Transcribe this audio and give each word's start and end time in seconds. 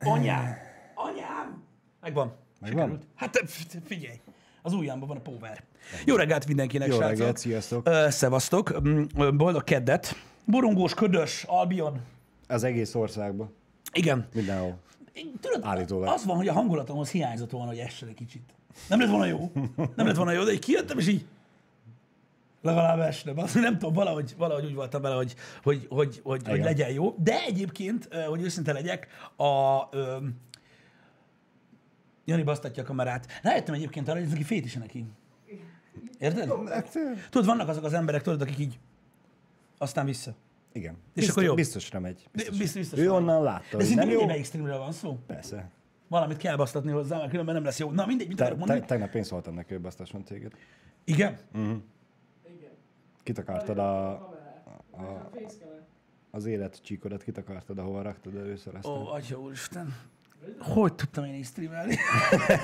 Anyám! 0.00 0.56
Anyám! 0.94 1.62
Megvan. 2.00 2.32
Megvan? 2.60 2.82
Sikerült. 2.88 3.02
Hát 3.14 3.38
figyelj, 3.84 4.20
az 4.62 4.72
ujjamban 4.72 5.08
van 5.08 5.16
a 5.16 5.20
power. 5.20 5.62
Jó 6.04 6.14
reggelt 6.16 6.46
mindenkinek, 6.46 6.88
Jó 6.88 6.94
srácok. 6.94 7.16
reggelt, 7.18 7.36
sziasztok. 7.36 7.88
Ö, 7.88 8.06
Szevasztok. 8.10 8.80
Mm, 8.88 9.02
Boldog 9.36 9.64
keddet. 9.64 10.14
Borongós, 10.44 10.94
ködös, 10.94 11.44
Albion. 11.46 12.00
Az 12.48 12.64
egész 12.64 12.94
országban. 12.94 13.54
Igen. 13.92 14.28
Mindenhol. 14.34 14.78
Tudod, 15.40 15.60
Állítólag. 15.64 16.08
az 16.12 16.24
van, 16.24 16.36
hogy 16.36 16.48
a 16.48 16.52
hangulatomhoz 16.52 17.10
hiányzott 17.10 17.50
volna, 17.50 17.68
hogy 17.68 17.78
essen 17.78 18.08
egy 18.08 18.14
kicsit. 18.14 18.42
Nem 18.88 19.00
lett 19.00 19.08
volna 19.10 19.24
jó. 19.26 19.52
Nem 19.96 20.06
lett 20.06 20.16
volna 20.16 20.32
jó, 20.32 20.42
de 20.44 20.52
így 20.52 20.58
kijöttem, 20.58 20.98
és 20.98 21.06
így 21.08 21.24
legalább 22.62 23.00
esne. 23.00 23.32
Az, 23.36 23.54
nem 23.68 23.78
tudom, 23.78 23.92
valahogy, 23.94 24.34
valahogy 24.38 24.64
úgy 24.64 24.74
voltam 24.74 25.02
vele, 25.02 25.14
hogy, 25.14 25.34
hogy, 25.62 25.86
hogy, 25.90 26.20
hogy, 26.24 26.46
hogy 26.48 26.60
legyen 26.60 26.90
jó. 26.92 27.14
De 27.18 27.40
egyébként, 27.40 28.08
hogy 28.28 28.42
őszinte 28.42 28.72
legyek, 28.72 29.06
a... 29.36 29.78
Ö, 29.90 30.16
Jani 32.24 32.42
basztatja 32.42 32.82
a 32.82 32.86
kamerát. 32.86 33.26
Rájöttem 33.42 33.74
egyébként 33.74 34.08
arra, 34.08 34.16
hogy 34.16 34.26
ez 34.26 34.32
neki 34.32 34.44
fétise 34.44 34.78
neki. 34.78 35.06
Érted? 36.18 36.68
Hát, 36.68 36.98
Tudod, 37.30 37.46
vannak 37.46 37.68
azok 37.68 37.84
az 37.84 37.92
emberek, 37.92 38.22
tudod, 38.22 38.40
akik 38.40 38.58
így 38.58 38.78
aztán 39.78 40.04
vissza. 40.06 40.34
igen. 40.72 40.96
És 41.14 41.28
akkor 41.28 41.42
jó. 41.42 41.54
Biztosra 41.54 42.00
megy. 42.00 42.28
Biztos, 42.32 42.72
biztos 42.72 42.98
Ő 42.98 43.12
onnan 43.12 43.42
látta, 43.42 43.76
De 43.76 43.84
szinte 43.84 44.04
jó. 44.04 44.26
melyik 44.26 44.44
streamről 44.44 44.78
van 44.78 44.92
szó. 44.92 45.18
Persze. 45.26 45.70
Valamit 46.08 46.36
kell 46.36 46.56
basztatni 46.56 46.90
hozzá, 46.90 47.16
mert 47.16 47.30
különben 47.30 47.54
nem 47.54 47.64
lesz 47.64 47.78
jó. 47.78 47.90
Na 47.90 48.06
mindegy, 48.06 48.28
mit 48.28 48.40
akarok 48.40 48.58
mondani? 48.58 48.80
te, 48.80 48.86
tegnap 48.86 49.14
én 49.14 49.22
szóltam 49.22 49.54
neki, 49.54 49.72
hogy 49.72 49.82
basztasson 49.82 50.24
téged. 50.24 50.52
Igen? 51.04 51.38
Kitakartad 53.22 53.78
a, 53.78 54.10
A 54.10 55.30
az 56.34 56.46
élet 56.46 56.80
csíkodat, 56.82 57.22
kitakartad, 57.22 57.78
ahova 57.78 58.02
raktad 58.02 58.36
először 58.36 58.74
azt. 58.74 58.86
Ó, 58.86 59.06
atya 59.06 59.40
úristen. 59.40 59.94
Hogy 60.58 60.94
tudtam 60.94 61.24
én 61.24 61.34
így 61.34 61.44
streamelni? 61.44 61.96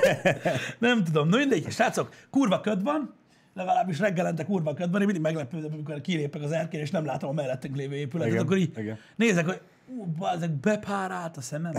nem 0.78 1.05
tudom. 1.05 1.28
Na 1.28 1.36
mindegy, 1.36 1.70
srácok, 1.70 2.14
kurva 2.30 2.60
köd 2.60 2.83
van, 2.83 3.14
legalábbis 3.55 3.98
reggelente 3.98 4.44
kurva 4.44 4.74
köd 4.74 4.91
van, 4.91 5.00
én 5.00 5.06
mindig 5.06 5.24
meglepődöm, 5.24 5.72
amikor 5.72 6.00
kilépek 6.00 6.42
az 6.42 6.52
erkére, 6.52 6.83
és 6.83 6.90
nem 6.90 7.05
látom 7.05 7.30
a 7.30 7.33
mellettünk 7.33 7.77
lévő 7.77 7.94
épületet, 7.94 8.33
Igen, 8.33 8.44
akkor 8.44 8.56
így 8.56 8.78
igen. 8.78 8.98
nézek, 9.16 9.46
hogy 9.46 9.61
ú, 9.86 10.24
ezek 10.24 10.50
bepárált 10.50 11.36
a 11.36 11.40
szemem. 11.40 11.72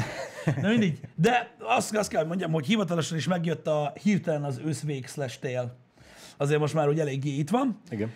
Na 0.61 0.67
mindegy. 0.69 0.99
De 1.15 1.55
azt, 1.59 1.95
azt 1.95 2.09
kell, 2.09 2.25
mondjam, 2.25 2.51
hogy 2.51 2.65
hivatalosan 2.65 3.17
is 3.17 3.27
megjött 3.27 3.67
a 3.67 3.93
hirtelen 4.01 4.43
az 4.43 4.61
őszvég 4.65 5.07
slash 5.07 5.39
tél. 5.39 5.75
Azért 6.37 6.59
most 6.59 6.73
már 6.73 6.87
úgy 6.87 6.99
eléggé 6.99 7.29
itt 7.29 7.49
van. 7.49 7.79
Igen. 7.89 8.11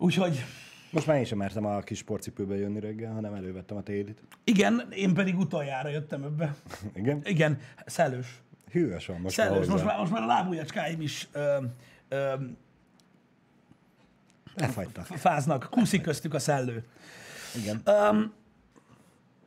Úgyhogy 0.00 0.44
Most 0.90 1.06
már 1.06 1.16
én 1.16 1.24
sem 1.24 1.38
mertem 1.38 1.64
a 1.66 1.80
kis 1.80 1.98
sportcipőbe 1.98 2.56
jönni 2.56 2.80
reggel, 2.80 3.12
hanem 3.12 3.34
elővettem 3.34 3.76
a 3.76 3.82
télit. 3.82 4.22
igen, 4.44 4.88
én 4.92 5.14
pedig 5.14 5.38
utoljára 5.38 5.88
jöttem 5.88 6.22
ebbe. 6.24 6.54
Igen. 7.00 7.20
Igen, 7.24 7.58
szellős. 7.86 8.26
Hűvös 8.70 9.06
van 9.06 9.20
most 9.20 9.34
Szellős. 9.34 9.66
Most 9.66 9.84
már, 9.84 9.98
most 9.98 10.12
már 10.12 10.22
a 10.22 10.26
lábujjacskáim 10.26 11.00
is 11.00 11.28
ö, 11.32 11.56
ö, 12.08 12.34
Lefagytak. 14.54 15.06
fáznak, 15.06 15.68
kúszik 15.70 16.02
köztük 16.02 16.34
a 16.34 16.38
szellő. 16.38 16.84
Igen. 17.56 17.82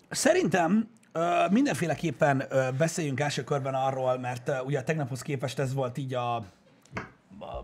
Szerintem 0.09 0.89
ö, 1.11 1.45
mindenféleképpen 1.51 2.43
ö, 2.49 2.67
beszéljünk 2.77 3.19
első 3.19 3.43
körben 3.43 3.73
arról, 3.73 4.17
mert 4.19 4.47
ö, 4.47 4.59
ugye 4.59 4.79
a 4.79 4.83
tegnaphoz 4.83 5.21
képest 5.21 5.59
ez 5.59 5.73
volt 5.73 5.97
így 5.97 6.13
a 6.13 6.45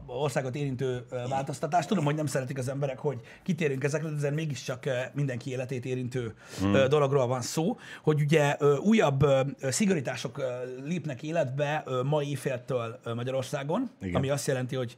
országot 0.05 0.55
érintő 0.55 1.05
változtatás. 1.29 1.85
Tudom, 1.85 2.03
hogy 2.03 2.15
nem 2.15 2.25
szeretik 2.25 2.57
az 2.57 2.69
emberek, 2.69 2.99
hogy 2.99 3.19
kitérünk 3.43 3.83
ezekre, 3.83 4.09
de 4.09 4.15
ezen 4.15 4.33
mégiscsak 4.33 4.85
mindenki 5.13 5.49
életét 5.49 5.85
érintő 5.85 6.33
mm. 6.63 6.73
dologról 6.73 7.27
van 7.27 7.41
szó, 7.41 7.77
hogy 8.01 8.21
ugye 8.21 8.57
újabb 8.79 9.25
szigorítások 9.61 10.41
lépnek 10.83 11.23
életbe 11.23 11.83
mai 12.03 12.29
éjféltől 12.29 12.99
Magyarországon, 13.15 13.89
Igen. 14.01 14.15
ami 14.15 14.29
azt 14.29 14.47
jelenti, 14.47 14.75
hogy 14.75 14.95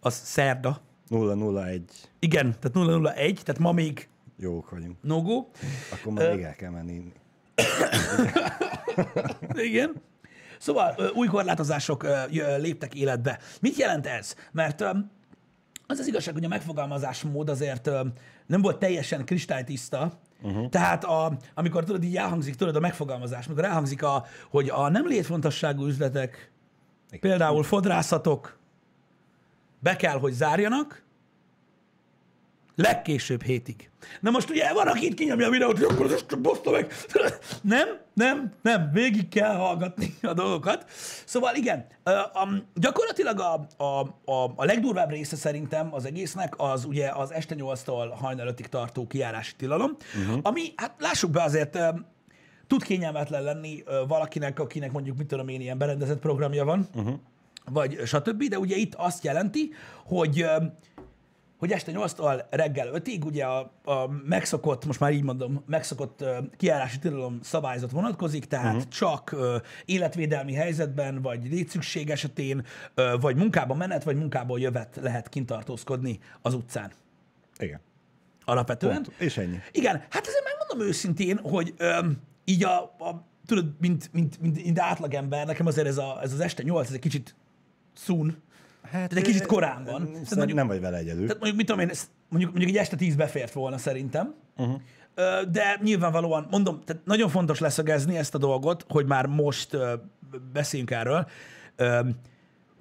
az 0.00 0.14
szerda. 0.14 0.80
0-0-1. 1.10 1.80
Igen, 2.18 2.56
tehát 2.60 3.16
001, 3.16 3.40
tehát 3.44 3.60
ma 3.60 3.72
még 3.72 4.08
Jók 4.36 4.70
vagyunk. 4.70 4.96
no 5.02 5.22
go. 5.22 5.46
Akkor 5.92 6.12
már 6.12 6.34
még 6.34 6.44
el 6.44 6.54
kell 6.54 6.70
menni. 6.70 7.12
Igen. 9.68 9.94
Szóval 10.58 10.94
új 11.14 11.26
korlátozások 11.26 12.06
léptek 12.58 12.94
életbe. 12.94 13.38
Mit 13.60 13.76
jelent 13.76 14.06
ez? 14.06 14.34
Mert 14.52 14.80
az 15.90 15.98
az 15.98 16.06
igazság, 16.06 16.34
hogy 16.34 16.44
a 16.44 16.48
megfogalmazásmód 16.48 17.48
azért 17.48 17.90
nem 18.46 18.62
volt 18.62 18.78
teljesen 18.78 19.24
kristálytiszta, 19.24 20.20
uh-huh. 20.42 20.68
tehát 20.68 21.04
a, 21.04 21.36
amikor 21.54 21.84
tudod, 21.84 22.02
így 22.02 22.16
elhangzik, 22.16 22.54
tudod, 22.54 22.76
a 22.76 22.80
megfogalmazás, 22.80 23.46
amikor 23.46 23.64
elhangzik, 23.64 24.02
a, 24.02 24.24
hogy 24.50 24.68
a 24.68 24.88
nem 24.88 25.06
létfontosságú 25.06 25.86
üzletek, 25.86 26.52
Igen. 27.06 27.20
például 27.20 27.62
fodrászatok 27.62 28.58
be 29.80 29.96
kell, 29.96 30.18
hogy 30.18 30.32
zárjanak, 30.32 31.02
legkésőbb 32.78 33.42
hétig. 33.42 33.90
Na 34.20 34.30
most 34.30 34.50
ugye 34.50 34.72
van, 34.72 34.86
aki 34.86 35.06
itt 35.06 35.14
kinyomja 35.14 35.46
a 35.46 35.50
videót, 35.50 35.78
hogy 35.78 35.86
akkor 35.90 36.06
az 36.06 36.12
Isten 36.12 36.42
baszta 36.42 36.70
meg. 36.70 36.92
Nem, 37.62 37.88
nem, 38.14 38.52
nem, 38.62 38.90
végig 38.92 39.28
kell 39.28 39.54
hallgatni 39.54 40.14
a 40.22 40.32
dolgokat. 40.32 40.84
Szóval 41.24 41.54
igen, 41.54 41.86
um, 42.44 42.62
gyakorlatilag 42.74 43.40
a, 43.40 43.66
a, 43.76 44.00
a, 44.32 44.52
a 44.56 44.64
legdurvább 44.64 45.10
része 45.10 45.36
szerintem 45.36 45.94
az 45.94 46.04
egésznek 46.04 46.54
az 46.56 46.84
ugye 46.84 47.10
az 47.10 47.32
este 47.32 47.54
8-tól 47.58 48.12
hajnal 48.20 48.54
5-ig 48.56 48.66
tartó 48.66 49.06
kijárási 49.06 49.52
tilalom, 49.56 49.96
uh-huh. 50.20 50.38
ami, 50.42 50.62
hát 50.76 50.94
lássuk 50.98 51.30
be 51.30 51.42
azért, 51.42 51.78
tud 52.66 52.82
kényelmetlen 52.82 53.42
lenni 53.42 53.82
valakinek, 54.08 54.60
akinek 54.60 54.92
mondjuk, 54.92 55.16
mit 55.16 55.26
tudom 55.26 55.48
én, 55.48 55.60
ilyen 55.60 55.78
berendezett 55.78 56.18
programja 56.18 56.64
van, 56.64 56.88
uh-huh. 56.94 57.14
vagy 57.64 58.00
stb., 58.04 58.44
de 58.44 58.58
ugye 58.58 58.76
itt 58.76 58.94
azt 58.94 59.24
jelenti, 59.24 59.72
hogy 60.04 60.46
hogy 61.58 61.72
este 61.72 61.92
8-tól 61.94 62.44
reggel 62.50 62.88
5-ig 62.92 63.24
ugye 63.24 63.44
a, 63.44 63.72
a 63.84 64.08
megszokott, 64.24 64.84
most 64.84 65.00
már 65.00 65.12
így 65.12 65.22
mondom, 65.22 65.62
megszokott 65.66 66.22
uh, 66.22 66.36
kiárási 66.56 66.98
tilalom 66.98 67.38
szabályzat 67.42 67.90
vonatkozik, 67.90 68.44
tehát 68.44 68.74
uh-huh. 68.74 68.88
csak 68.88 69.30
uh, 69.32 69.54
életvédelmi 69.84 70.52
helyzetben, 70.52 71.22
vagy 71.22 71.48
létszükség 71.50 72.10
esetén, 72.10 72.64
uh, 72.96 73.20
vagy 73.20 73.36
munkába 73.36 73.74
menet, 73.74 74.04
vagy 74.04 74.16
munkából 74.16 74.60
jövet 74.60 74.98
lehet 75.02 75.28
kintartózkodni 75.28 76.18
az 76.42 76.54
utcán. 76.54 76.92
Igen. 77.58 77.80
Alapvetően. 78.44 79.02
Pont. 79.02 79.20
És 79.20 79.36
ennyi. 79.36 79.58
Igen, 79.72 80.04
hát 80.10 80.26
ezért 80.26 80.44
megmondom 80.44 80.88
őszintén, 80.88 81.38
hogy 81.38 81.74
öm, 81.76 82.18
így 82.44 82.64
a, 82.64 82.82
a 82.82 83.26
tudod, 83.46 83.74
mint, 83.80 84.12
mint, 84.12 84.40
mint, 84.40 84.62
mint 84.64 84.78
átlagember, 84.78 85.46
nekem 85.46 85.66
azért 85.66 85.86
ez, 85.86 85.98
a, 85.98 86.18
ez 86.22 86.32
az 86.32 86.40
este 86.40 86.62
8, 86.62 86.86
ez 86.86 86.92
egy 86.92 87.00
kicsit 87.00 87.34
szún, 87.94 88.42
Hát, 88.90 89.12
de 89.12 89.16
egy 89.16 89.22
kicsit 89.26 89.46
korán 89.46 89.84
van. 89.84 90.12
Tehát 90.12 90.34
mondjuk- 90.34 90.58
nem 90.58 90.66
vagy 90.66 90.80
vele 90.80 90.96
egyedül. 90.96 91.22
tehát 91.26 91.40
mondjuk, 91.40 91.56
mit 91.56 91.66
tudom 91.66 91.80
én, 91.80 91.90
mondjuk, 92.28 92.50
mondjuk 92.52 92.70
egy 92.70 92.80
este 92.80 92.96
tíz 92.96 93.14
befért 93.14 93.52
volna 93.52 93.78
szerintem, 93.78 94.34
uh-huh. 94.56 94.80
de 95.50 95.78
nyilvánvalóan, 95.82 96.46
mondom, 96.50 96.80
tehát 96.84 97.04
nagyon 97.04 97.28
fontos 97.28 97.58
leszögezni 97.58 98.16
ezt 98.16 98.34
a 98.34 98.38
dolgot, 98.38 98.84
hogy 98.88 99.06
már 99.06 99.26
most 99.26 99.76
beszéljünk 100.52 100.90
erről. 100.90 101.26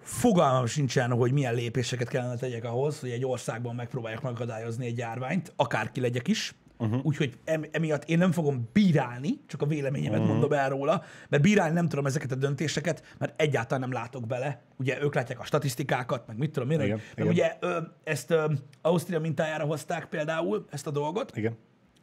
Fogalmam 0.01 0.65
sincsen, 0.65 1.11
hogy 1.11 1.31
milyen 1.31 1.53
lépéseket 1.53 2.07
kellene 2.07 2.35
tegyek 2.35 2.63
ahhoz, 2.63 2.99
hogy 2.99 3.09
egy 3.09 3.25
országban 3.25 3.75
megpróbálják 3.75 4.21
megadályozni 4.21 4.85
egy 4.85 4.97
járványt, 4.97 5.53
akárki 5.55 5.99
legyek 5.99 6.27
is. 6.27 6.55
Uh-huh. 6.79 7.05
Úgyhogy 7.05 7.37
em, 7.43 7.65
emiatt 7.71 8.03
én 8.05 8.17
nem 8.17 8.31
fogom 8.31 8.69
bírálni, 8.73 9.29
csak 9.47 9.61
a 9.61 9.65
véleményemet 9.65 10.19
uh-huh. 10.19 10.31
mondom 10.31 10.53
el 10.53 10.69
róla, 10.69 11.03
mert 11.29 11.43
bírálni 11.43 11.73
nem 11.73 11.89
tudom 11.89 12.05
ezeket 12.05 12.31
a 12.31 12.35
döntéseket, 12.35 13.15
mert 13.17 13.41
egyáltalán 13.41 13.89
nem 13.89 13.91
látok 13.91 14.27
bele. 14.27 14.61
Ugye 14.77 15.01
ők 15.01 15.15
látják 15.15 15.39
a 15.39 15.43
statisztikákat, 15.43 16.27
meg 16.27 16.37
mit 16.37 16.51
tudom 16.51 16.71
én. 16.71 16.81
Igen, 16.81 16.97
meg 16.97 17.25
igen. 17.25 17.27
ugye 17.27 17.57
ö, 17.59 17.79
ezt 18.03 18.31
ö, 18.31 18.51
Ausztria 18.81 19.19
mintájára 19.19 19.65
hozták 19.65 20.05
például, 20.05 20.65
ezt 20.69 20.87
a 20.87 20.91
dolgot, 20.91 21.31
Igen. 21.35 21.57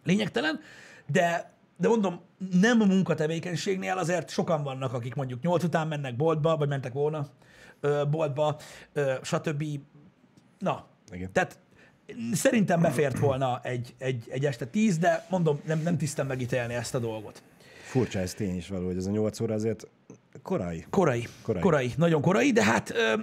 lényegtelen, 0.04 0.60
de, 1.06 1.52
de 1.76 1.88
mondom, 1.88 2.20
nem 2.50 2.80
a 2.80 2.84
munkatevékenységnél 2.84 3.98
azért 3.98 4.30
sokan 4.30 4.62
vannak, 4.62 4.92
akik 4.92 5.14
mondjuk 5.14 5.42
nyolc 5.42 5.64
után 5.64 5.88
mennek 5.88 6.16
boltba, 6.16 6.56
vagy 6.56 6.68
mentek 6.68 6.92
volna 6.92 7.26
ö, 7.80 8.02
boltba, 8.10 8.56
ö, 8.92 9.14
stb. 9.22 9.64
Na, 10.58 10.86
Igen. 11.12 11.32
tehát 11.32 11.58
szerintem 12.32 12.80
befért 12.80 13.18
volna 13.18 13.60
egy, 13.62 13.94
egy, 13.98 14.24
egy 14.28 14.44
este 14.46 14.66
tíz, 14.66 14.98
de 14.98 15.26
mondom, 15.30 15.60
nem, 15.66 15.80
nem 15.82 15.98
tisztem 15.98 16.26
megítélni 16.26 16.74
ezt 16.74 16.94
a 16.94 16.98
dolgot. 16.98 17.42
Furcsa 17.82 18.18
ez 18.18 18.34
tény 18.34 18.56
is 18.56 18.68
való, 18.68 18.86
hogy 18.86 18.96
ez 18.96 19.06
a 19.06 19.10
8 19.10 19.40
óra 19.40 19.54
azért 19.54 19.86
korai. 20.42 20.86
Korai. 20.90 21.26
Korai. 21.42 21.60
Korai. 21.60 21.92
nagyon 21.96 22.20
korai, 22.20 22.52
de 22.52 22.64
hát 22.64 22.90
ö, 22.90 23.14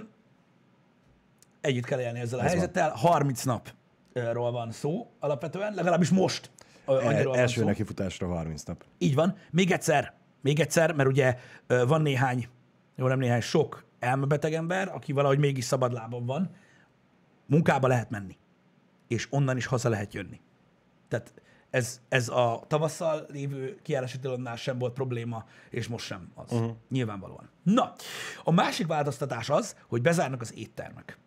együtt 1.60 1.84
kell 1.84 2.00
élni 2.00 2.18
ezzel 2.18 2.38
a 2.38 2.44
Ez 2.44 2.50
helyzettel. 2.50 2.90
30 2.90 3.42
napról 3.42 4.50
van 4.50 4.72
szó 4.72 5.10
alapvetően, 5.20 5.74
legalábbis 5.74 6.10
most 6.10 6.50
El, 6.86 7.24
van 7.24 7.36
első 7.36 7.60
szó. 7.60 7.66
nekifutásra 7.66 8.26
30 8.26 8.62
nap. 8.62 8.84
Így 8.98 9.14
van. 9.14 9.36
Még 9.50 9.70
egyszer, 9.70 10.14
még 10.40 10.60
egyszer, 10.60 10.92
mert 10.92 11.08
ugye 11.08 11.36
van 11.66 12.02
néhány, 12.02 12.48
jó 12.96 13.06
nem 13.06 13.18
néhány, 13.18 13.40
sok 13.40 13.84
elmebeteg 13.98 14.52
ember, 14.54 14.88
aki 14.88 15.12
valahogy 15.12 15.38
mégis 15.38 15.64
szabadlábon 15.64 16.26
van, 16.26 16.50
munkába 17.46 17.88
lehet 17.88 18.10
menni. 18.10 18.36
És 19.12 19.26
onnan 19.30 19.56
is 19.56 19.66
haza 19.66 19.88
lehet 19.88 20.14
jönni. 20.14 20.40
Tehát 21.08 21.32
ez, 21.70 22.00
ez 22.08 22.28
a 22.28 22.64
tavasszal 22.66 23.26
lévő 23.28 23.78
kijárási 23.82 24.18
tilalomnál 24.18 24.56
sem 24.56 24.78
volt 24.78 24.92
probléma, 24.92 25.44
és 25.70 25.88
most 25.88 26.06
sem 26.06 26.30
az. 26.34 26.52
Uh-huh. 26.52 26.76
Nyilvánvalóan. 26.88 27.50
Na, 27.62 27.94
a 28.44 28.50
másik 28.50 28.86
változtatás 28.86 29.50
az, 29.50 29.76
hogy 29.86 30.02
bezárnak 30.02 30.40
az 30.40 30.54
éttermek. 30.56 31.18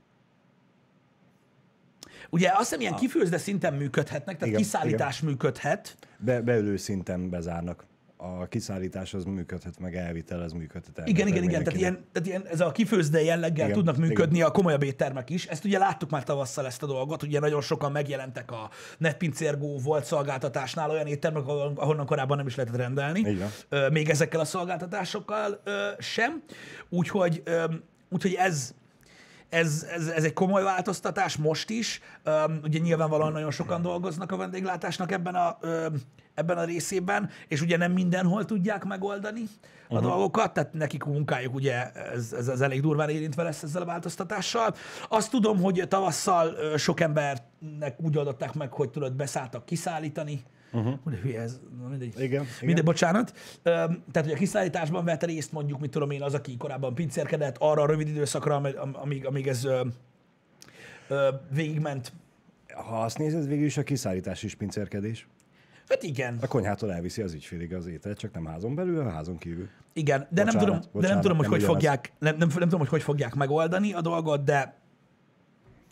Ugye 2.30 2.50
azt 2.50 2.60
hiszem, 2.60 2.80
ilyen 2.80 2.96
kifőzde 2.96 3.38
szinten 3.38 3.74
működhetnek, 3.74 4.38
tehát 4.38 4.48
Igen, 4.48 4.62
kiszállítás 4.62 5.22
működhet, 5.22 5.98
Be, 6.18 6.42
beülő 6.42 6.78
szinten 6.78 7.30
bezárnak. 7.30 7.86
A 8.18 8.48
kiszállítás 8.48 9.14
az 9.14 9.24
működhet, 9.24 9.80
meg 9.80 9.96
elvitel 9.96 10.42
az 10.42 10.52
működhet. 10.52 11.08
Igen, 11.08 11.28
elvileg 11.28 11.44
igen, 11.44 11.44
igen. 11.44 11.64
Tehát 11.64 11.80
ilyen, 11.80 12.06
tehát 12.12 12.28
ilyen, 12.28 12.48
ez 12.48 12.60
a 12.60 12.72
kifőzde 12.72 13.22
jelleggel 13.22 13.50
igen, 13.50 13.66
Igen, 13.66 13.78
tudnak 13.78 13.96
igen. 13.96 14.08
működni 14.08 14.42
a 14.42 14.52
komolyabb 14.52 14.84
éttermek 14.84 15.30
is. 15.30 15.46
Ezt 15.46 15.66
ugye 15.66 15.78
láttuk 15.78 16.10
már 16.10 16.24
tavasszal 16.24 16.66
ezt 16.66 16.84
a 16.84 16.86
dolgot, 16.86 17.24
ugye 17.24 17.40
nagyon 17.40 17.62
sokan 17.62 17.92
megjelentek 17.92 18.52
a 18.52 18.70
netpincérgó 18.98 19.78
volt 19.78 20.06
szolgáltatásnál 20.06 20.90
olyan 20.90 21.08
éttermek, 21.08 21.48
ahonnan 21.48 22.06
korábban 22.06 22.38
nem 22.38 22.48
is 22.48 22.56
lehetett 22.56 22.80
rendelni. 22.80 23.38
Ö, 23.70 23.90
még 23.90 24.10
ezekkel 24.10 24.40
a 24.40 24.46
szolgáltatásokkal 24.46 25.62
sem. 26.00 26.44
Úgyhogy, 26.90 27.44
úgyhogy 28.10 28.34
ez, 28.34 28.74
ez, 29.50 29.88
ez, 29.96 30.08
ez 30.08 30.24
egy 30.24 30.34
komoly 30.34 30.64
változtatás 30.64 31.38
most 31.38 31.70
is. 31.70 32.02
Ugye 32.64 32.80
nyilvánvalóan 32.80 33.32
nagyon 33.32 33.52
sokan 33.52 33.82
dolgoznak 33.82 34.32
a 34.32 34.38
vendéglátásnak 34.38 35.12
ebben 35.12 35.36
a, 35.36 35.58
ebben 36.36 36.58
a 36.58 36.64
részében, 36.64 37.30
és 37.48 37.62
ugye 37.62 37.78
nem 37.78 37.92
mindenhol 37.92 38.46
tudják 38.46 38.84
megoldani 38.84 39.44
a 39.88 39.94
uh-huh. 39.94 40.10
dolgokat, 40.10 40.54
tehát 40.54 40.74
nekik 40.74 41.04
munkájuk 41.04 41.56
ugye 41.56 41.92
ez, 41.92 42.34
ez, 42.34 42.48
ez 42.48 42.62
elég 42.62 42.82
durván 42.82 43.10
érintve 43.10 43.44
lesz 43.44 43.64
ezzel 43.64 43.82
a 43.82 43.86
változtatással. 43.86 44.76
Azt 45.10 45.32
tudom, 45.32 45.62
hogy 45.62 45.84
tavasszal 45.88 46.78
sok 46.78 47.00
embernek 47.00 47.96
úgy 47.98 48.18
oldották 48.18 48.54
meg, 48.54 48.72
hogy 48.72 48.90
tudod, 48.90 49.14
beszálltak 49.14 49.66
kiszállítani, 49.66 50.44
Uh-huh. 50.72 51.14
Hülye 51.22 51.42
ez, 51.42 51.60
mindegy. 51.90 52.14
Igen, 52.16 52.26
igen. 52.26 52.46
Mindegy, 52.62 52.84
bocsánat. 52.84 53.34
Tehát, 53.64 54.00
hogy 54.14 54.32
a 54.32 54.36
kiszállításban 54.36 55.06
vett 55.06 55.24
részt 55.24 55.52
mondjuk, 55.52 55.80
mit 55.80 55.92
tudom 55.92 56.12
én, 56.12 56.22
az, 56.22 56.34
aki 56.34 56.58
korábban 56.58 56.96
pincérkedett, 56.96 57.56
arra 57.60 57.82
a 57.82 57.86
rövid 57.86 58.08
időszakra, 58.08 58.56
amíg, 58.56 58.76
amíg, 58.76 59.26
amíg 59.26 59.48
ez 59.48 59.64
ö, 59.64 59.86
ö, 61.08 61.30
végigment. 61.50 62.14
Ha 62.74 63.02
azt 63.02 63.18
nézed, 63.18 63.48
végül 63.48 63.66
is 63.66 63.78
a 63.78 63.84
kiszállítás 63.84 64.44
is 64.44 64.56
pincérkedés. 64.56 65.28
Hát 65.90 66.04
igen, 66.04 66.38
A 66.42 66.48
konyhától 66.48 66.94
elviszi 66.94 67.22
az 67.22 67.34
ügyfélig 67.34 67.74
az 67.74 67.88
ételt, 67.88 68.18
csak 68.18 68.34
nem 68.34 68.46
házon 68.46 68.76
belül, 68.76 68.98
hanem 68.98 69.14
házon 69.14 69.38
kívül. 69.38 69.70
igen, 69.94 70.28
de 70.30 70.44
nem 70.44 70.54
Bocsánat, 70.54 70.60
tudom, 70.60 70.80
de 70.80 70.84
nem 70.84 70.92
bocsánat, 71.02 71.22
tudom, 71.22 71.38
hogy 71.38 71.48
nem 71.48 71.56
hogy 71.56 71.64
fogják, 71.68 72.12
nem, 72.20 72.36
nem, 72.38 72.48
nem 72.48 72.60
tudom, 72.60 72.80
hogy 72.80 72.90
hogy 72.90 73.02
fogják 73.04 73.36
megoldani 73.36 73.94
a 73.94 74.02
dolgot, 74.02 74.44
de 74.44 74.76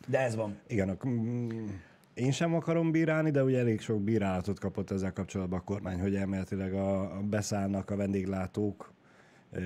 de 0.07 0.19
ez 0.19 0.35
van. 0.35 0.57
Igen, 0.67 0.89
ak- 0.89 1.07
mm, 1.07 1.67
én 2.13 2.31
sem 2.31 2.53
akarom 2.55 2.91
bírálni, 2.91 3.31
de 3.31 3.43
ugye 3.43 3.59
elég 3.59 3.81
sok 3.81 4.01
bírálatot 4.01 4.59
kapott 4.59 4.91
ezzel 4.91 5.13
kapcsolatban 5.13 5.59
a 5.59 5.63
kormány, 5.63 5.99
hogy 5.99 6.15
elméletileg 6.15 6.73
a, 6.73 7.17
a 7.17 7.21
beszállnak 7.21 7.89
a 7.89 7.95
vendéglátók 7.95 8.93
ö, 9.51 9.61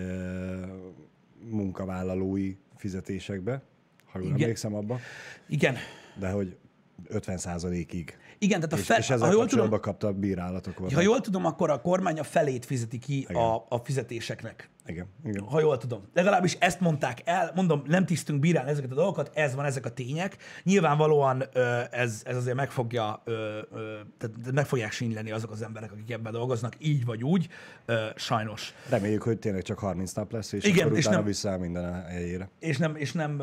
munkavállalói 1.50 2.56
fizetésekbe, 2.76 3.62
ha 4.06 4.20
jól 4.20 4.32
emlékszem 4.32 4.76
abba, 4.76 5.00
Igen, 5.48 5.76
de 6.20 6.30
hogy 6.30 6.58
50 7.08 7.74
ig 7.74 8.18
igen, 8.40 8.60
tehát 8.60 8.74
a 8.74 8.78
És, 8.78 8.86
fe, 8.86 8.98
és 8.98 9.08
ha 9.08 9.32
jól 9.32 9.46
tudom, 9.46 9.80
kapta 9.80 10.14
bírálatok 10.14 10.94
ha 10.94 11.02
jól 11.02 11.22
tudom, 11.22 11.46
akkor 11.46 11.70
a 11.70 11.82
kormány 11.82 12.20
a 12.20 12.24
felét 12.24 12.66
fizeti 12.66 12.98
ki 13.00 13.18
Igen. 13.18 13.36
a, 13.36 13.66
a 13.70 13.78
fizetéseknek. 13.84 14.70
Igen, 14.86 15.08
igen. 15.26 15.44
Ha 15.44 15.60
jól 15.60 15.78
tudom. 15.78 16.02
Legalábbis 16.14 16.58
ezt 16.60 16.80
mondták 16.80 17.22
el, 17.26 17.52
mondom, 17.56 17.82
nem 17.86 18.06
tisztünk 18.06 18.40
bírálni 18.40 18.70
ezeket 18.70 18.92
a 18.92 18.96
dolgokat, 18.96 19.32
ez 19.34 19.56
van, 19.56 19.66
ezek 19.66 19.86
a 19.86 19.90
tények. 19.90 20.38
Nyilvánvalóan 20.64 21.44
ez, 21.92 22.22
ez 22.26 22.36
azért 22.36 22.56
meg 22.56 22.72
fogja, 22.72 23.24
tehát 24.18 24.52
meg 24.54 24.66
fogják 24.66 24.92
sínyleni 24.92 25.32
azok 25.32 25.52
az 25.52 25.62
emberek, 25.62 25.92
akik 25.92 26.12
ebben 26.12 26.32
dolgoznak, 26.32 26.74
így 26.80 27.06
vagy 27.06 27.24
úgy, 27.24 27.48
sajnos. 28.16 28.74
Reméljük, 28.90 29.22
hogy 29.22 29.40
tényleg 29.40 29.62
csak 29.62 29.80
30 29.80 30.12
nap 30.12 30.32
lesz, 30.32 30.52
és 30.52 30.64
Igen, 30.64 30.86
akkor 30.86 30.98
és 30.98 31.04
utána 31.04 31.18
nem- 31.18 31.26
visszaáll 31.26 31.58
minden 31.58 31.94
a 31.94 32.08
helyére. 32.08 32.50
És 32.60 32.78
nem, 32.78 32.96
és 32.96 33.12
nem, 33.12 33.42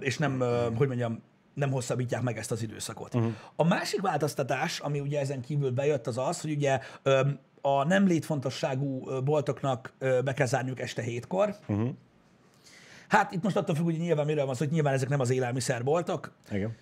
és 0.00 0.18
nem, 0.18 0.42
hogy 0.74 0.86
mondjam, 0.86 1.22
nem 1.54 1.70
hosszabbítják 1.70 2.22
meg 2.22 2.38
ezt 2.38 2.50
az 2.50 2.62
időszakot. 2.62 3.14
Uh-huh. 3.14 3.32
A 3.56 3.64
másik 3.64 4.00
változtatás, 4.00 4.78
ami 4.78 5.00
ugye 5.00 5.20
ezen 5.20 5.40
kívül 5.40 5.70
bejött, 5.70 6.06
az 6.06 6.18
az, 6.18 6.40
hogy 6.40 6.50
ugye 6.50 6.78
a 7.60 7.84
nem 7.84 8.06
létfontosságú 8.06 9.20
boltoknak 9.22 9.92
be 9.98 10.32
kell 10.34 10.46
zárniuk 10.46 10.80
este 10.80 11.02
hétkor. 11.02 11.56
Uh-huh. 11.68 11.88
Hát 13.08 13.32
itt 13.32 13.42
most 13.42 13.56
attól 13.56 13.74
függ, 13.74 13.84
hogy 13.84 13.98
nyilván 13.98 14.26
miről 14.26 14.44
van 14.46 14.54
szó, 14.54 14.64
hogy 14.64 14.72
nyilván 14.72 14.94
ezek 14.94 15.08
nem 15.08 15.20
az 15.20 15.30
élelmiszerboltok. 15.30 16.32
Igen. 16.50 16.74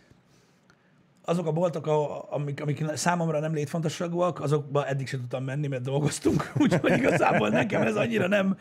Azok 1.24 1.46
a 1.46 1.52
boltok, 1.52 1.86
amik, 2.30 2.60
amik 2.62 2.84
számomra 2.94 3.40
nem 3.40 3.54
létfontosságúak, 3.54 4.40
azokba 4.40 4.86
eddig 4.86 5.08
sem 5.08 5.20
tudtam 5.20 5.44
menni, 5.44 5.66
mert 5.66 5.82
dolgoztunk, 5.82 6.52
úgyhogy 6.62 6.96
igazából 6.96 7.48
nekem 7.48 7.82
ez 7.82 7.96
annyira 7.96 8.28
nem, 8.28 8.56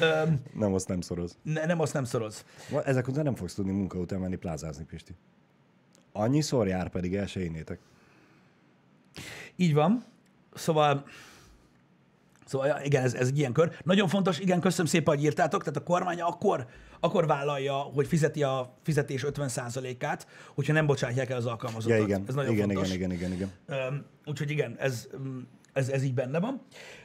ö, 0.00 0.22
Nem, 0.54 0.74
azt 0.74 0.88
nem 0.88 1.00
szoroz. 1.00 1.38
ne, 1.42 1.66
nem 1.66 1.80
azt 1.80 1.92
nem 1.92 2.04
szoroz. 2.04 2.44
Ezek 2.84 3.08
után 3.08 3.24
nem 3.24 3.34
fogsz 3.34 3.54
tudni 3.54 3.72
munka 3.72 3.98
után 3.98 4.20
menni 4.20 4.36
plázázni, 4.36 4.84
Pisti. 4.84 5.14
Annyiszor 6.12 6.66
jár, 6.66 6.88
pedig 6.88 7.14
el 7.14 7.26
se 7.26 7.44
innétek. 7.44 7.78
Így 9.56 9.74
van. 9.74 10.04
Szóval, 10.54 11.04
szóval 12.44 12.80
igen, 12.84 13.02
ez, 13.02 13.14
ez 13.14 13.28
egy 13.28 13.38
ilyen 13.38 13.52
kör. 13.52 13.76
Nagyon 13.84 14.08
fontos, 14.08 14.38
igen, 14.38 14.60
köszönöm 14.60 14.86
szépen, 14.86 15.14
hogy 15.14 15.24
írtátok, 15.24 15.60
tehát 15.60 15.76
a 15.76 15.82
kormány 15.82 16.20
akkor, 16.20 16.66
akkor 17.00 17.26
vállalja, 17.26 17.74
hogy 17.74 18.06
fizeti 18.06 18.42
a 18.42 18.74
fizetés 18.82 19.24
50%-át, 19.26 20.26
hogyha 20.54 20.72
nem 20.72 20.86
bocsátják 20.86 21.30
el 21.30 21.36
az 21.36 21.46
alkalmazottat. 21.46 21.98
Ja, 21.98 22.04
igen. 22.04 22.24
Ez 22.28 22.34
nagyon 22.34 22.52
igen, 22.52 22.68
fontos. 22.68 22.92
igen, 22.92 23.10
igen, 23.10 23.32
igen, 23.32 23.50
igen. 23.66 23.86
Öm, 23.86 24.04
Úgyhogy 24.24 24.50
igen, 24.50 24.76
ez, 24.78 25.08
ez, 25.72 25.88
ez 25.88 26.02
így 26.02 26.14
benne 26.14 26.40
van. 26.40 26.62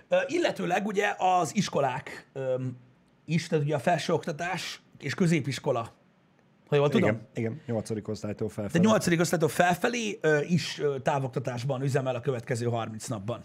Ö, 0.07 0.17
Illetőleg 0.27 0.85
ugye 0.85 1.15
az 1.17 1.55
iskolák 1.55 2.29
öm, 2.33 2.77
is, 3.25 3.47
tehát 3.47 3.63
ugye 3.63 3.75
a 3.75 3.79
felsőoktatás 3.79 4.81
és 4.99 5.13
középiskola, 5.13 5.93
ha 6.67 6.75
jól 6.75 6.89
tudom, 6.89 7.09
Igen, 7.09 7.27
igen. 7.33 7.61
Nyolcadik 7.65 8.07
osztálytól 8.07 8.47
de 8.47 8.53
felfelé. 8.53 8.83
nyolcadik 8.85 9.19
osztálytól 9.19 9.49
felfelé 9.49 10.17
ö, 10.21 10.39
is 10.41 10.79
ö, 10.79 10.99
távoktatásban 10.99 11.81
üzemel 11.81 12.15
a 12.15 12.19
következő 12.19 12.65
30 12.65 13.07
napban. 13.07 13.41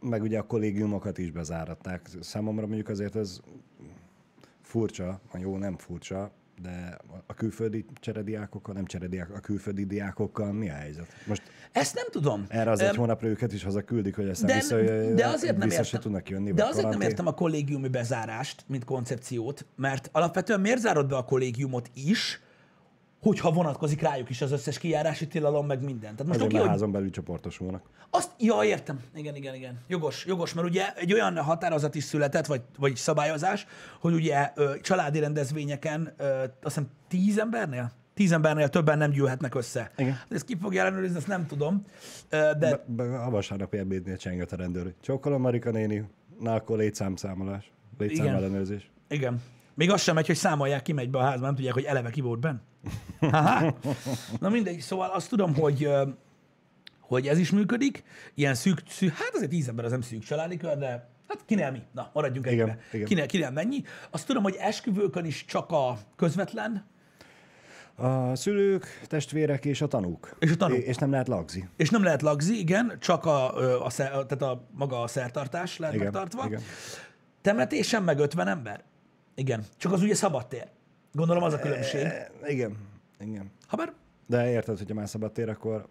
Meg 0.00 0.22
ugye 0.22 0.38
a 0.38 0.42
kollégiumokat 0.42 1.18
is 1.18 1.30
bezáratták. 1.30 2.08
Számomra 2.20 2.66
mondjuk 2.66 2.88
azért 2.88 3.16
ez 3.16 3.40
furcsa, 4.62 5.20
jó 5.38 5.56
nem 5.56 5.76
furcsa, 5.76 6.30
de 6.62 6.98
a 7.26 7.34
külföldi 7.34 7.86
cserediákokkal, 7.94 8.74
nem 8.74 8.84
cserediák, 8.84 9.30
a 9.30 9.40
külföldi 9.40 9.84
diákokkal 9.84 10.52
mi 10.52 10.70
a 10.70 10.72
helyzet? 10.72 11.06
Most 11.26 11.42
Ezt 11.72 11.94
nem 11.94 12.04
tudom. 12.10 12.44
erre 12.48 12.70
az 12.70 12.80
Öm, 12.80 12.88
egy 12.88 12.96
hónapra 12.96 13.28
őket 13.28 13.52
is 13.52 13.64
hazaküldik, 13.64 14.16
hogy 14.16 14.28
aztán 14.28 14.46
de, 14.46 14.54
vissza, 14.54 14.76
de 15.14 15.26
azért 15.26 15.56
nem 15.56 15.70
értem, 15.70 16.00
tudnak 16.00 16.28
jönni. 16.28 16.52
de 16.52 16.62
azért 16.62 16.74
nem 16.74 16.84
karantén. 16.84 17.08
értem 17.08 17.26
a 17.26 17.34
kollégiumi 17.34 17.88
bezárást, 17.88 18.64
mint 18.66 18.84
koncepciót, 18.84 19.66
mert 19.76 20.08
alapvetően 20.12 20.60
miért 20.60 20.80
zárod 20.80 21.08
be 21.08 21.16
a 21.16 21.24
kollégiumot 21.24 21.90
is, 21.94 22.40
hogyha 23.24 23.50
vonatkozik 23.52 24.00
rájuk 24.00 24.30
is 24.30 24.42
az 24.42 24.52
összes 24.52 24.78
kijárási 24.78 25.26
tilalom, 25.26 25.66
meg 25.66 25.82
minden. 25.82 26.00
Tehát 26.16 26.26
most 26.26 26.34
Azért, 26.38 26.52
oké, 26.52 26.56
hogy 26.58 26.68
házon 26.68 26.92
belül 26.92 27.10
csoportosulnak. 27.10 27.82
azt, 28.10 28.30
ja, 28.38 28.62
értem. 28.64 29.00
Igen, 29.14 29.34
igen, 29.34 29.54
igen. 29.54 29.78
Jogos, 29.88 30.24
jogos, 30.26 30.52
mert 30.52 30.68
ugye 30.68 30.94
egy 30.94 31.12
olyan 31.12 31.38
határozat 31.38 31.94
is 31.94 32.04
született, 32.04 32.46
vagy, 32.46 32.62
vagy 32.78 32.96
szabályozás, 32.96 33.66
hogy 34.00 34.14
ugye 34.14 34.50
ö, 34.54 34.72
családi 34.80 35.18
rendezvényeken 35.18 36.14
ö, 36.16 36.24
azt 36.42 36.48
hiszem 36.62 36.88
tíz 37.08 37.38
embernél? 37.38 37.92
Tíz 38.14 38.32
embernél 38.32 38.68
többen 38.68 38.98
nem 38.98 39.10
gyűlhetnek 39.10 39.54
össze. 39.54 39.90
Igen. 39.96 40.18
Ezt 40.30 40.44
ki 40.44 40.56
fogja 40.60 40.80
ellenőrizni, 40.80 41.16
ezt 41.16 41.26
nem 41.26 41.46
tudom. 41.46 41.84
De, 42.28 42.54
Be, 42.58 42.84
be, 42.86 43.18
a 43.20 43.30
vasárnapi 43.30 43.76
ebédnél 43.78 44.16
csengett 44.16 44.52
a 44.52 44.56
rendőr. 44.56 44.94
Csókolom, 45.00 45.40
Marika 45.40 45.70
néni, 45.70 46.04
na 46.40 46.54
akkor 46.54 46.78
létszámszámolás, 46.78 47.72
létszám 47.98 48.24
Igen. 48.24 48.36
ellenőrzés. 48.36 48.90
Igen. 49.08 49.42
Még 49.74 49.90
az 49.90 50.02
sem 50.02 50.14
megy, 50.14 50.26
hogy 50.26 50.36
számolják, 50.36 50.82
ki 50.82 50.92
megy 50.92 51.10
be 51.10 51.18
a 51.18 51.22
házba, 51.22 51.46
nem 51.46 51.54
tudják, 51.54 51.74
hogy 51.74 51.84
eleve 51.84 52.10
ki 52.10 52.20
volt 52.20 52.40
benn. 52.40 52.56
Na 54.40 54.48
mindegy, 54.48 54.80
szóval 54.80 55.10
azt 55.10 55.28
tudom, 55.28 55.54
hogy, 55.54 55.88
hogy 57.00 57.26
ez 57.28 57.38
is 57.38 57.50
működik. 57.50 58.02
Ilyen 58.34 58.54
szűk, 58.54 58.82
szűk, 58.88 59.12
hát 59.16 59.30
azért 59.34 59.50
tíz 59.50 59.68
ember 59.68 59.84
az 59.84 59.90
nem 59.90 60.00
szűk 60.00 60.22
családi 60.22 60.56
kör, 60.56 60.78
de 60.78 61.08
hát 61.28 61.44
kinél 61.46 61.70
mi? 61.70 61.82
Na, 61.92 62.10
maradjunk 62.12 62.46
Igen, 62.50 62.68
egybe. 62.68 62.80
igen. 62.92 63.06
Kinél, 63.06 63.26
kinél 63.26 63.50
mennyi. 63.50 63.82
Azt 64.10 64.26
tudom, 64.26 64.42
hogy 64.42 64.56
esküvőkön 64.58 65.24
is 65.24 65.44
csak 65.44 65.70
a 65.70 65.98
közvetlen, 66.16 66.86
A 67.96 68.34
szülők, 68.36 69.00
testvérek 69.06 69.64
és 69.64 69.80
a 69.80 69.86
tanúk. 69.86 70.36
És 70.38 70.50
a 70.50 70.56
tanúk. 70.56 70.78
És 70.78 70.96
nem 70.96 71.10
lehet 71.10 71.28
lagzi. 71.28 71.68
és 71.76 71.90
nem 71.90 72.02
lehet 72.02 72.22
lagzi, 72.22 72.58
igen, 72.58 72.96
csak 73.00 73.24
a, 73.24 73.84
a, 73.84 73.90
szer, 73.90 74.08
tehát 74.10 74.42
a 74.42 74.66
maga 74.70 75.02
a 75.02 75.06
szertartás 75.06 75.78
lehet 75.78 75.94
Igen, 75.94 76.06
megtartva. 76.06 76.44
igen. 76.46 76.60
Temetésen 77.42 78.02
meg 78.02 78.18
50 78.18 78.48
ember? 78.48 78.82
Igen. 79.34 79.64
Csak 79.76 79.92
az 79.92 80.02
ugye 80.02 80.14
szabadtér. 80.14 80.68
Gondolom 81.12 81.42
az 81.42 81.52
a 81.52 81.58
különbség. 81.58 82.00
E, 82.00 82.30
igen, 82.46 82.76
igen. 83.18 83.50
Habár 83.66 83.92
De 84.26 84.50
érted, 84.50 84.78
hogyha 84.78 84.94
már 84.94 85.08
szabad 85.08 85.32
tér, 85.32 85.48
akkor 85.48 85.88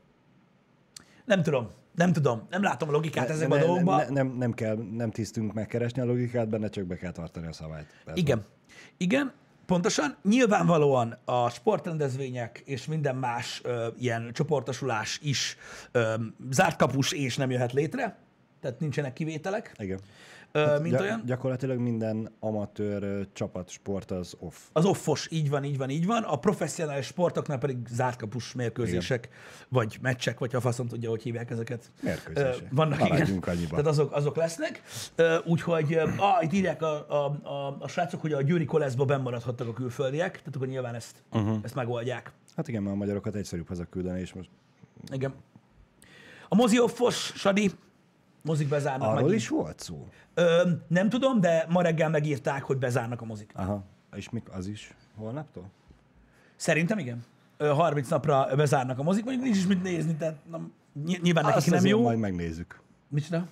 Nem 1.25 1.43
tudom. 1.43 1.69
Nem 1.95 2.13
tudom. 2.13 2.47
Nem 2.49 2.63
látom 2.63 2.89
a 2.89 2.91
logikát 2.91 3.29
ezekben 3.29 3.57
a 3.57 3.61
ne, 3.61 3.67
dolgokban. 3.67 3.97
ne, 3.99 4.09
nem, 4.09 4.27
nem, 4.27 4.53
kell, 4.53 4.75
nem 4.75 5.11
tisztünk 5.11 5.53
megkeresni 5.53 6.01
a 6.01 6.05
logikát 6.05 6.49
benne, 6.49 6.69
csak 6.69 6.85
be 6.85 6.95
kell 6.95 7.11
tartani 7.11 7.47
a 7.47 7.53
szabályt. 7.53 7.87
Ez 8.05 8.17
Igen. 8.17 8.45
Igen. 8.97 9.31
Pontosan. 9.65 10.15
Nyilvánvalóan 10.23 11.17
a 11.25 11.49
sportrendezvények 11.49 12.61
és 12.65 12.85
minden 12.85 13.15
más 13.15 13.61
ö, 13.63 13.87
ilyen 13.97 14.29
csoportosulás 14.33 15.19
is 15.21 15.57
ö, 15.91 16.13
zárt 16.49 16.75
kapus 16.77 17.11
és 17.11 17.37
nem 17.37 17.51
jöhet 17.51 17.73
létre, 17.73 18.17
tehát 18.61 18.79
nincsenek 18.79 19.13
kivételek, 19.13 19.71
Igen. 19.77 19.99
Ö, 20.55 20.79
mint 20.79 20.95
Gy- 20.95 21.01
olyan. 21.01 21.21
Gyakorlatilag 21.25 21.77
minden 21.77 22.29
amatőr 22.39 23.27
csapatsport 23.33 24.11
az 24.11 24.35
off. 24.39 24.55
Az 24.71 24.85
offos, 24.85 25.27
így 25.31 25.49
van, 25.49 25.63
így 25.63 25.77
van, 25.77 25.89
így 25.89 26.05
van. 26.05 26.23
A 26.23 26.35
professzionális 26.35 27.05
sportoknál 27.05 27.57
pedig 27.57 27.77
zárt 27.89 28.19
kapus 28.19 28.53
mérkőzések, 28.53 29.29
vagy 29.69 29.97
meccsek, 30.01 30.39
vagy 30.39 30.53
ha 30.53 30.59
faszom 30.59 30.87
tudja, 30.87 31.09
hogy 31.09 31.23
hívják 31.23 31.49
ezeket. 31.49 31.91
Mérkőzések. 32.01 32.67
Vannak, 32.71 32.99
igen. 32.99 33.11
Maradjunk 33.11 33.47
annyiba. 33.47 33.69
Tehát 33.69 33.85
azok, 33.85 34.11
azok 34.11 34.35
lesznek. 34.35 34.81
Úgyhogy, 35.45 35.93
ah, 36.17 36.43
itt 36.43 36.53
írják 36.53 36.81
a, 36.81 37.05
a, 37.09 37.39
a, 37.43 37.77
a 37.79 37.87
srácok, 37.87 38.21
hogy 38.21 38.33
a 38.33 38.41
Győri 38.41 38.65
Koleszba 38.65 39.05
bennmaradhattak 39.05 39.67
a 39.67 39.73
külföldiek, 39.73 40.37
tehát 40.37 40.55
akkor 40.55 40.67
nyilván 40.67 40.95
ezt, 40.95 41.23
uh-huh. 41.31 41.57
ezt 41.63 41.75
megoldják. 41.75 42.31
Hát 42.55 42.67
igen, 42.67 42.83
mert 42.83 42.95
a 42.95 42.97
magyarokat 42.97 43.35
egyszerűbb 43.35 43.67
hazaküldeni, 43.67 44.19
és 44.19 44.33
most 44.33 44.49
Igen. 45.11 45.33
A 46.49 46.55
mozi 46.55 46.79
offos, 46.79 47.33
Sadi, 47.35 47.71
mozik 48.43 48.67
bezárnak 48.67 49.07
arról 49.07 49.21
megint. 49.21 49.35
is 49.39 49.47
volt 49.47 49.79
szó. 49.79 50.07
Ö, 50.33 50.69
nem 50.87 51.09
tudom, 51.09 51.39
de 51.41 51.65
ma 51.69 51.81
reggel 51.81 52.09
megírták, 52.09 52.63
hogy 52.63 52.77
bezárnak 52.77 53.21
a 53.21 53.25
mozik. 53.25 53.51
Aha. 53.55 53.83
És 54.15 54.29
mik 54.29 54.49
az 54.51 54.67
is 54.67 54.93
holnaptól? 55.15 55.69
Szerintem 56.55 56.97
igen. 56.97 57.23
Ö, 57.57 57.67
30 57.67 58.09
napra 58.09 58.47
bezárnak 58.55 58.99
a 58.99 59.03
mozik, 59.03 59.23
mondjuk 59.23 59.43
nincs 59.45 59.57
is 59.57 59.67
mit 59.67 59.83
nézni, 59.83 60.15
tehát 60.15 60.35
nem, 60.51 60.71
ny- 60.93 61.21
nyilván 61.21 61.43
nekik 61.43 61.57
Azt 61.57 61.69
nem 61.69 61.85
jó. 61.85 62.01
majd 62.01 62.19
megnézzük. 62.19 62.79
Mit 63.07 63.23
csinál? 63.25 63.47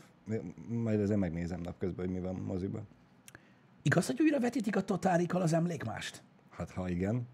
Majd 0.68 1.00
azért 1.02 1.20
megnézem 1.20 1.60
napközben, 1.62 2.06
hogy 2.06 2.14
mi 2.16 2.22
van 2.22 2.36
moziban. 2.36 2.88
Igaz, 3.82 4.06
hogy 4.08 4.22
újra 4.22 4.40
vetítik 4.40 4.76
a 4.76 4.82
totárikkal 4.82 5.42
az 5.42 5.54
emlékmást? 5.54 6.24
Hát 6.50 6.72
ha 6.72 6.90
igen, 6.90 7.28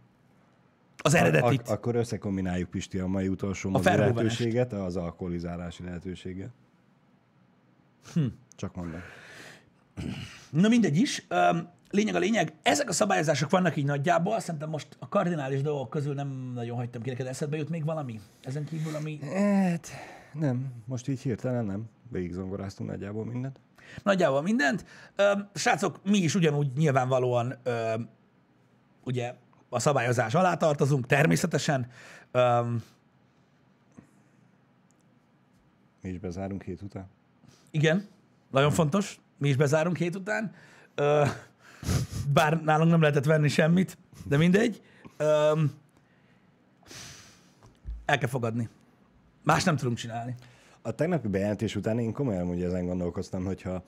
Az 0.98 1.14
eredetit. 1.14 1.60
ak- 1.60 1.70
akkor 1.70 1.96
összekombináljuk 1.96 2.70
Pisti 2.70 3.00
a 3.00 3.08
mai 3.08 3.28
utolsó 3.28 3.70
mozi 3.70 3.84
Verhoevenest. 3.84 4.18
lehetőséget 4.40 4.74
az 4.74 4.96
alkoholizálási 4.96 5.84
lehetőséget. 5.84 6.50
Hm. 8.14 8.26
Csak 8.56 8.76
mondom. 8.76 9.02
Na 10.50 10.68
mindegy 10.68 10.98
is. 10.98 11.28
Lényeg 11.90 12.16
a 12.16 12.20
lényeg, 12.20 12.54
ezek 12.64 12.90
a 12.90 12.94
szabályozások 12.94 13.50
vannak 13.50 13.76
így 13.76 13.86
nagyjából, 13.86 14.40
szerintem 14.40 14.70
most 14.70 14.88
a 15.00 15.10
kardinális 15.10 15.62
dolgok 15.62 15.90
közül 15.90 16.14
nem 16.14 16.52
nagyon 16.54 16.78
hagytam 16.78 17.02
ki 17.02 17.10
neked 17.10 17.28
eszedbe 17.28 17.58
jut 17.58 17.70
még 17.70 17.86
valami? 17.86 18.20
Ezen 18.44 18.66
kívül, 18.66 18.96
ami 18.96 19.20
Hát, 19.20 19.88
nem. 20.34 20.74
Most 20.86 21.08
így 21.08 21.22
hirtelen 21.22 21.66
nem. 21.66 21.90
Végig 22.12 22.32
zongoráztunk 22.34 22.90
nagyjából 22.90 23.26
mindent. 23.26 23.60
nagyjából 24.04 24.42
mindent. 24.42 24.86
Srácok, 25.54 26.00
mi 26.04 26.18
is 26.18 26.36
ugyanúgy 26.36 26.72
nyilvánvalóan 26.76 27.56
ugye 29.04 29.34
a 29.70 29.80
szabályozás 29.80 30.34
alá 30.36 30.58
tartozunk, 30.58 31.06
természetesen. 31.06 31.88
Mi 36.02 36.10
is 36.10 36.20
bezárunk 36.20 36.64
hét 36.64 36.82
után. 36.82 37.08
Igen, 37.72 38.08
nagyon 38.52 38.72
fontos, 38.72 39.20
mi 39.38 39.50
is 39.50 39.56
bezárunk 39.56 39.98
hét 39.98 40.16
után. 40.16 40.54
Bár 42.34 42.64
nálunk 42.64 42.92
nem 42.92 43.02
lehetett 43.02 43.26
venni 43.26 43.48
semmit, 43.48 43.98
de 44.26 44.38
mindegy. 44.38 44.82
El 48.06 48.18
kell 48.18 48.30
fogadni. 48.30 48.70
Más 49.44 49.64
nem 49.64 49.76
tudunk 49.76 49.98
csinálni. 49.98 50.36
A 50.82 50.92
tegnapi 50.92 51.28
bejelentés 51.28 51.76
után 51.76 52.00
én 52.00 52.14
komolyan 52.14 52.48
ugye 52.48 52.66
ezen 52.66 52.86
gondolkoztam, 52.86 53.46
hogyha 53.46 53.84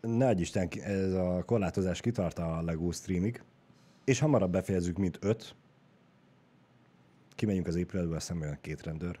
ne 0.00 0.26
adj 0.26 0.40
Isten, 0.40 0.68
ez 0.82 1.12
a 1.12 1.42
korlátozás 1.46 2.00
kitart 2.00 2.38
a 2.38 2.62
LEGO 2.62 2.92
streamig, 2.92 3.42
és 4.04 4.18
hamarabb 4.18 4.50
befejezzük, 4.52 4.96
mint 4.96 5.18
öt, 5.20 5.54
kimegyünk 7.34 7.66
az 7.66 7.76
épületbe, 7.76 8.18
szemben 8.18 8.48
jön 8.48 8.58
két 8.60 8.82
rendőr. 8.82 9.18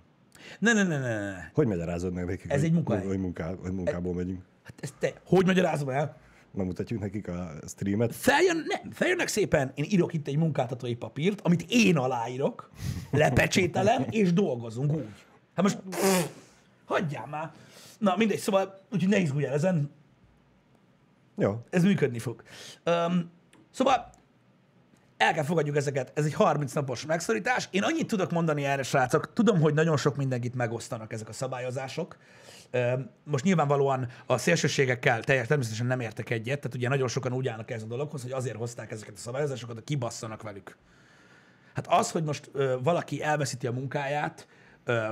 Ne, 0.58 0.72
ne, 0.72 0.82
ne, 0.82 0.98
ne, 0.98 1.18
ne. 1.18 1.50
Hogy 1.54 1.66
magyarázod 1.66 2.12
meg 2.12 2.24
nekik, 2.24 2.50
Ez 2.50 2.56
hogy, 2.56 2.64
egy 2.64 2.72
munkahely. 2.72 3.06
hogy, 3.06 3.18
munká, 3.18 3.54
hogy 3.62 3.72
munkából 3.72 4.14
megyünk? 4.14 4.42
Hát 4.62 4.74
ezt 4.80 4.94
te, 4.98 5.12
hogy 5.24 5.46
magyarázom 5.46 5.88
el? 5.88 6.16
Megmutatjuk 6.52 7.00
nekik 7.00 7.28
a 7.28 7.52
streamet. 7.66 8.14
Feljön, 8.14 8.64
nem, 8.66 8.90
feljönnek 8.90 9.28
szépen, 9.28 9.72
én 9.74 9.84
írok 9.88 10.12
itt 10.12 10.26
egy 10.26 10.36
munkáltatói 10.36 10.94
papírt, 10.94 11.40
amit 11.40 11.64
én 11.68 11.96
aláírok, 11.96 12.70
lepecsételem, 13.10 14.06
és 14.10 14.32
dolgozunk 14.32 14.92
úgy. 14.92 15.08
Hát 15.54 15.62
most, 15.62 15.78
pff, 15.90 16.26
hagyjál 16.84 17.26
már. 17.26 17.52
Na, 17.98 18.16
mindegy, 18.16 18.38
szóval, 18.38 18.80
úgyhogy 18.92 19.08
ne 19.08 19.18
izgulj 19.18 19.44
el 19.44 19.52
ezen, 19.52 19.90
Jó, 21.36 21.62
ez 21.70 21.82
működni 21.82 22.18
fog. 22.18 22.42
Um, 22.86 23.30
szóval 23.70 24.10
el 25.20 25.32
kell 25.32 25.44
fogadjuk 25.44 25.76
ezeket, 25.76 26.12
ez 26.14 26.24
egy 26.24 26.34
30 26.34 26.72
napos 26.72 27.06
megszorítás. 27.06 27.68
Én 27.70 27.82
annyit 27.82 28.06
tudok 28.06 28.30
mondani 28.30 28.64
erre, 28.64 28.82
srácok, 28.82 29.32
tudom, 29.32 29.60
hogy 29.60 29.74
nagyon 29.74 29.96
sok 29.96 30.16
mindenkit 30.16 30.54
megosztanak 30.54 31.12
ezek 31.12 31.28
a 31.28 31.32
szabályozások. 31.32 32.16
Most 33.24 33.44
nyilvánvalóan 33.44 34.08
a 34.26 34.38
szélsőségekkel 34.38 35.22
teljes, 35.22 35.46
természetesen 35.46 35.86
nem 35.86 36.00
értek 36.00 36.30
egyet, 36.30 36.60
tehát 36.60 36.76
ugye 36.76 36.88
nagyon 36.88 37.08
sokan 37.08 37.32
úgy 37.32 37.48
állnak 37.48 37.70
ez 37.70 37.82
a 37.82 37.86
dologhoz, 37.86 38.22
hogy 38.22 38.32
azért 38.32 38.56
hozták 38.56 38.90
ezeket 38.90 39.14
a 39.14 39.18
szabályozásokat, 39.18 39.74
hogy 39.74 39.84
kibasszanak 39.84 40.42
velük. 40.42 40.76
Hát 41.74 41.86
az, 41.88 42.10
hogy 42.10 42.24
most 42.24 42.50
valaki 42.82 43.22
elveszíti 43.22 43.66
a 43.66 43.72
munkáját, 43.72 44.46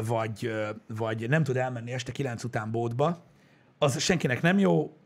vagy, 0.06 0.54
vagy 0.86 1.28
nem 1.28 1.44
tud 1.44 1.56
elmenni 1.56 1.92
este 1.92 2.12
9 2.12 2.44
után 2.44 2.70
bótba, 2.70 3.24
az 3.78 4.00
senkinek 4.00 4.42
nem 4.42 4.58
jó, 4.58 4.96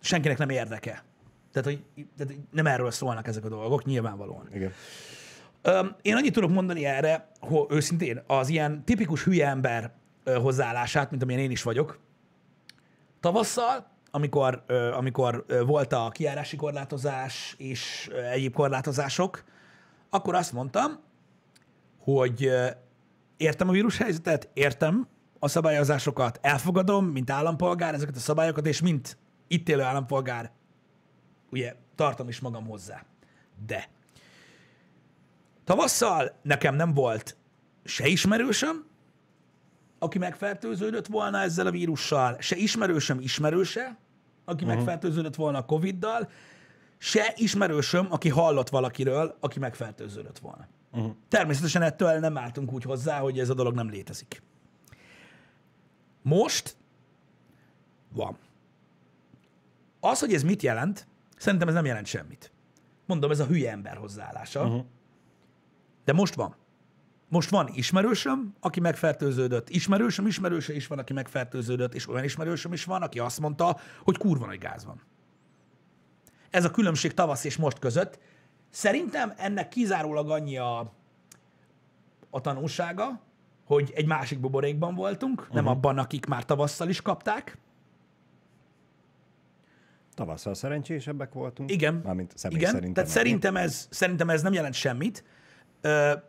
senkinek 0.00 0.38
nem 0.38 0.48
érdeke. 0.48 1.04
Tehát, 1.52 1.68
hogy 1.68 2.06
tehát 2.16 2.34
nem 2.50 2.66
erről 2.66 2.90
szólnak 2.90 3.26
ezek 3.26 3.44
a 3.44 3.48
dolgok, 3.48 3.84
nyilvánvalóan. 3.84 4.48
igen. 4.54 4.72
Öm, 5.62 5.96
én 6.02 6.16
annyit 6.16 6.32
tudok 6.32 6.50
mondani 6.50 6.84
erre, 6.84 7.28
hogy 7.40 7.66
őszintén 7.68 8.22
az 8.26 8.48
ilyen 8.48 8.84
tipikus 8.84 9.24
hülye 9.24 9.48
ember 9.48 9.92
hozzáállását, 10.24 11.10
mint 11.10 11.22
amilyen 11.22 11.42
én 11.42 11.50
is 11.50 11.62
vagyok, 11.62 11.98
tavasszal, 13.20 13.86
amikor, 14.10 14.64
amikor 14.92 15.44
volt 15.66 15.92
a 15.92 16.08
kiárási 16.12 16.56
korlátozás 16.56 17.54
és 17.58 18.10
egyéb 18.32 18.54
korlátozások, 18.54 19.44
akkor 20.10 20.34
azt 20.34 20.52
mondtam, 20.52 21.00
hogy 21.98 22.50
értem 23.36 23.68
a 23.68 23.72
vírushelyzetet, 23.72 24.48
értem 24.52 25.08
a 25.38 25.48
szabályozásokat, 25.48 26.38
elfogadom, 26.42 27.06
mint 27.06 27.30
állampolgár 27.30 27.94
ezeket 27.94 28.16
a 28.16 28.20
szabályokat, 28.20 28.66
és 28.66 28.80
mint 28.80 29.16
itt 29.48 29.68
élő 29.68 29.82
állampolgár, 29.82 30.50
ugye 31.50 31.74
tartom 31.94 32.28
is 32.28 32.40
magam 32.40 32.66
hozzá. 32.66 33.04
De 33.66 33.88
Tavasszal 35.64 36.38
nekem 36.42 36.74
nem 36.74 36.94
volt 36.94 37.36
se 37.84 38.06
ismerősöm, 38.06 38.86
aki 39.98 40.18
megfertőződött 40.18 41.06
volna 41.06 41.38
ezzel 41.38 41.66
a 41.66 41.70
vírussal, 41.70 42.36
se 42.40 42.56
ismerősöm 42.56 43.20
ismerőse, 43.20 43.98
aki 44.44 44.64
uh-huh. 44.64 44.76
megfertőződött 44.76 45.34
volna 45.34 45.58
a 45.58 45.64
Covid-dal, 45.64 46.30
se 46.98 47.32
ismerősöm, 47.36 48.06
aki 48.10 48.28
hallott 48.28 48.68
valakiről, 48.68 49.36
aki 49.40 49.58
megfertőződött 49.58 50.38
volna. 50.38 50.68
Uh-huh. 50.92 51.14
Természetesen 51.28 51.82
ettől 51.82 52.18
nem 52.18 52.36
álltunk 52.36 52.72
úgy 52.72 52.82
hozzá, 52.82 53.18
hogy 53.18 53.38
ez 53.38 53.48
a 53.48 53.54
dolog 53.54 53.74
nem 53.74 53.90
létezik. 53.90 54.42
Most 56.22 56.76
van. 58.12 58.36
Az, 60.00 60.20
hogy 60.20 60.34
ez 60.34 60.42
mit 60.42 60.62
jelent, 60.62 61.06
szerintem 61.40 61.68
ez 61.68 61.74
nem 61.74 61.84
jelent 61.84 62.06
semmit. 62.06 62.52
Mondom, 63.06 63.30
ez 63.30 63.40
a 63.40 63.46
hülye 63.46 63.70
ember 63.70 63.96
hozzáállása. 63.96 64.64
Uh-huh. 64.64 64.84
De 66.04 66.12
most 66.12 66.34
van. 66.34 66.56
Most 67.28 67.50
van 67.50 67.68
ismerősöm, 67.72 68.54
aki 68.60 68.80
megfertőződött. 68.80 69.68
Ismerősöm, 69.68 70.26
ismerőse 70.26 70.74
is 70.74 70.86
van, 70.86 70.98
aki 70.98 71.12
megfertőződött, 71.12 71.94
és 71.94 72.08
olyan 72.08 72.24
ismerősöm 72.24 72.72
is 72.72 72.84
van, 72.84 73.02
aki 73.02 73.18
azt 73.18 73.40
mondta, 73.40 73.76
hogy 74.02 74.16
kurva 74.16 74.46
nagy 74.46 74.58
gáz 74.58 74.84
van. 74.84 75.02
Ez 76.50 76.64
a 76.64 76.70
különbség 76.70 77.14
tavasz 77.14 77.44
és 77.44 77.56
most 77.56 77.78
között. 77.78 78.18
Szerintem 78.70 79.32
ennek 79.36 79.68
kizárólag 79.68 80.30
annyi 80.30 80.58
a, 80.58 80.92
a 82.30 82.40
tanulsága, 82.40 83.20
hogy 83.64 83.92
egy 83.94 84.06
másik 84.06 84.40
buborékban 84.40 84.94
voltunk, 84.94 85.40
uh-huh. 85.40 85.54
nem 85.54 85.66
abban, 85.66 85.98
akik 85.98 86.26
már 86.26 86.44
tavasszal 86.44 86.88
is 86.88 87.02
kapták. 87.02 87.58
Tavasszal 90.20 90.54
szerencsésebbek 90.54 91.32
voltunk. 91.32 91.70
Igen. 91.70 91.94
Mármint 92.04 92.32
személy 92.36 92.58
Igen, 92.58 92.70
szerintem. 92.70 92.94
tehát 92.94 93.10
szerintem 93.10 93.56
ez, 93.56 93.86
szerintem 93.90 94.30
ez 94.30 94.42
nem 94.42 94.52
jelent 94.52 94.74
semmit, 94.74 95.24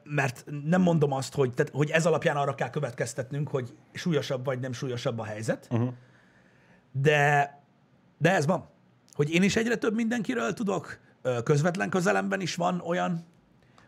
mert 0.04 0.46
nem 0.66 0.82
mondom 0.82 1.12
azt, 1.12 1.34
hogy, 1.34 1.54
tehát, 1.54 1.72
hogy 1.72 1.90
ez 1.90 2.06
alapján 2.06 2.36
arra 2.36 2.56
kell 2.56 2.70
következtetnünk, 2.70 3.48
hogy 3.48 3.76
súlyosabb 3.94 4.46
vagy 4.46 4.60
nem 4.60 4.72
súlyosabb 4.72 5.20
a 5.20 5.24
helyzet, 5.24 5.68
uh-huh. 5.72 5.94
de, 6.92 7.60
de 8.18 8.36
ez 8.36 8.46
van. 8.46 8.70
Hogy 9.14 9.34
én 9.34 9.44
is 9.44 9.56
egyre 9.56 9.76
több 9.76 9.96
mindenkiről 9.96 10.54
tudok, 10.54 11.00
közvetlen 11.44 11.90
közelemben 11.90 12.42
is 12.42 12.56
van 12.56 12.82
olyan, 12.86 13.26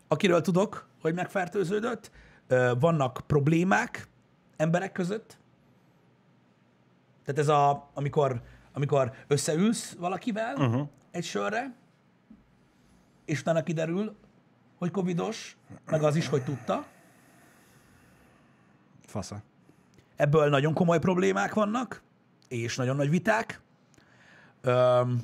akiről 0.07 0.41
tudok, 0.41 0.88
hogy 1.01 1.13
megfertőződött, 1.13 2.12
vannak 2.79 3.22
problémák 3.27 4.07
emberek 4.57 4.91
között, 4.91 5.38
tehát 7.25 7.39
ez 7.39 7.48
a, 7.48 7.89
amikor, 7.93 8.41
amikor 8.74 9.13
összeülsz 9.27 9.94
valakivel 10.00 10.56
uh-huh. 10.56 10.88
egy 11.12 11.24
sörre, 11.24 11.75
és 13.25 13.39
utána 13.39 13.63
kiderül, 13.63 14.15
hogy 14.77 14.92
covidos, 14.92 15.58
meg 15.86 16.03
az 16.03 16.15
is, 16.15 16.27
hogy 16.27 16.44
tudta. 16.44 16.86
Fasza. 19.06 19.42
Ebből 20.15 20.50
nagyon 20.50 20.74
komoly 20.74 21.00
problémák 21.00 21.53
vannak, 21.53 22.01
és 22.48 22.75
nagyon 22.75 22.96
nagy 22.96 23.10
viták. 23.10 23.62
Öm, 24.62 25.22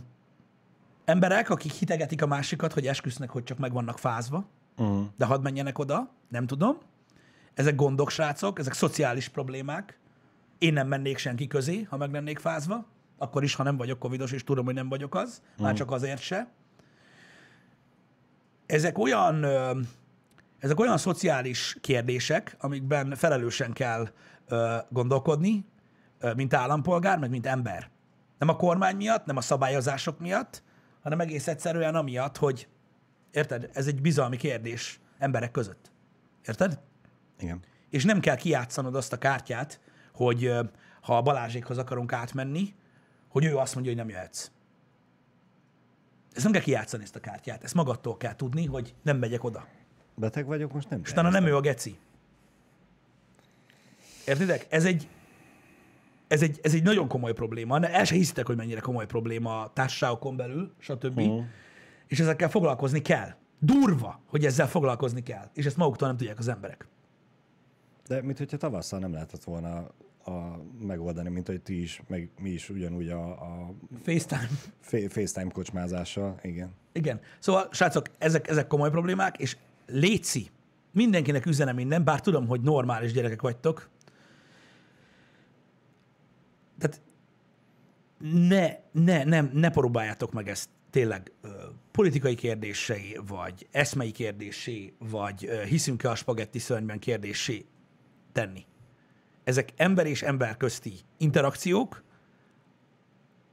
emberek, 1.05 1.49
akik 1.49 1.71
hitegetik 1.71 2.21
a 2.21 2.27
másikat, 2.27 2.73
hogy 2.73 2.87
esküsznek, 2.87 3.29
hogy 3.29 3.43
csak 3.43 3.57
meg 3.57 3.73
vannak 3.73 3.99
fázva, 3.99 4.45
Uh-huh. 4.79 5.05
de 5.17 5.25
hadd 5.25 5.41
menjenek 5.41 5.77
oda, 5.79 6.09
nem 6.27 6.47
tudom. 6.47 6.77
Ezek 7.53 7.75
gondok, 7.75 8.09
srácok, 8.09 8.59
ezek 8.59 8.73
szociális 8.73 9.27
problémák. 9.27 9.99
Én 10.57 10.73
nem 10.73 10.87
mennék 10.87 11.17
senki 11.17 11.47
közé, 11.47 11.81
ha 11.89 11.97
meg 11.97 12.11
lennék 12.11 12.39
fázva. 12.39 12.85
Akkor 13.21 13.43
is, 13.43 13.55
ha 13.55 13.63
nem 13.63 13.77
vagyok 13.77 13.99
covidos, 13.99 14.31
és 14.31 14.43
tudom, 14.43 14.65
hogy 14.65 14.73
nem 14.73 14.89
vagyok 14.89 15.15
az. 15.15 15.41
Már 15.57 15.73
csak 15.73 15.91
azért 15.91 16.21
se. 16.21 16.51
Ezek 18.65 18.97
olyan, 18.97 19.45
ezek 20.59 20.79
olyan 20.79 20.97
szociális 20.97 21.77
kérdések, 21.81 22.55
amikben 22.59 23.15
felelősen 23.15 23.73
kell 23.73 24.09
gondolkodni, 24.89 25.65
mint 26.35 26.53
állampolgár, 26.53 27.19
meg 27.19 27.29
mint 27.29 27.45
ember. 27.45 27.89
Nem 28.37 28.49
a 28.49 28.55
kormány 28.55 28.95
miatt, 28.95 29.25
nem 29.25 29.37
a 29.37 29.41
szabályozások 29.41 30.19
miatt, 30.19 30.63
hanem 31.01 31.19
egész 31.19 31.47
egyszerűen 31.47 31.95
amiatt, 31.95 32.37
hogy 32.37 32.67
érted, 33.31 33.69
ez 33.73 33.87
egy 33.87 34.01
bizalmi 34.01 34.37
kérdés 34.37 34.99
emberek 35.17 35.51
között. 35.51 35.91
Érted? 36.47 36.79
Igen. 37.39 37.59
És 37.89 38.03
nem 38.03 38.19
kell 38.19 38.35
kijátszanod 38.35 38.95
azt 38.95 39.13
a 39.13 39.17
kártyát, 39.17 39.79
hogy 40.13 40.53
ha 41.01 41.17
a 41.17 41.21
Balázsékhoz 41.21 41.77
akarunk 41.77 42.13
átmenni, 42.13 42.75
hogy 43.29 43.45
ő 43.45 43.57
azt 43.57 43.73
mondja, 43.73 43.93
hogy 43.93 44.01
nem 44.01 44.09
jöhetsz. 44.09 44.51
Ezt 46.33 46.43
nem 46.43 46.53
kell 46.53 46.61
kijátszani 46.61 47.03
ezt 47.03 47.15
a 47.15 47.19
kártyát. 47.19 47.63
Ezt 47.63 47.73
magadtól 47.73 48.17
kell 48.17 48.35
tudni, 48.35 48.65
hogy 48.65 48.95
nem 49.01 49.17
megyek 49.17 49.43
oda. 49.43 49.67
Beteg 50.15 50.45
vagyok, 50.45 50.73
most 50.73 50.89
nem 50.89 51.01
És 51.03 51.11
utána 51.11 51.29
nem 51.29 51.45
ő 51.45 51.55
a 51.55 51.59
geci. 51.59 51.97
Értitek? 54.25 54.65
Ez 54.69 54.85
egy, 54.85 55.07
ez 56.27 56.41
egy, 56.41 56.59
ez 56.63 56.73
egy 56.73 56.83
nagyon 56.83 57.07
komoly 57.07 57.33
probléma. 57.33 57.79
El 57.79 58.03
se 58.03 58.15
hiszitek, 58.15 58.45
hogy 58.45 58.55
mennyire 58.55 58.79
komoly 58.79 59.05
probléma 59.05 59.61
a 59.61 59.71
társaságokon 59.73 60.35
belül, 60.35 60.73
stb. 60.77 61.19
Mhm. 61.19 61.39
És 62.07 62.19
ezekkel 62.19 62.49
foglalkozni 62.49 63.01
kell. 63.01 63.35
Durva, 63.59 64.21
hogy 64.25 64.45
ezzel 64.45 64.67
foglalkozni 64.67 65.23
kell. 65.23 65.49
És 65.53 65.65
ezt 65.65 65.77
maguktól 65.77 66.07
nem 66.07 66.17
tudják 66.17 66.39
az 66.39 66.47
emberek. 66.47 66.87
De 68.07 68.21
mint 68.21 68.37
hogyha 68.37 68.57
tavasszal 68.57 68.99
nem 68.99 69.13
lehetett 69.13 69.43
volna 69.43 69.87
a, 70.25 70.31
megoldani, 70.79 71.29
mint 71.29 71.47
hogy 71.47 71.61
ti 71.61 71.81
is, 71.81 72.01
meg 72.07 72.29
mi 72.39 72.49
is 72.49 72.69
ugyanúgy 72.69 73.09
a, 73.09 73.29
a 73.29 73.73
FaceTime. 74.03 74.49
fa- 74.79 75.11
FaceTime 75.11 75.51
kocsmázással, 75.51 76.39
igen. 76.41 76.73
Igen. 76.91 77.19
Szóval, 77.39 77.67
srácok, 77.71 78.05
ezek, 78.17 78.47
ezek 78.47 78.67
komoly 78.67 78.89
problémák, 78.89 79.37
és 79.37 79.57
léci, 79.85 80.49
mindenkinek 80.91 81.45
üzenem 81.45 81.75
minden, 81.75 82.03
bár 82.03 82.21
tudom, 82.21 82.47
hogy 82.47 82.61
normális 82.61 83.11
gyerekek 83.11 83.41
vagytok. 83.41 83.89
Tehát 86.77 87.01
ne, 88.19 88.75
ne, 88.91 89.23
nem, 89.23 89.49
ne 89.53 89.69
próbáljátok 89.69 90.33
meg 90.33 90.49
ezt 90.49 90.69
tényleg 90.89 91.31
ö, 91.41 91.47
politikai 91.91 92.35
kérdésé, 92.35 93.19
vagy 93.27 93.67
eszmei 93.71 94.11
kérdésé, 94.11 94.93
vagy 94.97 95.45
ö, 95.45 95.63
hiszünk-e 95.63 96.09
a 96.09 96.15
spagetti 96.15 96.59
szörnyben 96.59 96.99
kérdésé 96.99 97.65
tenni. 98.31 98.65
Ezek 99.49 99.69
ember 99.75 100.05
és 100.05 100.21
ember 100.21 100.57
közti 100.57 100.93
interakciók, 101.17 102.03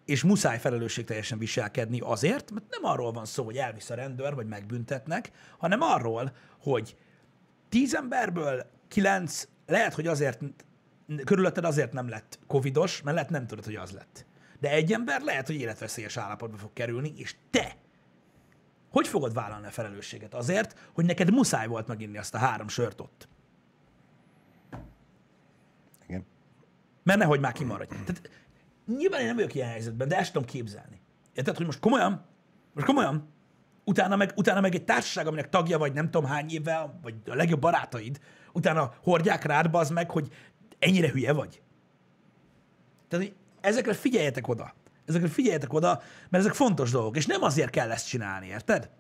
és 0.05 0.23
muszáj 0.23 0.59
felelősségteljesen 0.59 1.39
viselkedni 1.39 2.01
azért, 2.01 2.51
mert 2.51 2.67
nem 2.71 2.85
arról 2.85 3.13
van 3.13 3.25
szó, 3.25 3.45
hogy 3.45 3.57
elvisz 3.57 3.91
a 3.91 3.95
rendőr, 3.95 4.35
vagy 4.35 4.47
megbüntetnek, 4.47 5.31
hanem 5.59 5.81
arról, 5.81 6.33
hogy 6.61 6.97
tíz 7.69 7.95
emberből 7.95 8.67
kilenc 8.89 9.49
lehet, 9.67 9.95
hogy 9.95 10.07
azért, 10.07 10.41
körülötted 11.25 11.65
azért 11.65 11.93
nem 11.93 12.09
lett 12.09 12.39
covidos, 12.47 13.03
mert 13.03 13.17
lehet 13.17 13.31
nem 13.31 13.47
tudod, 13.47 13.65
hogy 13.65 13.77
az 13.77 13.91
lett. 13.91 14.27
De 14.61 14.71
egy 14.71 14.93
ember 14.93 15.23
lehet, 15.23 15.47
hogy 15.47 15.57
életveszélyes 15.57 16.17
állapotba 16.17 16.57
fog 16.57 16.73
kerülni, 16.73 17.13
és 17.17 17.37
te 17.51 17.77
hogy 18.91 19.09
fogod 19.09 19.35
vállalni 19.35 19.67
a 19.67 19.71
felelősséget? 19.71 20.35
Azért, 20.35 20.91
hogy 20.95 21.05
neked 21.05 21.31
muszáj 21.31 21.67
volt 21.67 21.87
meginni 21.87 22.19
azt 22.19 22.35
a 22.35 22.39
három 22.39 22.69
sört 22.69 23.01
ott. 23.01 23.29
igen. 26.17 26.27
Mert 27.07 27.19
nehogy 27.19 27.41
már 27.41 27.53
kimaradj. 27.53 27.89
Tehát 27.89 28.31
nyilván 28.97 29.21
én 29.21 29.27
nem 29.27 29.35
vagyok 29.35 29.55
ilyen 29.55 29.69
helyzetben, 29.69 30.09
de 30.09 30.19
ezt 30.19 30.33
tudom 30.33 30.49
képzelni. 30.49 31.01
Érted, 31.35 31.57
hogy 31.57 31.67
most 31.67 31.81
komolyan, 31.81 32.25
most 32.73 32.87
komolyan, 32.87 33.29
utána 33.85 34.17
meg, 34.17 34.33
utána 34.37 34.61
meg 34.61 34.75
egy 34.75 34.85
társaság, 34.85 35.27
aminek 35.27 35.49
tagja 35.49 35.79
vagy 35.79 35.93
nem 35.93 36.11
tudom 36.11 36.29
hány 36.29 36.51
évvel, 36.51 36.99
vagy 37.03 37.15
a 37.27 37.35
legjobb 37.35 37.61
barátaid, 37.61 38.21
utána 38.53 38.95
hordják 39.03 39.45
rád, 39.45 39.71
bazd 39.71 39.93
meg, 39.93 40.11
hogy 40.11 40.29
ennyire 40.79 41.11
hülye 41.11 41.33
vagy. 41.33 41.63
Tehát, 43.09 43.25
hogy 43.25 43.35
ezekre 43.61 43.93
figyeljetek 43.93 44.49
oda. 44.49 44.75
Ezekre 45.05 45.29
figyeljetek 45.29 45.73
oda, 45.73 46.03
mert 46.29 46.45
ezek 46.45 46.55
fontos 46.55 46.91
dolgok, 46.91 47.17
és 47.17 47.27
nem 47.27 47.43
azért 47.43 47.71
kell 47.71 47.91
ezt 47.91 48.09
csinálni, 48.09 48.47
érted? 48.47 48.91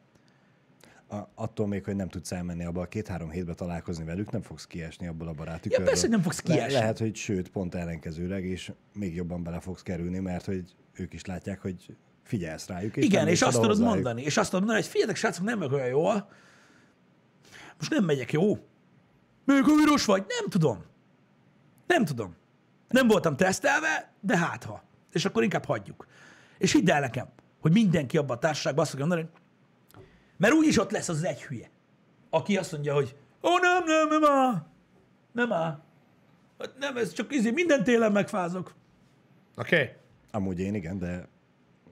A, 1.09 1.17
attól 1.35 1.67
még, 1.67 1.85
hogy 1.85 1.97
nem 1.97 2.09
tudsz 2.09 2.33
elmenni 2.33 2.65
abba 2.65 2.81
a 2.81 2.87
két-három 2.87 3.31
hétbe 3.31 3.55
találkozni 3.55 4.05
velük, 4.05 4.31
nem 4.31 4.43
fogsz 4.43 4.67
kiesni 4.67 5.07
abból 5.07 5.29
a 5.29 5.33
baráti 5.33 5.69
Ja, 5.71 5.83
persze, 5.83 6.09
nem 6.09 6.23
fogsz 6.23 6.41
kiesni. 6.41 6.73
Le, 6.73 6.79
lehet, 6.79 6.99
hogy 6.99 7.15
sőt, 7.15 7.49
pont 7.49 7.75
ellenkezőleg, 7.75 8.45
és 8.45 8.73
még 8.93 9.15
jobban 9.15 9.43
bele 9.43 9.61
fogsz 9.61 9.83
kerülni, 9.83 10.19
mert 10.19 10.45
hogy 10.45 10.75
ők 10.93 11.13
is 11.13 11.25
látják, 11.25 11.61
hogy 11.61 11.97
figyelsz 12.23 12.67
rájuk. 12.67 12.97
És 12.97 13.05
Igen, 13.05 13.29
és 13.29 13.43
azt 13.43 13.61
tudod 13.61 13.81
mondani, 13.81 14.23
és 14.23 14.37
azt 14.37 14.51
tudod 14.51 14.65
mondani, 14.65 14.83
hogy 14.83 14.91
figyeljetek, 14.91 15.21
srácok, 15.21 15.45
nem 15.45 15.59
vagyok 15.59 15.73
olyan 15.73 15.89
jól, 15.89 16.29
most 17.79 17.91
nem 17.91 18.05
megyek, 18.05 18.33
jó? 18.33 18.59
Még 19.45 19.63
a 19.63 19.75
vírus 19.77 20.05
vagy? 20.05 20.25
Nem 20.29 20.49
tudom. 20.49 20.85
Nem 21.87 22.05
tudom. 22.05 22.37
Nem 22.89 23.09
voltam 23.09 23.37
tesztelve, 23.37 24.13
de 24.21 24.37
hát 24.37 24.65
ha. 24.65 24.83
És 25.13 25.25
akkor 25.25 25.43
inkább 25.43 25.65
hagyjuk. 25.65 26.07
És 26.59 26.73
hidd 26.73 26.91
el 26.91 27.01
nekem, 27.01 27.29
hogy 27.61 27.73
mindenki 27.73 28.17
abban 28.17 28.37
a 28.37 28.41
társaságban 28.41 28.83
azt 28.83 28.91
fogja 28.91 29.07
mondani, 29.07 29.29
hogy 29.31 29.41
mert 30.37 30.55
úgyis 30.55 30.79
ott 30.79 30.91
lesz 30.91 31.09
az 31.09 31.25
egy 31.25 31.43
hülye, 31.43 31.71
aki 32.31 32.57
azt 32.57 32.73
mondja, 32.73 32.95
hogy 32.95 33.17
ó, 33.43 33.49
nem, 33.61 33.85
nem, 33.85 34.09
nem 34.09 34.31
áll. 34.31 34.67
Nem 35.33 35.53
áll. 35.53 35.81
Hát 36.59 36.79
Nem, 36.79 36.97
ez 36.97 37.13
csak 37.13 37.33
izé, 37.33 37.51
minden 37.51 37.85
télen 37.85 38.13
megfázok. 38.13 38.75
Oké. 39.57 39.81
Okay. 39.81 39.95
Amúgy 40.31 40.61
én 40.61 40.75
igen, 40.75 40.99
de 40.99 41.29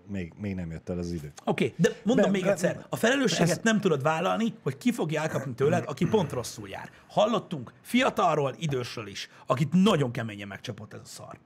még, 0.08 0.32
még 0.36 0.54
nem 0.54 0.70
jött 0.70 0.88
el 0.88 0.98
az 0.98 1.12
idő. 1.12 1.32
Oké, 1.44 1.64
okay, 1.64 1.76
de 1.76 1.96
mondom 2.02 2.24
De- 2.24 2.30
még 2.30 2.42
de- 2.42 2.50
egyszer, 2.50 2.86
a 2.88 2.96
felelősséget 2.96 3.50
ez- 3.50 3.60
nem 3.62 3.80
tudod 3.80 4.02
vállalni, 4.02 4.54
hogy 4.62 4.76
ki 4.78 4.92
fogja 4.92 5.20
elkapni 5.20 5.54
tőled, 5.54 5.84
aki 5.86 6.06
pont 6.06 6.32
rosszul 6.32 6.68
jár. 6.68 6.90
Hallottunk 7.08 7.72
fiatalról, 7.80 8.54
idősről 8.58 9.06
is, 9.06 9.28
akit 9.46 9.72
nagyon 9.72 10.10
keményen 10.12 10.48
megcsapott 10.48 10.94
ez 10.94 11.00
a 11.00 11.06
szar. 11.06 11.38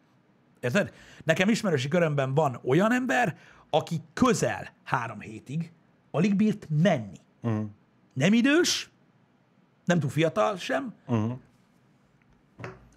Érted? 0.61 0.93
Nekem 1.25 1.49
ismerősi 1.49 1.89
körömben 1.89 2.35
van 2.35 2.61
olyan 2.65 2.93
ember, 2.93 3.37
aki 3.71 4.01
közel 4.13 4.69
három 4.85 5.21
hétig 5.21 5.73
alig 6.11 6.35
bírt 6.37 6.67
menni. 6.83 7.17
Uh-huh. 7.43 7.67
Nem 8.13 8.33
idős, 8.33 8.91
nem 9.85 9.99
túl 10.01 10.11
fiatal 10.11 10.57
sem, 10.57 10.95
Uh-huh. 11.07 11.39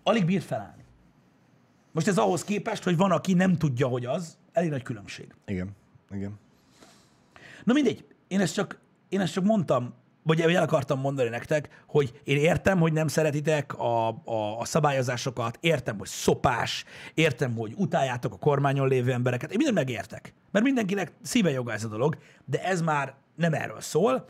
alig 0.04 0.26
bírt 0.26 0.43
felállni. 0.43 0.84
Most 1.91 2.08
ez 2.08 2.17
ahhoz 2.17 2.43
képest, 2.43 2.84
hogy 2.84 2.97
van, 2.97 3.12
aki 3.12 3.34
nem 3.34 3.58
tudja, 3.58 3.88
hogy 3.88 4.06
az, 4.06 4.38
elég 4.52 4.69
nagy 4.69 4.84
különbség. 4.84 5.36
Igen, 5.45 5.69
igen. 6.12 6.39
Na 7.63 7.74
mindegy, 7.74 8.06
én 8.28 8.39
ezt 8.39 8.54
csak, 8.54 8.80
én 9.10 9.19
ezt 9.19 9.34
csak 9.34 9.43
mondtam, 9.43 9.93
vagy 10.23 10.41
el 10.41 10.63
akartam 10.63 10.99
mondani 10.99 11.29
nektek, 11.29 11.84
hogy 11.88 12.21
én 12.23 12.38
értem, 12.38 12.79
hogy 12.79 12.93
nem 12.93 13.07
szeretitek 13.07 13.79
a, 13.79 14.07
a, 14.07 14.60
a 14.60 14.65
szabályozásokat, 14.65 15.57
értem, 15.62 15.97
hogy 15.97 16.07
szopás, 16.07 16.86
értem, 17.13 17.55
hogy 17.55 17.73
utáljátok 17.75 18.34
a 18.34 18.38
kormányon 18.38 18.88
lévő 18.88 19.12
embereket, 19.12 19.51
én 19.51 19.57
mindent 19.57 19.77
megértek, 19.77 20.34
mert 20.51 20.65
mindenkinek 20.65 21.12
szíve 21.21 21.49
joga 21.51 21.71
ez 21.73 21.84
a 21.84 21.88
dolog, 21.88 22.17
de 22.45 22.63
ez 22.63 22.81
már 22.81 23.13
nem 23.36 23.53
erről 23.53 23.81
szól, 23.81 24.25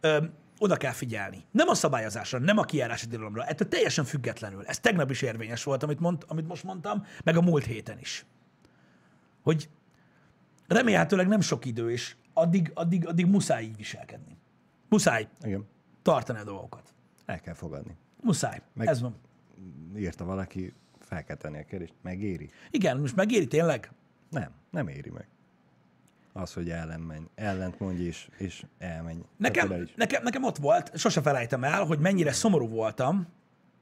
Ö, 0.00 0.24
oda 0.58 0.76
kell 0.76 0.92
figyelni. 0.92 1.44
Nem 1.50 1.68
a 1.68 1.74
szabályozásra, 1.74 2.38
nem 2.38 2.58
a 2.58 2.62
kijárási 2.62 3.06
tilalomra, 3.06 3.44
ettől 3.44 3.68
teljesen 3.68 4.04
függetlenül. 4.04 4.64
Ez 4.66 4.80
tegnap 4.80 5.10
is 5.10 5.22
érvényes 5.22 5.64
volt, 5.64 5.82
amit, 5.82 6.00
mond, 6.00 6.24
amit 6.26 6.48
most 6.48 6.64
mondtam, 6.64 7.06
meg 7.24 7.36
a 7.36 7.40
múlt 7.40 7.64
héten 7.64 7.98
is. 7.98 8.26
Hogy 9.42 9.68
remélhetőleg 10.66 11.28
nem 11.28 11.40
sok 11.40 11.64
idő, 11.64 11.90
és 11.90 12.16
addig, 12.32 12.70
addig, 12.74 13.06
addig 13.06 13.26
muszáj 13.26 13.62
így 13.62 13.76
viselkedni. 13.76 14.36
Muszáj 14.92 15.28
Igen. 15.42 15.66
tartani 16.02 16.38
a 16.38 16.44
dolgokat. 16.44 16.94
El 17.24 17.40
kell 17.40 17.54
fogadni. 17.54 17.96
Muszáj. 18.22 18.60
Meg... 18.74 18.86
Ez 18.86 19.00
van. 19.00 19.16
Írta 19.96 20.24
valaki, 20.24 20.74
fel 20.98 21.24
kell 21.24 21.36
tenni 21.36 21.58
a 21.58 21.64
kérdést. 21.64 21.94
Megéri? 22.02 22.50
Igen, 22.70 23.00
most 23.00 23.16
megéri 23.16 23.46
tényleg? 23.46 23.90
Nem, 24.30 24.50
nem 24.70 24.88
éri 24.88 25.10
meg. 25.10 25.28
Az, 26.32 26.52
hogy 26.52 26.70
ellen 26.70 27.00
menj, 27.00 27.24
ellent 27.34 27.78
mondj 27.78 28.02
és, 28.02 28.28
és 28.38 28.64
elmenj. 28.78 29.18
Nekem, 29.36 29.86
nekem, 29.96 30.22
nekem 30.22 30.44
ott 30.44 30.56
volt, 30.56 30.98
sose 30.98 31.20
felejtem 31.20 31.64
el, 31.64 31.84
hogy 31.84 31.98
mennyire 31.98 32.32
szomorú 32.32 32.68
voltam, 32.68 33.26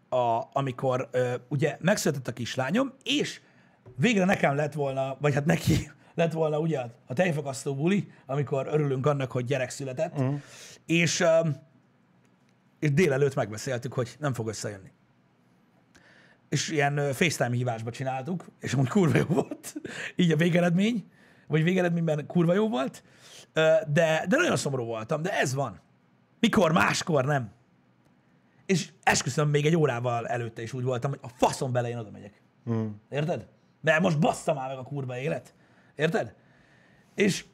a, 0.08 0.42
amikor 0.52 1.08
ö, 1.10 1.34
ugye 1.48 1.76
megszületett 1.80 2.28
a 2.28 2.32
kislányom, 2.32 2.92
és 3.02 3.40
végre 3.96 4.24
nekem 4.24 4.56
lett 4.56 4.72
volna, 4.72 5.16
vagy 5.20 5.34
hát 5.34 5.44
neki 5.44 5.90
lett 6.14 6.32
volna 6.32 6.58
ugye 6.58 6.80
a 7.06 7.12
tejfakasztó 7.14 7.74
buli, 7.74 8.10
amikor 8.26 8.66
örülünk 8.70 9.06
annak, 9.06 9.30
hogy 9.30 9.44
gyerek 9.44 9.70
született, 9.70 10.18
uh-huh. 10.18 10.40
és, 10.86 11.20
um, 11.20 11.56
és 12.78 12.92
délelőtt 12.92 13.34
megbeszéltük, 13.34 13.92
hogy 13.92 14.16
nem 14.18 14.34
fog 14.34 14.48
összejönni. 14.48 14.90
És 16.48 16.68
ilyen 16.68 17.12
FaceTime 17.12 17.56
hívásba 17.56 17.90
csináltuk, 17.90 18.46
és 18.60 18.72
amúgy 18.72 18.88
kurva 18.88 19.18
jó 19.18 19.24
volt, 19.24 19.74
így 20.16 20.30
a 20.30 20.36
végeredmény, 20.36 21.04
vagy 21.46 21.62
végeredményben 21.62 22.26
kurva 22.26 22.54
jó 22.54 22.68
volt, 22.68 23.02
de, 23.52 24.24
de 24.28 24.36
nagyon 24.36 24.56
szomorú 24.56 24.84
voltam, 24.84 25.22
de 25.22 25.38
ez 25.38 25.54
van. 25.54 25.80
Mikor, 26.40 26.72
máskor 26.72 27.24
nem. 27.24 27.50
És 28.66 28.92
esküszöm, 29.02 29.48
még 29.48 29.66
egy 29.66 29.76
órával 29.76 30.28
előtte 30.28 30.62
is 30.62 30.72
úgy 30.72 30.84
voltam, 30.84 31.10
hogy 31.10 31.18
a 31.22 31.28
faszom 31.28 31.72
bele 31.72 31.88
én 31.88 31.98
oda 31.98 32.10
megyek. 32.10 32.42
Mm. 32.70 32.86
Érted? 33.08 33.46
Mert 33.80 34.00
most 34.00 34.18
bassza 34.18 34.54
már 34.54 34.68
meg 34.68 34.78
a 34.78 34.82
kurva 34.82 35.18
élet. 35.18 35.54
Érted? 36.00 36.34
És, 37.14 37.44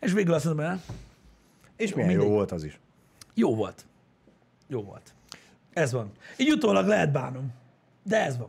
és 0.00 0.12
végül 0.12 0.34
azt 0.34 0.44
mondom, 0.44 0.66
hogy 0.68 0.78
És 1.76 1.94
milyen 1.94 2.10
jó 2.10 2.16
mindegy. 2.16 2.34
volt 2.36 2.52
az 2.52 2.64
is. 2.64 2.80
jó 3.34 3.54
volt. 3.54 3.86
Jó 4.66 4.82
volt. 4.82 5.14
Ez 5.72 5.92
van. 5.92 6.10
Így 6.36 6.50
utólag 6.50 6.86
lehet 6.86 7.12
bánom. 7.12 7.52
De 8.02 8.24
ez 8.24 8.36
van. 8.38 8.48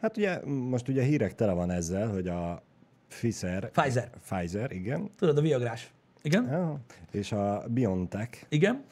Hát 0.00 0.16
ugye 0.16 0.46
most 0.46 0.88
ugye 0.88 1.02
hírek 1.02 1.34
tele 1.34 1.52
van 1.52 1.70
ezzel, 1.70 2.08
hogy 2.10 2.28
a 2.28 2.62
Pfizer, 3.08 3.70
Pfizer. 3.70 4.10
Pfizer, 4.28 4.70
igen, 4.72 5.10
Tudod, 5.16 5.38
a 5.38 5.40
viagrás. 5.40 5.92
Igen? 6.22 6.46
ja, 6.50 6.78
és 7.10 7.32
a 7.32 7.64
BioNTech 7.68 8.44
Igen? 8.48 8.84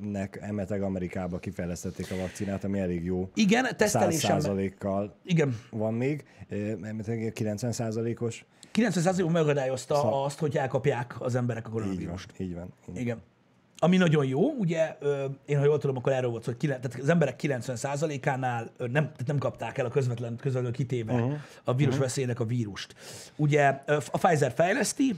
Nek 0.00 0.38
emeteg 0.40 0.82
Amerikába 0.82 1.38
kifejlesztették 1.38 2.10
a 2.10 2.16
vakcinát, 2.16 2.64
ami 2.64 2.78
elég 2.78 3.04
jó. 3.04 3.30
Igen, 3.34 3.64
100 3.64 3.76
tesztelésen. 3.76 4.30
százalékkal 4.30 5.16
Igen. 5.24 5.60
van 5.70 5.94
még, 5.94 6.24
emeteg 6.82 7.32
90 7.32 7.72
százalékos. 7.72 8.44
90%-uk 8.72 9.30
megakadályozta 9.30 9.94
Szóval- 9.94 10.24
azt, 10.24 10.38
hogy 10.38 10.56
elkapják 10.56 11.14
az 11.18 11.34
emberek 11.34 11.66
a 11.66 11.68
Így 11.68 11.74
van, 11.74 11.82
koronavírust. 11.82 12.32
így 12.38 12.54
van. 12.54 12.64
Így 12.64 12.94
van. 12.94 12.96
Igen. 12.96 13.22
Ami 13.80 13.96
nagyon 13.96 14.26
jó, 14.26 14.50
ugye, 14.52 14.98
én 15.46 15.58
ha 15.58 15.64
jól 15.64 15.78
tudom, 15.78 15.96
akkor 15.96 16.12
erről 16.12 16.30
volt 16.30 16.42
szó, 16.42 16.52
hogy 16.58 16.68
tehát 16.68 16.98
az 17.00 17.08
emberek 17.08 17.40
90%-ánál 17.42 18.70
ö, 18.76 18.86
nem, 18.86 19.02
tehát 19.02 19.26
nem 19.26 19.38
kapták 19.38 19.78
el 19.78 19.86
a 19.86 19.88
közvetlen, 19.88 20.36
közvetlenül 20.36 20.72
kitéve 20.72 21.12
uh-huh. 21.12 21.32
a 21.64 21.74
vírus 21.74 21.92
uh-huh. 21.92 22.06
veszélynek 22.06 22.40
a 22.40 22.44
vírust. 22.44 22.94
Ugye 23.36 23.82
a 23.86 24.18
Pfizer 24.18 24.52
fejleszti, 24.52 25.14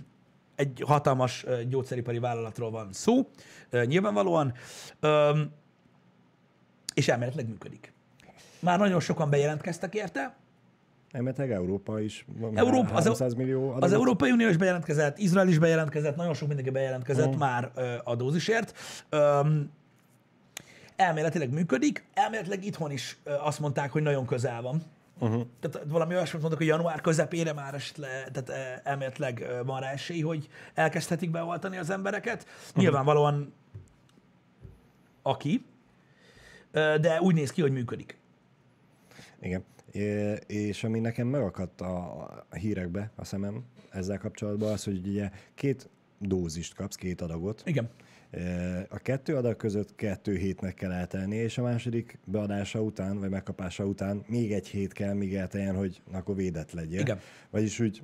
egy 0.61 0.83
hatalmas 0.87 1.47
gyógyszeripari 1.69 2.19
vállalatról 2.19 2.71
van 2.71 2.93
szó, 2.93 3.27
nyilvánvalóan, 3.85 4.53
és 6.95 7.09
elméletileg 7.09 7.49
működik. 7.49 7.93
Már 8.59 8.79
nagyon 8.79 9.01
sokan 9.01 9.31
bejelentkeztek 9.31 9.95
érte, 9.95 10.37
Emeteg 11.11 11.53
Európa 11.53 12.01
is. 12.01 12.27
Európa, 12.55 12.95
az, 12.95 13.03
300 13.03 13.35
millió 13.35 13.71
az 13.71 13.77
adagot. 13.77 13.95
Európai 13.95 14.31
Unió 14.31 14.49
is 14.49 14.57
bejelentkezett, 14.57 15.19
Izrael 15.19 15.49
is 15.49 15.59
bejelentkezett, 15.59 16.17
nagyon 16.17 16.35
sok 16.35 16.47
mindenki 16.49 16.71
bejelentkezett 16.71 17.37
már 17.37 17.71
ö, 17.75 17.95
a 18.05 18.15
dózisért. 18.15 18.79
Öm, 19.09 19.71
elméletileg 20.97 21.53
működik, 21.53 22.05
elméletileg 22.15 22.65
itthon 22.65 22.91
is 22.91 23.19
ö, 23.25 23.33
azt 23.33 23.59
mondták, 23.59 23.91
hogy 23.91 24.03
nagyon 24.03 24.27
közel 24.27 24.63
van. 24.63 24.83
Uh-huh. 25.21 25.47
Tehát 25.61 25.87
valami 25.89 26.15
olyasmit 26.15 26.41
mondok, 26.41 26.59
hogy 26.59 26.69
január 26.69 27.01
közepére 27.01 27.53
már 27.53 27.75
esetleg, 27.75 28.31
tehát 28.31 28.49
ö, 28.49 28.89
elméletileg 28.89 29.41
ö, 29.41 29.65
van 29.65 29.81
rá 29.81 29.91
esély, 29.91 30.21
hogy 30.21 30.49
elkezdhetik 30.75 31.31
beoltani 31.31 31.77
az 31.77 31.91
embereket. 31.91 32.47
Uh-huh. 32.69 32.83
Nyilvánvalóan 32.83 33.53
aki, 35.23 35.65
ö, 36.71 36.97
de 37.01 37.21
úgy 37.21 37.35
néz 37.35 37.51
ki, 37.51 37.61
hogy 37.61 37.73
működik. 37.73 38.19
Igen. 39.41 39.65
É, 39.93 40.33
és 40.47 40.85
ami 40.85 40.99
nekem 40.99 41.27
megakadt 41.27 41.81
a, 41.81 42.23
a 42.51 42.55
hírekbe 42.55 43.11
a 43.17 43.25
szemem 43.25 43.65
ezzel 43.91 44.19
kapcsolatban, 44.19 44.73
az, 44.73 44.85
hogy 44.85 45.07
ugye 45.07 45.31
két 45.55 45.89
dózist 46.19 46.75
kapsz, 46.75 46.97
két 46.97 47.21
adagot. 47.21 47.63
Igen. 47.65 47.91
A 48.89 48.99
kettő 48.99 49.37
adag 49.37 49.57
között 49.57 49.95
kettő 49.95 50.37
hétnek 50.37 50.75
kell 50.75 50.93
eltelni, 50.93 51.37
és 51.37 51.59
a 51.59 51.63
második 51.63 52.19
beadása 52.25 52.83
után, 52.83 53.19
vagy 53.19 53.31
megkapása 53.31 53.85
után 53.85 54.25
még 54.27 54.53
egy 54.53 54.69
hét 54.69 54.93
kell, 54.93 55.15
míg 55.15 55.35
elteljen, 55.35 55.77
hogy 55.77 56.03
akkor 56.13 56.35
védett 56.35 56.73
legyél. 56.73 57.01
Igen. 57.01 57.19
Vagyis 57.51 57.81
úgy 57.81 58.03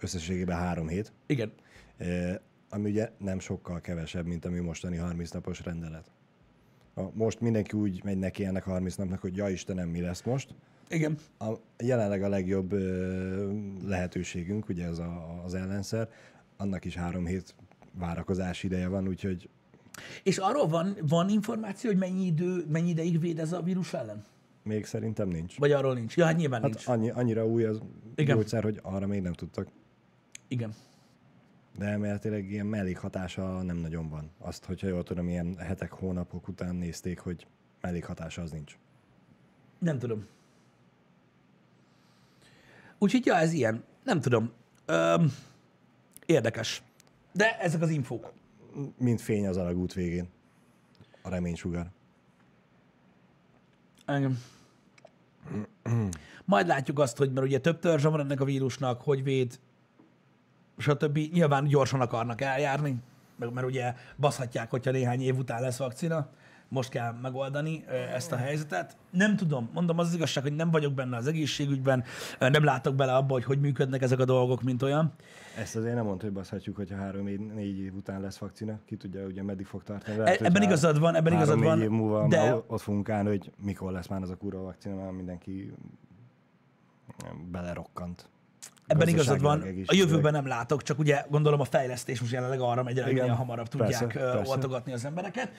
összességében 0.00 0.56
három 0.56 0.88
hét, 0.88 1.12
Igen. 1.26 1.52
e, 1.98 2.40
ami 2.70 2.90
ugye 2.90 3.10
nem 3.18 3.38
sokkal 3.38 3.80
kevesebb, 3.80 4.26
mint 4.26 4.44
ami 4.44 4.58
mostani 4.58 4.96
30 4.96 5.30
napos 5.30 5.64
rendelet. 5.64 6.10
A, 6.94 7.02
most 7.12 7.40
mindenki 7.40 7.76
úgy 7.76 8.04
megy 8.04 8.18
neki 8.18 8.44
ennek 8.44 8.66
a 8.66 8.70
30 8.70 8.94
napnak, 8.94 9.20
hogy 9.20 9.36
ja 9.36 9.48
Istenem, 9.48 9.88
mi 9.88 10.00
lesz 10.00 10.22
most. 10.22 10.54
Igen. 10.88 11.18
A, 11.38 11.52
jelenleg 11.78 12.22
a 12.22 12.28
legjobb 12.28 12.72
ö, 12.72 13.52
lehetőségünk, 13.84 14.68
ugye 14.68 14.86
ez 14.86 14.98
a, 14.98 15.40
az 15.44 15.54
ellenszer, 15.54 16.08
annak 16.56 16.84
is 16.84 16.96
három 16.96 17.26
hét 17.26 17.54
várakozás 18.00 18.62
ideje 18.62 18.88
van, 18.88 19.08
úgyhogy 19.08 19.48
És 20.22 20.38
arról 20.38 20.66
van, 20.66 20.96
van 21.08 21.28
információ, 21.28 21.90
hogy 21.90 21.98
mennyi, 21.98 22.26
idő, 22.26 22.64
mennyi 22.68 22.88
ideig 22.88 23.20
véd 23.20 23.38
ez 23.38 23.52
a 23.52 23.62
vírus 23.62 23.92
ellen? 23.92 24.24
még 24.62 24.84
szerintem 24.86 25.28
nincs. 25.28 25.58
Vagy 25.58 25.72
arról 25.72 25.94
nincs? 25.94 26.16
Ja, 26.16 26.24
hát 26.24 26.36
nyilván 26.36 26.60
Hát 26.62 26.70
nincs. 26.70 26.86
annyi, 26.86 27.10
annyira 27.10 27.46
új 27.46 27.64
az 27.64 27.80
Igen. 28.14 28.36
gyógyszer, 28.36 28.62
hogy 28.62 28.78
arra 28.82 29.06
még 29.06 29.22
nem 29.22 29.32
tudtak. 29.32 29.68
Igen. 30.48 30.74
De 31.78 31.84
elméletileg 31.86 32.50
ilyen 32.50 32.66
mellékhatása 32.66 33.62
nem 33.62 33.76
nagyon 33.76 34.08
van. 34.08 34.30
Azt, 34.38 34.64
hogyha 34.64 34.86
jól 34.86 35.02
tudom, 35.02 35.28
ilyen 35.28 35.56
hetek, 35.58 35.90
hónapok 35.92 36.48
után 36.48 36.74
nézték, 36.74 37.18
hogy 37.18 37.46
mellékhatása 37.80 38.42
az 38.42 38.50
nincs. 38.50 38.78
Nem 39.78 39.98
tudom. 39.98 40.26
Úgyhogy, 42.98 43.26
ja, 43.26 43.34
ez 43.36 43.52
ilyen. 43.52 43.84
Nem 44.04 44.20
tudom. 44.20 44.52
Öm, 44.86 45.32
érdekes. 46.26 46.82
De 47.32 47.58
ezek 47.58 47.80
az 47.82 47.90
infók. 47.90 48.32
Mint 48.98 49.20
fény 49.20 49.46
az 49.46 49.56
alagút 49.56 49.92
végén. 49.92 50.28
A 51.22 51.28
reménysugár. 51.28 51.90
Engem. 54.04 54.38
Majd 56.44 56.66
látjuk 56.66 56.98
azt, 56.98 57.16
hogy 57.16 57.32
mert 57.32 57.46
ugye 57.46 57.58
több 57.58 57.78
törzse 57.78 58.08
van 58.08 58.20
ennek 58.20 58.40
a 58.40 58.44
vírusnak, 58.44 59.02
hogy 59.02 59.22
véd, 59.22 59.58
stb. 60.78 61.18
Nyilván 61.32 61.64
gyorsan 61.64 62.00
akarnak 62.00 62.40
eljárni, 62.40 62.96
meg- 63.36 63.52
mert 63.52 63.66
ugye 63.66 63.94
baszhatják, 64.18 64.70
hogyha 64.70 64.90
néhány 64.90 65.20
év 65.20 65.38
után 65.38 65.60
lesz 65.60 65.78
vakcina. 65.78 66.28
Most 66.70 66.90
kell 66.90 67.12
megoldani 67.22 67.84
ezt 68.14 68.32
a 68.32 68.36
helyzetet. 68.36 68.96
Nem 69.10 69.36
tudom, 69.36 69.70
mondom, 69.72 69.98
az, 69.98 70.06
az 70.06 70.14
igazság, 70.14 70.42
hogy 70.42 70.56
nem 70.56 70.70
vagyok 70.70 70.92
benne 70.92 71.16
az 71.16 71.26
egészségügyben, 71.26 72.04
nem 72.38 72.64
látok 72.64 72.94
bele 72.94 73.14
abba, 73.14 73.32
hogy 73.32 73.44
hogy 73.44 73.60
működnek 73.60 74.02
ezek 74.02 74.18
a 74.18 74.24
dolgok, 74.24 74.62
mint 74.62 74.82
olyan. 74.82 75.12
Ezt 75.58 75.76
azért 75.76 75.94
nem 75.94 76.04
mondta, 76.04 76.24
hogy 76.24 76.34
baszhatjuk, 76.34 76.76
hogyha 76.76 76.96
három 76.96 77.26
év, 77.26 77.38
négy 77.38 77.78
év 77.78 77.94
után 77.94 78.20
lesz 78.20 78.38
vakcina. 78.38 78.78
Ki 78.86 78.96
tudja, 78.96 79.26
ugye 79.26 79.42
meddig 79.42 79.66
fog 79.66 79.82
tartani. 79.82 80.18
E- 80.18 80.38
ebben 80.40 80.62
igazad 80.62 80.98
van, 80.98 81.14
ebben 81.14 81.32
igazad 81.32 81.58
három-négy 81.58 81.88
van, 81.88 81.94
év 81.94 82.00
múlva 82.00 82.28
de- 82.28 82.62
ott 82.66 82.80
fogunk 82.80 83.08
állni, 83.08 83.28
hogy 83.28 83.50
mikor 83.64 83.92
lesz 83.92 84.06
már 84.06 84.22
az 84.22 84.30
a 84.30 84.36
kurva 84.36 84.62
vakcina, 84.62 84.94
már 84.94 85.10
mindenki 85.10 85.72
belerokkant. 87.50 88.28
Ebben 88.86 89.08
igazad 89.08 89.40
van. 89.40 89.60
A 89.86 89.94
jövőben 89.94 90.32
nem 90.32 90.46
látok, 90.46 90.82
csak 90.82 90.98
ugye 90.98 91.24
gondolom 91.28 91.60
a 91.60 91.64
fejlesztés 91.64 92.20
most 92.20 92.32
jelenleg 92.32 92.60
arra 92.60 92.82
megy, 92.82 93.02
hogy 93.02 93.18
hamarabb 93.18 93.68
tudják 93.68 94.06
persze, 94.12 94.32
persze. 94.32 94.50
oltogatni 94.50 94.92
az 94.92 95.04
embereket. 95.04 95.50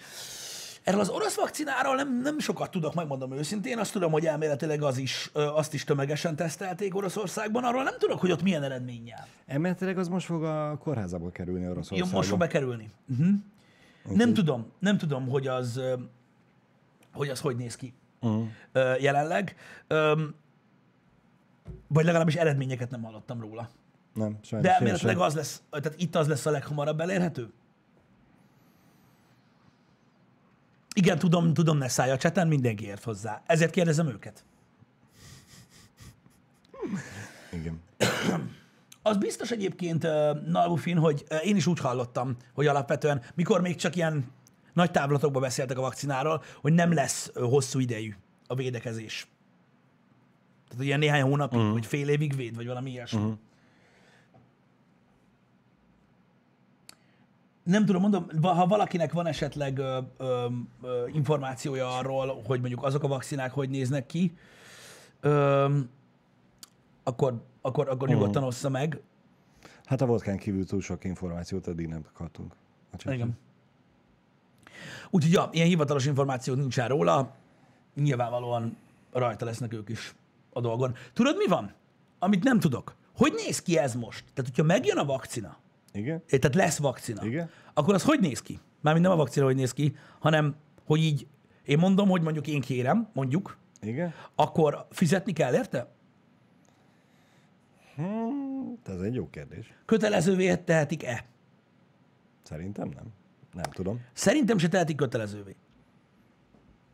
Erről 0.83 0.99
az 0.99 1.09
orosz 1.09 1.35
vakcináról 1.35 1.95
nem, 1.95 2.21
nem 2.21 2.39
sokat 2.39 2.71
tudok, 2.71 2.93
megmondom 2.93 3.31
őszintén. 3.33 3.77
Azt 3.77 3.91
tudom, 3.91 4.11
hogy 4.11 4.25
elméletileg 4.25 4.81
az 4.83 4.97
is, 4.97 5.29
azt 5.33 5.73
is 5.73 5.83
tömegesen 5.83 6.35
tesztelték 6.35 6.95
Oroszországban. 6.95 7.63
Arról 7.63 7.83
nem 7.83 7.93
tudok, 7.99 8.19
hogy 8.19 8.31
ott 8.31 8.41
milyen 8.43 8.63
eredménnyel. 8.63 9.27
Emeletileg 9.45 9.97
az 9.97 10.07
most 10.07 10.25
fog 10.25 10.43
a 10.43 10.77
kórházába 10.77 11.31
kerülni 11.31 11.63
Jó, 11.63 11.71
Oroszországba. 11.71 12.15
most 12.15 12.29
fog 12.29 12.39
bekerülni. 12.39 12.89
Uh-huh. 13.09 13.35
Nem 14.17 14.33
tudom, 14.33 14.71
nem 14.79 14.97
tudom, 14.97 15.27
hogy 15.27 15.47
az, 15.47 15.81
hogy 17.13 17.29
az 17.29 17.39
hogy 17.39 17.55
néz 17.55 17.75
ki 17.75 17.93
Uh-huh. 18.23 18.47
jelenleg. 19.01 19.55
Vagy 21.87 22.05
legalábbis 22.05 22.35
eredményeket 22.35 22.89
nem 22.89 23.03
hallottam 23.03 23.41
róla. 23.41 23.69
Nem, 24.13 24.37
sajnos 24.41 24.67
De 24.67 24.75
elméletileg 24.75 25.17
az 25.17 25.33
lesz, 25.35 25.61
tehát 25.69 25.93
itt 25.97 26.15
az 26.15 26.27
lesz 26.27 26.45
a 26.45 26.51
leghamarabb 26.51 26.99
elérhető? 26.99 27.51
Igen, 30.95 31.19
tudom, 31.19 31.53
tudom, 31.53 31.77
ne 31.77 31.87
szállj 31.87 32.11
a 32.11 32.17
cseten, 32.17 32.47
mindenki 32.47 32.85
ért 32.85 33.03
hozzá. 33.03 33.41
Ezért 33.45 33.71
kérdezem 33.71 34.07
őket. 34.07 34.45
Igen. 37.51 37.81
Az 39.01 39.17
biztos 39.17 39.51
egyébként, 39.51 40.03
Nalbufin, 40.47 40.97
hogy 40.97 41.25
én 41.43 41.55
is 41.55 41.67
úgy 41.67 41.79
hallottam, 41.79 42.35
hogy 42.53 42.67
alapvetően, 42.67 43.21
mikor 43.35 43.61
még 43.61 43.75
csak 43.75 43.95
ilyen 43.95 44.31
nagy 44.73 44.91
távlatokban 44.91 45.41
beszéltek 45.41 45.77
a 45.77 45.81
vakcináról, 45.81 46.43
hogy 46.61 46.73
nem 46.73 46.93
lesz 46.93 47.31
hosszú 47.33 47.79
idejű 47.79 48.13
a 48.47 48.55
védekezés. 48.55 49.27
Tehát 50.69 50.83
ilyen 50.83 50.99
néhány 50.99 51.21
hónapig, 51.21 51.57
uh-huh. 51.57 51.73
vagy 51.73 51.85
fél 51.85 52.09
évig 52.09 52.35
véd, 52.35 52.55
vagy 52.55 52.67
valami 52.67 52.91
ilyesmi. 52.91 53.19
Uh-huh. 53.19 53.37
Nem 57.63 57.85
tudom, 57.85 58.01
mondom, 58.01 58.27
ha 58.41 58.67
valakinek 58.67 59.11
van 59.11 59.27
esetleg 59.27 59.77
ö, 59.77 59.99
ö, 60.17 60.47
ö, 60.81 61.07
információja 61.07 61.97
arról, 61.97 62.41
hogy 62.45 62.59
mondjuk 62.59 62.83
azok 62.83 63.03
a 63.03 63.07
vakcinák 63.07 63.51
hogy 63.51 63.69
néznek 63.69 64.05
ki, 64.05 64.37
ö, 65.19 65.77
akkor, 67.03 67.43
akkor, 67.61 67.89
akkor 67.89 68.07
nyugodtan 68.07 68.43
ossza 68.43 68.69
meg. 68.69 69.01
Hát 69.85 70.01
a 70.01 70.05
vodkán 70.05 70.37
kívül 70.37 70.65
túl 70.65 70.81
sok 70.81 71.03
információt 71.03 71.67
eddig 71.67 71.87
nem 71.87 72.05
kaptunk. 72.13 72.53
Igen. 73.05 73.37
Úgyhogy 75.09 75.31
ja, 75.33 75.49
ilyen 75.51 75.67
hivatalos 75.67 76.05
információ 76.05 76.53
nincsen 76.53 76.87
róla, 76.87 77.35
nyilvánvalóan 77.95 78.77
rajta 79.11 79.45
lesznek 79.45 79.73
ők 79.73 79.89
is 79.89 80.15
a 80.53 80.61
dolgon. 80.61 80.95
Tudod, 81.13 81.37
mi 81.37 81.47
van? 81.47 81.73
Amit 82.19 82.43
nem 82.43 82.59
tudok. 82.59 82.95
Hogy 83.15 83.33
néz 83.45 83.61
ki 83.61 83.77
ez 83.77 83.95
most? 83.95 84.23
Tehát, 84.33 84.49
hogyha 84.49 84.63
megjön 84.63 84.97
a 84.97 85.05
vakcina, 85.05 85.57
Igen? 85.93 86.23
eh, 86.27 86.39
tehát 86.39 86.55
lesz 86.55 86.77
vakcina, 86.77 87.25
Igen. 87.25 87.49
akkor 87.73 87.93
az 87.93 88.03
hogy 88.03 88.19
néz 88.19 88.41
ki? 88.41 88.59
Mármint 88.81 89.05
nem 89.05 89.15
a 89.15 89.19
vakcina, 89.19 89.45
hogy 89.45 89.55
néz 89.55 89.73
ki, 89.73 89.95
hanem, 90.19 90.55
hogy 90.85 90.99
így, 90.99 91.27
én 91.65 91.77
mondom, 91.77 92.09
hogy 92.09 92.21
mondjuk 92.21 92.47
én 92.47 92.61
kérem, 92.61 93.09
mondjuk, 93.13 93.57
Igen? 93.81 94.13
akkor 94.35 94.87
fizetni 94.89 95.33
kell, 95.33 95.53
érte? 95.53 95.91
Hmm, 97.95 98.79
ez 98.85 98.99
egy 98.99 99.15
jó 99.15 99.29
kérdés. 99.29 99.73
Kötelezővé 99.85 100.55
tehetik-e? 100.55 101.25
Szerintem 102.43 102.89
nem. 102.89 103.05
Nem 103.53 103.71
tudom. 103.71 104.01
Szerintem 104.13 104.57
se 104.57 104.67
tehetik 104.67 104.95
kötelezővé. 104.95 105.55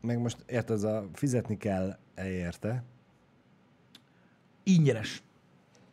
Meg 0.00 0.18
most 0.18 0.44
érted, 0.46 0.76
ez 0.76 0.82
a 0.82 1.08
fizetni 1.12 1.56
kell 1.56 1.98
-e 2.14 2.28
érte. 2.28 2.84
Ingyenes. 4.62 5.22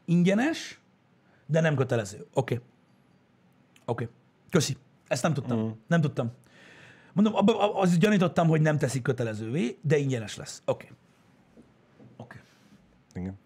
Ingyenes, 0.05 0.79
de 1.45 1.61
nem 1.61 1.75
kötelező. 1.75 2.25
Oké. 2.33 2.53
Okay. 2.53 2.67
Oké. 3.85 4.03
Okay. 4.03 4.15
Köszi. 4.49 4.77
Ezt 5.07 5.23
nem 5.23 5.33
tudtam. 5.33 5.59
Mm. 5.59 5.69
Nem 5.87 6.01
tudtam. 6.01 6.31
Mondom, 7.13 7.35
abba, 7.35 7.59
ab- 7.59 7.83
az 7.83 7.97
gyanítottam, 7.97 8.47
hogy 8.47 8.61
nem 8.61 8.77
teszik 8.77 9.01
kötelezővé, 9.01 9.77
de 9.81 9.97
ingyenes 9.97 10.35
lesz. 10.35 10.61
Oké. 10.65 10.85
Okay. 10.85 10.97
Oké. 12.17 12.39
Okay. 13.09 13.21
Igen. 13.21 13.39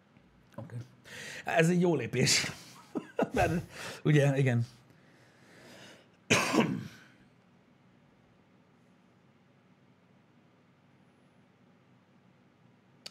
Oké. 0.55 0.75
Okay. 0.75 1.55
Ez 1.55 1.69
egy 1.69 1.81
jó 1.81 1.95
lépés. 1.95 2.51
Mert 3.33 3.61
ugye, 4.03 4.37
igen. 4.37 4.65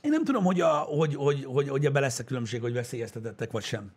Én 0.00 0.10
nem 0.10 0.24
tudom, 0.24 0.44
hogy, 0.44 0.60
a, 0.60 0.68
hogy, 0.76 1.14
hogy, 1.14 1.44
hogy, 1.44 1.68
hogy 1.68 1.84
ebben 1.84 2.02
lesz 2.02 2.18
a 2.18 2.24
különbség, 2.24 2.60
hogy 2.60 2.72
veszélyeztetettek 2.72 3.50
vagy 3.50 3.64
sem. 3.64 3.92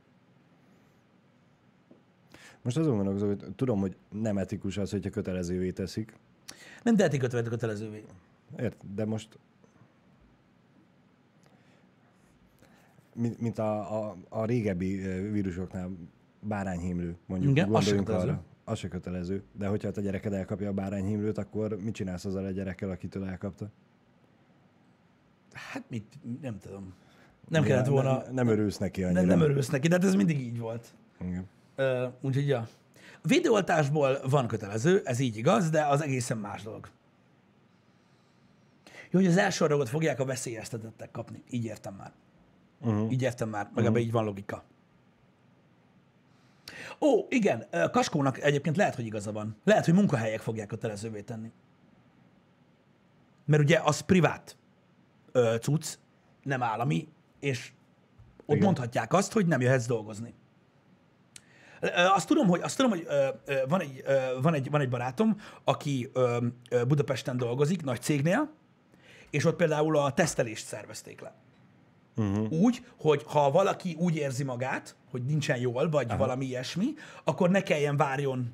Most 2.61 2.77
azon 2.77 2.95
gondolkozom, 2.95 3.27
hogy 3.27 3.55
tudom, 3.55 3.79
hogy 3.79 3.95
nem 4.09 4.37
etikus 4.37 4.77
az, 4.77 4.91
hogyha 4.91 5.09
kötelezővé 5.09 5.71
teszik. 5.71 6.13
Nem 6.83 6.95
kötvet 6.95 7.47
kötelezővé. 7.49 8.03
Ért, 8.59 8.93
de 8.95 9.05
most... 9.05 9.39
Mint, 13.15 13.39
mint 13.41 13.59
a, 13.59 13.99
a, 14.09 14.15
a 14.29 14.45
régebbi 14.45 14.95
vírusoknál 15.31 15.89
bárányhímlő, 16.39 17.15
mondjuk 17.25 17.51
Igen, 17.51 17.65
az 17.65 17.71
gondoljunk 17.71 18.05
kötelező. 18.05 18.29
arra. 18.31 18.43
Az 18.63 18.77
se 18.77 18.87
kötelező. 18.87 19.43
De 19.57 19.67
hogyha 19.67 19.87
a 19.87 19.91
tered 19.91 20.33
elkapja 20.33 20.69
a 20.69 20.73
bárányhímlőt, 20.73 21.37
akkor 21.37 21.77
mit 21.81 21.93
csinálsz 21.93 22.25
azzal 22.25 22.45
a 22.45 22.51
gyerekkel, 22.51 22.89
akitől 22.89 23.25
elkapta? 23.25 23.69
Hát 25.53 25.83
mit, 25.87 26.19
nem 26.41 26.57
tudom. 26.59 26.93
Nem 27.47 27.61
Ugye, 27.61 27.71
kellett 27.71 27.87
volna, 27.87 28.17
Nem, 28.23 28.33
nem 28.33 28.47
örülsz 28.47 28.77
neki 28.77 29.03
annyira. 29.03 29.19
nem, 29.19 29.29
nem 29.39 29.49
örülsz 29.49 29.69
neki, 29.69 29.87
de 29.87 29.95
hát 29.95 30.03
ez 30.03 30.15
mindig 30.15 30.39
így 30.39 30.59
volt. 30.59 30.93
Igen. 31.21 31.47
Úgyhogy, 32.21 32.47
ja. 32.47 32.67
A 33.23 33.27
védőoltásból 33.27 34.19
van 34.29 34.47
kötelező, 34.47 35.01
ez 35.05 35.19
így 35.19 35.37
igaz, 35.37 35.69
de 35.69 35.85
az 35.85 36.01
egészen 36.01 36.37
más 36.37 36.63
dolog. 36.63 36.89
Jó, 39.09 39.19
hogy 39.19 39.27
az 39.27 39.37
első 39.37 39.65
adagot 39.65 39.89
fogják 39.89 40.19
a 40.19 40.25
veszélyeztetettek 40.25 41.11
kapni. 41.11 41.43
Így 41.49 41.65
értem 41.65 41.93
már. 41.93 42.11
Uh-huh. 42.81 43.11
Így 43.11 43.21
értem 43.21 43.49
már, 43.49 43.69
meg 43.75 43.85
ebben 43.85 44.01
így 44.01 44.11
van 44.11 44.23
logika. 44.23 44.63
Ó, 47.01 47.25
igen, 47.29 47.67
Kaskónak 47.91 48.41
egyébként 48.41 48.77
lehet, 48.77 48.95
hogy 48.95 49.05
igaza 49.05 49.31
van. 49.31 49.55
Lehet, 49.63 49.85
hogy 49.85 49.93
munkahelyek 49.93 50.39
fogják 50.39 50.67
kötelezővé 50.67 51.21
tenni. 51.21 51.51
Mert 53.45 53.61
ugye 53.61 53.79
az 53.83 53.99
privát 53.99 54.57
ö, 55.31 55.55
cucc, 55.61 55.97
nem 56.43 56.63
állami, 56.63 57.07
és 57.39 57.71
ott 58.45 58.55
Igen. 58.55 58.65
mondhatják 58.65 59.13
azt, 59.13 59.31
hogy 59.33 59.45
nem 59.45 59.61
jöhetsz 59.61 59.85
dolgozni. 59.85 60.33
Azt 62.15 62.27
tudom, 62.27 62.47
hogy, 62.47 62.61
azt 62.61 62.77
tudom, 62.77 62.91
hogy 62.91 63.07
van, 63.67 63.81
egy, 63.81 64.03
van, 64.41 64.53
egy, 64.53 64.69
van 64.69 64.81
egy 64.81 64.89
barátom, 64.89 65.41
aki 65.63 66.11
Budapesten 66.87 67.37
dolgozik, 67.37 67.83
nagy 67.83 68.01
cégnél, 68.01 68.49
és 69.29 69.45
ott 69.45 69.55
például 69.55 69.97
a 69.97 70.11
tesztelést 70.11 70.65
szervezték 70.65 71.21
le. 71.21 71.33
Uh-huh. 72.15 72.51
Úgy, 72.51 72.85
hogy 72.97 73.23
ha 73.25 73.51
valaki 73.51 73.95
úgy 73.99 74.15
érzi 74.15 74.43
magát, 74.43 74.95
hogy 75.11 75.23
nincsen 75.23 75.57
jól, 75.57 75.89
vagy 75.89 76.09
Aha. 76.09 76.17
valami 76.17 76.45
ilyesmi, 76.45 76.93
akkor 77.23 77.49
ne 77.49 77.63
kelljen 77.63 77.97
várjon 77.97 78.53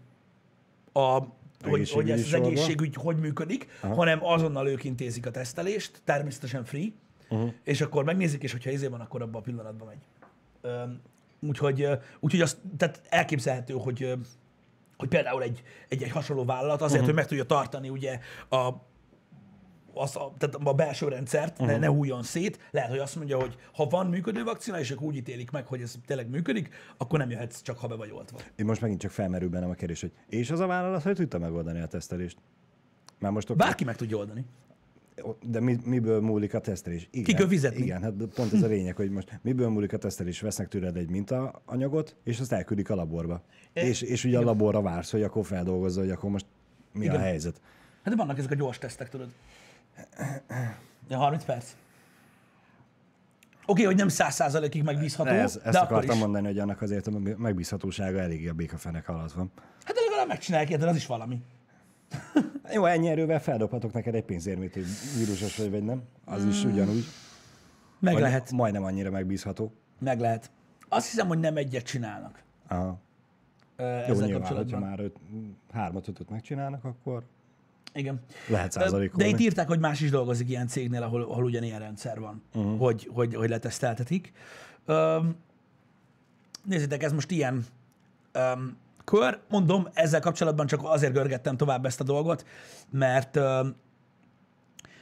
a, 0.94 1.20
hogy, 1.64 1.92
hogy 1.92 2.12
ez 2.12 2.20
az 2.20 2.34
egészségügy 2.34 2.96
hogy 2.96 3.18
működik, 3.18 3.68
Aha. 3.82 3.96
hanem 3.96 4.26
azonnal 4.26 4.68
ők 4.68 4.84
intézik 4.84 5.26
a 5.26 5.32
tesztelést, 5.32 6.02
természetesen 6.04 6.66
free, 6.66 6.88
uh-huh. 7.30 7.54
és 7.64 7.82
akkor 7.82 8.04
megnézik, 8.04 8.44
és 8.44 8.52
hogyha 8.52 8.70
izé 8.70 8.88
van, 8.88 9.00
akkor 9.00 9.22
abban 9.22 9.42
a 9.42 9.44
pillanatban 9.44 9.88
megy. 9.88 10.02
Öm, 10.62 11.02
úgyhogy, 11.42 11.88
úgyhogy 12.20 12.42
az, 12.42 12.58
tehát 12.78 13.02
elképzelhető, 13.10 13.74
hogy, 13.74 14.14
hogy 14.98 15.08
például 15.08 15.42
egy, 15.42 15.64
egy, 15.90 16.04
egy 16.04 16.12
hasonló 16.12 16.46
vállalat 16.46 16.82
azért, 16.82 16.92
uh-huh. 16.92 17.06
hogy 17.06 17.16
meg 17.16 17.26
tudja 17.28 17.44
tartani 17.44 17.90
ugye 17.90 18.20
a 18.50 18.74
az 20.00 20.16
a, 20.16 20.34
tehát 20.38 20.56
a 20.64 20.74
belső 20.74 21.08
rendszert, 21.08 21.52
uh-huh. 21.52 21.68
ne, 21.68 21.78
ne 21.78 21.88
hújjon 21.88 22.24
szét. 22.24 22.60
Lehet, 22.72 22.90
hogy 22.90 23.00
azt 23.00 23.16
mondja, 23.16 23.40
hogy 23.40 23.56
ha 23.74 23.86
van 23.86 24.08
működő 24.08 24.44
vakcina, 24.44 24.80
és 24.80 24.92
ők 24.92 25.02
úgy 25.02 25.16
ítélik 25.16 25.52
meg, 25.52 25.66
hogy 25.66 25.82
ez 25.82 25.96
tényleg 26.06 26.30
működik, 26.30 26.70
akkor 26.98 27.20
nem 27.20 27.30
jöhetsz 27.30 27.62
csak, 27.62 27.78
ha 27.78 27.88
be 27.88 27.96
vagy 27.96 28.12
oltva. 28.12 28.38
Én 28.56 28.66
most 28.66 28.82
megint 28.82 29.00
csak 29.00 29.12
felmerül 29.12 29.50
bennem 29.50 29.70
a 29.70 29.74
kérdés, 29.74 30.02
hogy 30.02 30.12
és 30.30 30.52
az 30.52 30.60
a 30.60 30.68
vállalat, 30.68 31.04
hogy 31.04 31.16
tudta 31.16 31.40
megoldani 31.40 31.82
a 31.82 31.88
tesztelést? 31.88 32.38
Már 33.20 33.32
most 33.32 33.50
oké, 33.50 33.58
Bárki 33.58 33.84
meg 33.84 33.96
tudja 33.96 34.18
oldani. 34.18 34.46
De 35.46 35.60
mi, 35.60 35.78
miből 35.86 36.22
múlik 36.22 36.54
a 36.54 36.60
tesztelés? 36.60 37.08
Igen, 37.12 37.24
Ki 37.26 37.34
kell 37.34 37.48
fizetni. 37.48 37.84
Igen, 37.84 38.02
hát 38.02 38.14
pont 38.36 38.54
ez 38.54 38.62
a 38.62 38.68
lényeg, 38.68 38.96
hogy 38.96 39.10
most 39.10 39.40
miből 39.42 39.70
múlik 39.70 39.94
a 39.94 39.98
tesztelés? 39.98 40.42
Vesznek 40.42 40.68
tőled 40.68 40.98
egy 40.98 41.10
mintaanyagot, 41.10 42.16
és 42.24 42.40
azt 42.40 42.52
elküldik 42.52 42.90
a 42.90 42.96
laborba. 42.96 43.42
És, 43.74 44.02
és 44.02 44.24
ugye 44.24 44.38
a 44.38 44.42
laborra 44.42 44.82
vársz, 44.82 45.12
hogy 45.12 45.24
akkor 45.24 45.46
feldolgozza, 45.46 46.00
hogy 46.00 46.10
akkor 46.10 46.30
most 46.30 46.46
mi 46.94 47.04
Igen. 47.06 47.16
a 47.16 47.20
helyzet. 47.20 47.62
Hát 48.04 48.14
de 48.16 48.22
vannak 48.22 48.38
ezek 48.38 48.52
a 48.52 48.56
gyors 48.56 48.78
tesztek, 48.78 49.10
tudod. 49.10 49.30
Ja, 51.10 51.18
30 51.18 51.44
perc. 51.44 51.76
Oké, 53.66 53.84
hogy 53.84 53.96
nem 53.96 54.08
100%-ig 54.10 54.84
megbízható, 54.84 55.30
De 55.30 55.36
ez, 55.36 55.60
ezt 55.64 55.74
de 55.74 55.80
akartam 55.80 56.16
is. 56.16 56.22
mondani, 56.22 56.46
hogy 56.46 56.60
annak 56.60 56.82
azért 56.82 57.08
a 57.08 57.12
megbízhatósága 57.38 58.20
eléggé 58.20 58.48
a 58.48 58.54
békafenek 58.54 59.10
alatt 59.10 59.32
van. 59.32 59.52
Hát 59.84 59.96
de 59.96 60.02
legalább 60.02 60.28
megcsinálják, 60.28 60.70
érted, 60.70 60.88
az 60.88 60.96
is 60.96 61.06
valami. 61.06 61.42
Jó, 62.74 62.86
ennyi 62.86 63.08
erővel 63.08 63.42
feldobhatok 63.42 63.94
neked 63.94 64.16
egy 64.16 64.24
pénzérmét, 64.24 64.74
hogy 64.74 64.86
vírusos 65.18 65.58
vagy, 65.58 65.72
vagy 65.72 65.84
nem. 65.84 66.02
Az 66.26 66.46
is 66.46 66.64
ugyanúgy. 66.64 67.06
Meg 68.00 68.14
Vagy 68.14 68.22
lehet. 68.22 68.52
Majdnem 68.52 68.84
annyira 68.84 69.12
megbízható. 69.12 69.74
Meg 70.00 70.20
lehet. 70.20 70.52
Azt 70.90 71.10
hiszem, 71.10 71.28
hogy 71.28 71.40
nem 71.40 71.58
egyet 71.58 71.84
csinálnak. 71.84 72.44
Aha. 72.68 73.00
ö, 73.76 73.84
Jó, 73.84 74.14
Ezzel 74.14 74.28
nyilván, 74.28 74.56
hogyha 74.56 74.80
már 74.80 75.00
öt, 75.00 75.16
hármat, 75.72 76.08
ötöt 76.08 76.30
megcsinálnak, 76.30 76.84
akkor 76.84 77.24
Igen. 77.94 78.20
lehet 78.48 78.72
százalékolni. 78.72 79.24
De 79.24 79.30
itt 79.30 79.40
írták, 79.40 79.68
hogy 79.68 79.80
más 79.80 80.02
is 80.02 80.10
dolgozik 80.10 80.50
ilyen 80.50 80.68
cégnél, 80.68 81.04
ahol, 81.04 81.22
ahol 81.22 81.44
ugyanilyen 81.44 81.80
rendszer 81.80 82.20
van, 82.20 82.42
uh-huh. 82.54 82.80
hogy, 82.80 83.10
hogy, 83.14 83.36
hogy 83.36 83.50
leteszteltetik. 83.50 84.34
Öm, 84.86 85.36
nézzétek, 86.64 87.04
ez 87.04 87.12
most 87.12 87.32
ilyen 87.32 87.66
öm, 88.32 88.78
kör. 89.12 89.40
Mondom, 89.50 89.88
ezzel 89.94 90.20
kapcsolatban 90.20 90.68
csak 90.68 90.80
azért 90.84 91.14
görgettem 91.14 91.58
tovább 91.58 91.86
ezt 91.86 92.00
a 92.00 92.04
dolgot, 92.04 92.46
mert 92.92 93.40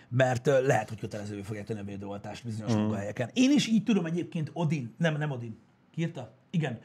mert 0.09 0.45
lehet, 0.45 0.89
hogy 0.89 0.99
kötelezővé 0.99 1.41
fogják 1.41 1.65
tenni 1.65 1.79
a 1.79 1.83
védőoltást 1.83 2.43
bizonyos 2.43 2.73
mm. 2.73 2.77
munkahelyeken. 2.77 3.29
Én 3.33 3.51
is 3.51 3.67
így 3.67 3.83
tudom 3.83 4.05
egyébként 4.05 4.49
Odin, 4.53 4.95
nem, 4.97 5.17
nem 5.17 5.31
Odin, 5.31 5.57
ki 5.91 6.01
írta? 6.01 6.33
Igen. 6.49 6.79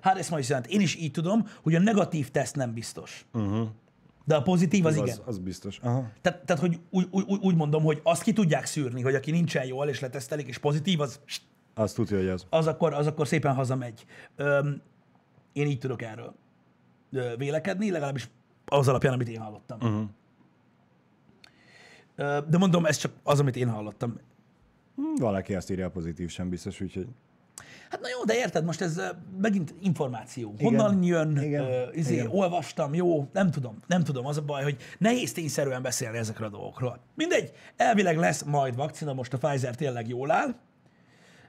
Hades 0.00 0.28
ma 0.28 0.38
is 0.38 0.48
jelent. 0.48 0.66
Én 0.66 0.80
is 0.80 0.96
így 0.96 1.10
tudom, 1.10 1.46
hogy 1.62 1.74
a 1.74 1.78
negatív 1.80 2.30
teszt 2.30 2.56
nem 2.56 2.72
biztos. 2.72 3.26
Uh-huh. 3.32 3.68
De 4.24 4.34
a 4.34 4.42
pozitív 4.42 4.86
az, 4.86 4.96
az 4.96 5.02
igen. 5.02 5.18
az, 5.18 5.22
az 5.26 5.38
biztos. 5.38 5.78
Aha. 5.82 6.10
Tehát, 6.20 6.44
tehát 6.44 6.62
hogy 6.62 6.80
úgy, 6.90 7.08
úgy, 7.10 7.24
úgy- 7.40 7.56
mondom, 7.56 7.82
hogy 7.82 8.00
azt 8.02 8.22
ki 8.22 8.32
tudják 8.32 8.64
szűrni, 8.64 9.02
hogy 9.02 9.14
aki 9.14 9.30
nincsen 9.30 9.66
jól 9.66 9.88
és 9.88 10.00
letesztelik, 10.00 10.46
és 10.46 10.58
pozitív, 10.58 11.00
az, 11.00 11.20
Azt 11.74 11.94
tudja, 11.94 12.16
hogy 12.16 12.28
az. 12.28 12.46
az, 12.50 12.66
akkor, 12.66 12.94
az 12.94 13.06
akkor 13.06 13.26
szépen 13.26 13.54
hazamegy. 13.54 14.04
Öm, 14.36 14.82
én 15.52 15.66
így 15.66 15.78
tudok 15.78 16.02
erről 16.02 16.34
vélekedni, 17.38 17.90
legalábbis 17.90 18.28
az 18.64 18.88
alapján, 18.88 19.12
amit 19.12 19.28
én 19.28 19.40
hallottam. 19.40 19.78
Uh-huh. 19.80 20.08
De 22.48 22.58
mondom, 22.58 22.86
ez 22.86 22.96
csak 22.96 23.12
az, 23.22 23.40
amit 23.40 23.56
én 23.56 23.68
hallottam. 23.68 24.18
Hm, 24.96 25.14
Valaki 25.20 25.54
azt 25.54 25.70
írja, 25.70 25.90
pozitív 25.90 26.30
sem 26.30 26.48
biztos, 26.48 26.80
úgyhogy 26.80 27.06
Hát 27.90 28.00
na 28.00 28.08
jó, 28.08 28.24
de 28.24 28.34
érted, 28.36 28.64
most 28.64 28.80
ez 28.80 29.00
megint 29.40 29.74
információ. 29.80 30.54
Honnan 30.58 31.02
jön, 31.02 31.42
Igen. 31.42 31.64
Ö, 31.64 31.92
izé, 31.92 32.14
Igen. 32.14 32.26
olvastam, 32.30 32.94
jó, 32.94 33.28
nem 33.32 33.50
tudom, 33.50 33.78
nem 33.86 34.04
tudom. 34.04 34.26
Az 34.26 34.36
a 34.36 34.42
baj, 34.42 34.62
hogy 34.62 34.76
nehéz 34.98 35.32
tényszerűen 35.32 35.82
beszélni 35.82 36.18
ezekről 36.18 36.46
a 36.46 36.50
dolgokról. 36.50 36.98
Mindegy, 37.14 37.52
elvileg 37.76 38.16
lesz 38.16 38.42
majd 38.42 38.76
vakcina, 38.76 39.12
most 39.12 39.32
a 39.32 39.38
Pfizer 39.38 39.74
tényleg 39.74 40.08
jól 40.08 40.30
áll. 40.30 40.54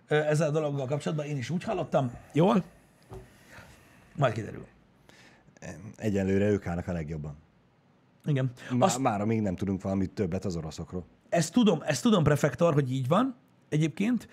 ezzel 0.07 0.47
a 0.47 0.51
dologgal 0.51 0.85
kapcsolatban. 0.87 1.25
Én 1.25 1.37
is 1.37 1.49
úgy 1.49 1.63
hallottam. 1.63 2.11
Jól? 2.33 2.63
Majd 4.15 4.33
kiderül. 4.33 4.65
Egyelőre 5.95 6.49
ők 6.49 6.67
állnak 6.67 6.87
a 6.87 6.91
legjobban. 6.91 7.35
Igen. 8.25 8.51
Má, 8.71 8.85
Azt... 8.85 8.99
Már 8.99 9.21
amíg 9.21 9.41
nem 9.41 9.55
tudunk 9.55 9.81
valamit 9.81 10.11
többet 10.11 10.45
az 10.45 10.55
oroszokról. 10.55 11.05
Ezt 11.29 11.53
tudom, 11.53 11.81
ezt 11.85 12.01
tudom, 12.01 12.23
prefektor, 12.23 12.73
hogy 12.73 12.91
így 12.91 13.07
van 13.07 13.35
egyébként, 13.69 14.27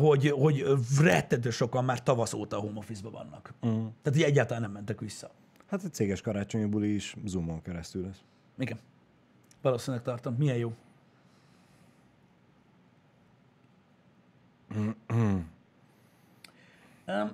hogy, 0.00 0.30
hogy 0.30 0.64
rettető 1.00 1.50
sokan 1.50 1.84
már 1.84 2.02
tavasz 2.02 2.32
óta 2.32 2.56
a 2.56 2.60
home 2.60 2.78
office 2.78 3.08
vannak. 3.08 3.54
Uh. 3.60 3.70
Tehát, 3.70 3.92
hogy 4.04 4.22
egyáltalán 4.22 4.62
nem 4.62 4.72
mentek 4.72 5.00
vissza. 5.00 5.30
Hát 5.66 5.84
egy 5.84 5.92
céges 5.94 6.20
karácsonyi 6.20 6.64
buli 6.64 6.94
is 6.94 7.16
Zoomon 7.24 7.62
keresztül 7.62 8.02
lesz. 8.02 8.20
Igen. 8.58 8.78
Valószínűleg 9.62 10.04
tartom. 10.04 10.34
Milyen 10.34 10.56
jó. 10.56 10.72
Öm, 15.06 15.52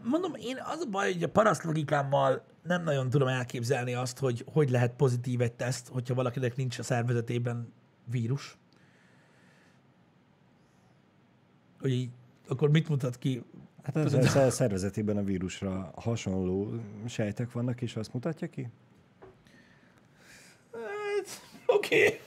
Mondom, 0.05 0.35
én 0.35 0.57
az 0.65 0.85
a 0.87 0.91
baj, 0.91 1.13
hogy 1.13 1.23
a 1.23 1.29
paraszt 1.29 1.63
logikámmal 1.63 2.43
nem 2.63 2.83
nagyon 2.83 3.11
tudom 3.11 3.29
elképzelni 3.29 3.95
azt, 3.95 4.19
hogy 4.19 4.45
hogy 4.53 4.71
lehet 4.71 4.93
pozitív 4.97 5.41
egy 5.41 5.53
teszt, 5.53 5.89
hogyha 5.89 6.15
valakinek 6.15 6.57
nincs 6.57 6.79
a 6.79 6.83
szervezetében 6.83 7.73
vírus. 8.05 8.59
Hogy 11.81 11.91
így, 11.91 12.11
akkor 12.49 12.71
mit 12.71 12.89
mutat 12.89 13.19
ki? 13.19 13.43
Hát 13.83 13.97
az 13.97 14.15
a 14.37 14.51
szervezetében 14.51 15.17
a 15.17 15.23
vírusra 15.23 15.91
hasonló 15.95 16.73
sejtek 17.07 17.53
vannak, 17.53 17.81
és 17.81 17.97
azt 17.97 18.13
mutatja 18.13 18.49
ki? 18.49 18.69
Hát, 20.73 21.41
Oké. 21.67 22.05
Okay. 22.05 22.19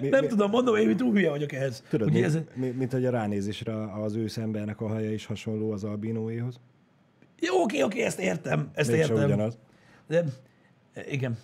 Mi- 0.00 0.08
Nem 0.08 0.20
mi- 0.20 0.26
tudom, 0.26 0.50
mondom, 0.50 0.76
én 0.76 0.96
túl 0.96 1.12
hülye 1.12 1.30
vagyok 1.30 1.52
ehhez. 1.52 1.82
Tudod, 1.88 2.08
Ugye 2.08 2.18
mi, 2.18 2.24
ez, 2.24 2.38
mi, 2.54 2.68
mint 2.68 2.92
hogy 2.92 3.04
a 3.04 3.10
ránézésre 3.10 3.92
az 4.02 4.14
ősz 4.14 4.36
embernek 4.36 4.80
a 4.80 4.88
haja 4.88 5.12
is 5.12 5.26
hasonló 5.26 5.72
az 5.72 5.84
albinóéhoz. 5.84 6.60
Jó, 7.40 7.62
oké, 7.62 7.82
oké, 7.82 8.02
ezt 8.02 8.18
értem. 8.18 8.70
Ezt 8.74 8.90
Mégse 8.90 9.12
értem. 9.12 9.24
ugyanaz. 9.24 9.58
De, 10.06 10.24
igen. 11.08 11.38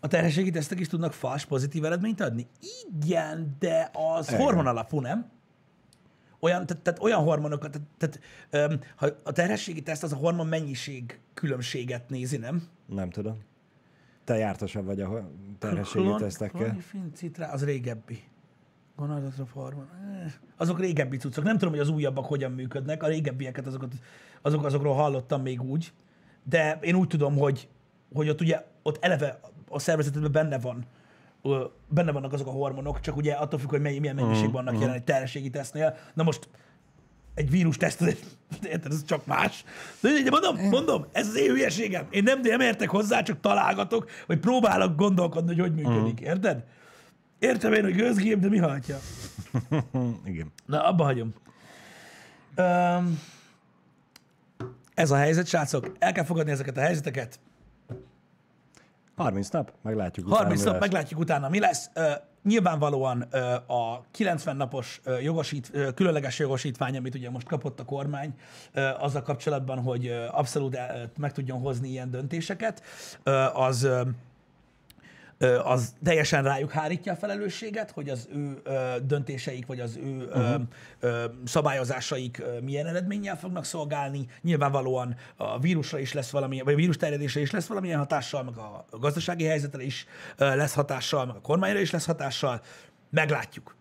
A 0.00 0.08
terhességi 0.08 0.50
tesztek 0.50 0.80
is 0.80 0.88
tudnak 0.88 1.12
fals 1.12 1.44
pozitív 1.44 1.84
eredményt 1.84 2.20
adni? 2.20 2.46
Igen, 2.92 3.56
de 3.58 3.90
az 3.92 4.28
Igen. 4.28 4.40
hormon 4.40 4.66
alapú, 4.66 5.00
nem? 5.00 5.30
Olyan, 6.40 6.66
tehát, 6.66 6.82
tehát 6.82 7.02
olyan 7.02 7.22
hormonokat, 7.22 7.70
tehát, 7.98 8.20
tehát 8.50 8.70
öm, 8.70 8.80
ha 8.96 9.08
a 9.24 9.32
terhességi 9.32 9.82
teszt 9.82 10.02
az 10.02 10.12
a 10.12 10.16
hormon 10.16 10.46
mennyiség 10.46 11.18
különbséget 11.34 12.08
nézi, 12.10 12.36
nem? 12.36 12.68
Nem 12.86 13.10
tudom. 13.10 13.38
Te 14.24 14.36
jártasabb 14.36 14.84
vagy 14.84 15.00
a 15.00 15.30
terhességi 15.58 16.14
tesztekkel. 16.18 16.64
Klonifin, 16.64 17.10
citrá, 17.14 17.52
az 17.52 17.64
régebbi. 17.64 18.22
Gonadotrop 19.00 19.52
hormon. 19.52 19.88
eh, 20.24 20.32
Azok 20.56 20.80
régebbi 20.80 21.16
cuccok. 21.16 21.44
Nem 21.44 21.58
tudom, 21.58 21.70
hogy 21.70 21.82
az 21.82 21.88
újabbak 21.88 22.24
hogyan 22.26 22.52
működnek. 22.52 23.02
A 23.02 23.06
régebbieket 23.06 23.66
azokat, 23.66 23.92
azok, 24.42 24.64
azokról 24.64 24.94
hallottam 24.94 25.42
még 25.42 25.62
úgy. 25.62 25.92
De 26.42 26.78
én 26.82 26.94
úgy 26.94 27.06
tudom, 27.08 27.36
hogy, 27.36 27.68
hogy 28.14 28.28
ott 28.28 28.40
ugye 28.40 28.64
ott 28.82 29.04
eleve 29.04 29.40
a 29.68 29.78
szervezetedben 29.78 30.32
benne 30.32 30.58
van 30.58 30.84
benne 31.88 32.12
vannak 32.12 32.32
azok 32.32 32.46
a 32.46 32.50
hormonok, 32.50 33.00
csak 33.00 33.16
ugye 33.16 33.32
attól 33.32 33.58
függ, 33.58 33.70
hogy 33.70 33.80
mely, 33.80 33.98
milyen 33.98 34.14
mennyiség 34.14 34.50
vannak 34.52 34.78
jelen 34.80 34.94
egy 34.94 35.04
terhességi 35.04 35.50
tesztnél. 35.50 35.96
Na 36.14 36.22
most 36.22 36.48
egy 37.34 37.50
vírus 37.50 37.76
teszt, 37.76 38.02
ez- 38.02 38.36
érted, 38.64 38.92
ez 38.92 39.04
csak 39.04 39.26
más. 39.26 39.64
De 40.00 40.08
ugye 40.08 40.30
mondom, 40.30 40.68
mondom, 40.68 41.06
ez 41.12 41.28
az 41.28 41.36
én 41.36 41.50
hülyeségem. 41.50 42.06
Én 42.10 42.22
nem, 42.22 42.40
nem 42.40 42.60
értek 42.60 42.88
hozzá, 42.88 43.22
csak 43.22 43.40
találgatok, 43.40 44.10
vagy 44.26 44.38
próbálok 44.38 44.96
gondolkodni, 44.96 45.48
hogy 45.48 45.60
hogy 45.60 45.74
működik, 45.74 46.20
érted? 46.20 46.64
Értem 47.40 47.72
én, 47.72 47.82
hogy 47.82 47.94
gőzgép, 47.94 48.38
de 48.38 48.48
mi 48.48 48.58
hajtja? 48.58 48.98
Igen. 50.24 50.52
Na, 50.66 50.84
abba 50.84 51.04
hagyom. 51.04 51.34
Um, 52.56 53.20
ez 54.94 55.10
a 55.10 55.16
helyzet, 55.16 55.46
srácok. 55.46 55.92
El 55.98 56.12
kell 56.12 56.24
fogadni 56.24 56.50
ezeket 56.50 56.76
a 56.76 56.80
helyzeteket. 56.80 57.40
30 59.16 59.48
nap, 59.48 59.72
meglátjuk. 59.82 60.26
utána, 60.26 60.42
30 60.42 60.62
mi 60.64 60.70
nap 60.70 60.80
meglátjuk 60.80 61.20
utána, 61.20 61.48
mi 61.48 61.58
lesz. 61.58 61.90
Ö, 61.94 62.10
nyilvánvalóan 62.42 63.26
ö, 63.30 63.38
a 63.66 64.04
90 64.10 64.56
napos 64.56 65.00
ö, 65.04 65.18
jogosít, 65.18 65.70
ö, 65.72 65.92
különleges 65.92 66.38
jogosítvány, 66.38 66.96
amit 66.96 67.14
ugye 67.14 67.30
most 67.30 67.46
kapott 67.46 67.80
a 67.80 67.84
kormány, 67.84 68.34
ö, 68.72 68.88
azzal 68.98 69.22
kapcsolatban, 69.22 69.82
hogy 69.82 70.06
ö, 70.06 70.26
abszolút 70.30 70.74
ö, 70.74 70.78
meg 71.16 71.32
tudjon 71.32 71.60
hozni 71.60 71.88
ilyen 71.88 72.10
döntéseket, 72.10 72.82
ö, 73.22 73.30
az 73.52 73.82
ö, 73.82 74.02
az 75.64 75.94
teljesen 76.04 76.42
rájuk 76.42 76.70
hárítja 76.70 77.12
a 77.12 77.16
felelősséget, 77.16 77.90
hogy 77.90 78.08
az 78.08 78.28
ő 78.32 78.62
döntéseik, 79.02 79.66
vagy 79.66 79.80
az 79.80 79.96
ő 79.96 80.28
uh-huh. 80.34 80.62
szabályozásaik 81.44 82.42
milyen 82.62 82.86
eredménnyel 82.86 83.38
fognak 83.38 83.64
szolgálni. 83.64 84.26
Nyilvánvalóan 84.42 85.16
a 85.36 85.58
vírusra 85.58 85.98
is 85.98 86.12
lesz 86.12 86.30
valami, 86.30 86.60
vagy 86.60 86.72
a 86.72 86.76
vírus 86.76 86.96
terjedésre 86.96 87.40
is 87.40 87.50
lesz 87.50 87.66
valamilyen 87.66 87.98
hatással, 87.98 88.42
meg 88.42 88.56
a 88.56 88.84
gazdasági 88.90 89.44
helyzetre 89.44 89.82
is 89.82 90.06
lesz 90.36 90.74
hatással, 90.74 91.26
meg 91.26 91.36
a 91.36 91.40
kormányra 91.40 91.78
is 91.78 91.90
lesz 91.90 92.06
hatással. 92.06 92.60
Meglátjuk 93.10 93.78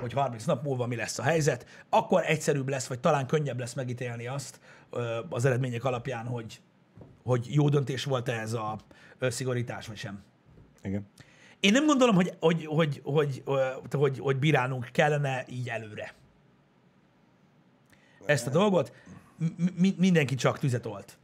hogy 0.00 0.12
30 0.12 0.44
nap 0.44 0.62
múlva 0.62 0.86
mi 0.86 0.96
lesz 0.96 1.18
a 1.18 1.22
helyzet, 1.22 1.66
akkor 1.88 2.22
egyszerűbb 2.26 2.68
lesz, 2.68 2.86
vagy 2.86 3.00
talán 3.00 3.26
könnyebb 3.26 3.58
lesz 3.58 3.74
megítélni 3.74 4.26
azt 4.26 4.60
az 5.28 5.44
eredmények 5.44 5.84
alapján, 5.84 6.26
hogy, 6.26 6.60
hogy 7.24 7.46
jó 7.54 7.68
döntés 7.68 8.04
volt-e 8.04 8.32
ez 8.32 8.52
a 8.52 8.78
szigorítás, 9.20 9.86
vagy 9.86 9.96
sem. 9.96 10.22
Igen. 10.86 11.06
Én 11.60 11.72
nem 11.72 11.86
gondolom, 11.86 12.14
hogy, 12.14 12.36
hogy, 12.40 12.66
hogy, 12.66 13.00
hogy, 13.04 13.42
hogy, 13.90 14.18
hogy, 14.18 14.38
bírálnunk 14.38 14.88
kellene 14.92 15.44
így 15.48 15.68
előre. 15.68 16.14
Ezt 18.26 18.46
a 18.46 18.50
dolgot 18.50 18.92
mi, 19.76 19.94
mindenki 19.98 20.34
csak 20.34 20.58
tüzet 20.58 20.86
olt. 20.86 21.18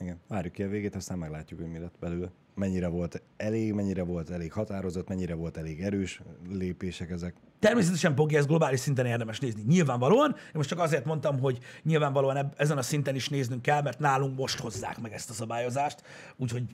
Igen. 0.00 0.20
Várjuk 0.28 0.52
ki 0.52 0.62
a 0.62 0.68
végét, 0.68 0.94
aztán 0.94 1.18
meglátjuk, 1.18 1.60
hogy 1.60 1.70
mi 1.70 1.78
lett 1.78 1.94
belőle. 2.00 2.30
Mennyire 2.54 2.88
volt 2.88 3.22
elég, 3.36 3.72
mennyire 3.72 4.02
volt 4.02 4.30
elég 4.30 4.52
határozott, 4.52 5.08
mennyire 5.08 5.34
volt 5.34 5.56
elég 5.56 5.82
erős 5.82 6.20
lépések 6.48 7.10
ezek. 7.10 7.34
Természetesen 7.58 8.14
Bogi, 8.14 8.36
ezt 8.36 8.46
globális 8.46 8.80
szinten 8.80 9.06
érdemes 9.06 9.40
nézni. 9.40 9.62
Nyilvánvalóan, 9.66 10.34
én 10.36 10.50
most 10.52 10.68
csak 10.68 10.78
azért 10.78 11.04
mondtam, 11.04 11.38
hogy 11.38 11.58
nyilvánvalóan 11.82 12.36
eb- 12.36 12.60
ezen 12.60 12.78
a 12.78 12.82
szinten 12.82 13.14
is 13.14 13.28
néznünk 13.28 13.62
kell, 13.62 13.82
mert 13.82 13.98
nálunk 13.98 14.36
most 14.36 14.58
hozzák 14.58 15.00
meg 15.00 15.12
ezt 15.12 15.30
a 15.30 15.32
szabályozást, 15.32 16.02
úgyhogy 16.36 16.64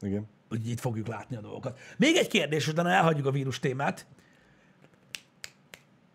Igen. 0.00 0.26
Hogy 0.52 0.68
itt 0.68 0.80
fogjuk 0.80 1.06
látni 1.06 1.36
a 1.36 1.40
dolgokat. 1.40 1.78
Még 1.96 2.16
egy 2.16 2.28
kérdés, 2.28 2.68
utána 2.68 2.90
elhagyjuk 2.90 3.26
a 3.26 3.30
vírus 3.30 3.58
témát. 3.58 4.06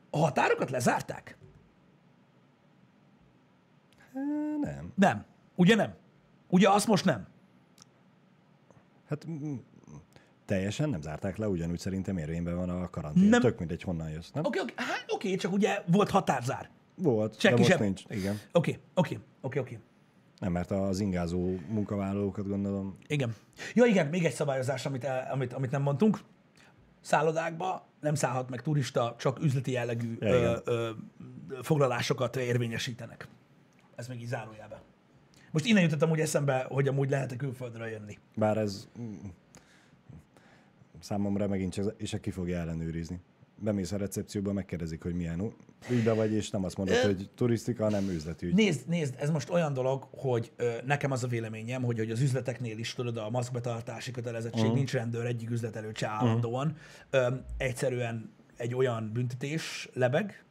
A 0.10 0.17
határokat 0.17 0.69
lezárták? 0.69 1.38
Nem. 4.62 4.91
Nem. 4.95 5.26
Ugye 5.56 5.76
nem? 5.76 5.93
Ugye 6.50 6.69
azt 6.69 6.88
most 6.88 7.06
nem? 7.06 7.28
Hát 9.10 9.28
teljesen 10.45 10.89
nem 10.89 11.02
zárták 11.02 11.38
le, 11.38 11.47
ugyanúgy 11.50 11.80
szerintem 11.80 12.17
érvényben 12.17 12.56
van 12.56 12.69
a 12.69 12.89
karantén. 12.89 13.30
Nem. 13.30 13.41
Tök 13.41 13.60
mindegy, 13.60 13.82
honnan 13.82 14.10
jössz, 14.10 14.32
nem? 14.32 14.45
Oké, 14.45 14.60
oké, 14.60 14.73
hát 14.76 15.06
oké, 15.08 15.36
csak 15.36 15.52
ugye 15.52 15.82
volt 15.86 16.10
határzár. 16.10 16.69
Volt, 16.95 17.39
Senki 17.39 17.56
de 17.62 17.67
most 17.67 17.78
sem- 17.78 17.82
nincs. 17.86 18.04
Igen. 18.10 18.39
Oké, 18.52 18.80
oké, 18.93 19.19
oké, 19.41 19.60
oké. 19.60 19.80
Nem, 20.39 20.52
mert 20.52 20.71
az 20.71 21.00
ingázó 21.00 21.56
munkavállalókat 21.69 22.47
gondolom. 22.47 22.97
Igen. 23.08 23.36
Ja, 23.73 23.86
igen, 23.86 24.08
még 24.08 24.26
egy 24.26 24.34
szabályozás, 24.34 24.86
amit, 24.86 25.04
el- 25.04 25.32
amit, 25.32 25.54
amit 25.54 25.71
nem 25.71 25.82
mondtunk. 25.82 26.19
Szállodákba 27.02 27.88
nem 28.02 28.15
szállhat 28.15 28.50
meg 28.50 28.62
turista, 28.62 29.15
csak 29.19 29.43
üzleti 29.43 29.71
jellegű 29.71 30.17
Ja, 30.19 30.28
ö, 30.28 30.58
ö, 30.65 30.89
foglalásokat 31.62 32.36
érvényesítenek. 32.36 33.28
Ez 33.95 34.08
még 34.08 34.21
így 34.21 34.28
zárójelben. 34.28 34.80
Most 35.52 35.65
innen 35.65 35.84
jutottam 35.84 36.10
úgy 36.10 36.19
eszembe, 36.19 36.65
hogy 36.69 36.88
amúgy 36.88 37.10
lehet-e 37.10 37.36
külföldről 37.36 37.88
jönni. 37.88 38.17
Bár 38.36 38.58
ez 38.58 38.88
mm, 39.00 39.13
számomra 41.00 41.47
megint 41.47 41.73
csak 41.73 41.93
és 41.97 42.17
ki 42.21 42.32
fogja 42.32 42.58
ellenőrizni. 42.60 43.19
Bemész 43.59 43.91
a 43.91 43.97
recepcióba, 43.97 44.53
megkérdezik, 44.53 45.03
hogy 45.03 45.13
milyen 45.13 45.53
ügybe 45.89 46.13
vagy, 46.13 46.31
és 46.31 46.49
nem 46.49 46.63
azt 46.63 46.77
mondod, 46.77 46.95
hogy 46.95 47.29
turisztika, 47.35 47.83
hanem 47.83 48.09
üzletügy. 48.09 48.53
Nézd, 48.53 48.87
nézd, 48.87 49.15
ez 49.19 49.29
most 49.29 49.49
olyan 49.49 49.73
dolog, 49.73 50.07
hogy 50.11 50.51
ö, 50.55 50.71
nekem 50.85 51.11
az 51.11 51.23
a 51.23 51.27
véleményem, 51.27 51.83
hogy, 51.83 51.97
hogy 51.97 52.11
az 52.11 52.21
üzleteknél 52.21 52.77
is 52.77 52.93
tudod, 52.93 53.17
a 53.17 53.29
maszkbetartási 53.29 54.11
kötelezettség, 54.11 54.61
uh-huh. 54.61 54.75
nincs 54.75 54.93
rendőr 54.93 55.25
egyik 55.25 55.49
üzlet 55.49 55.75
előtt 55.75 55.97
se 55.97 56.08
állandóan. 56.08 56.75
Ö, 57.10 57.27
egyszerűen 57.58 58.31
egy 58.58 58.75
olyan 58.75 59.10
büntetés 59.13 59.89
lebeg, 59.93 60.43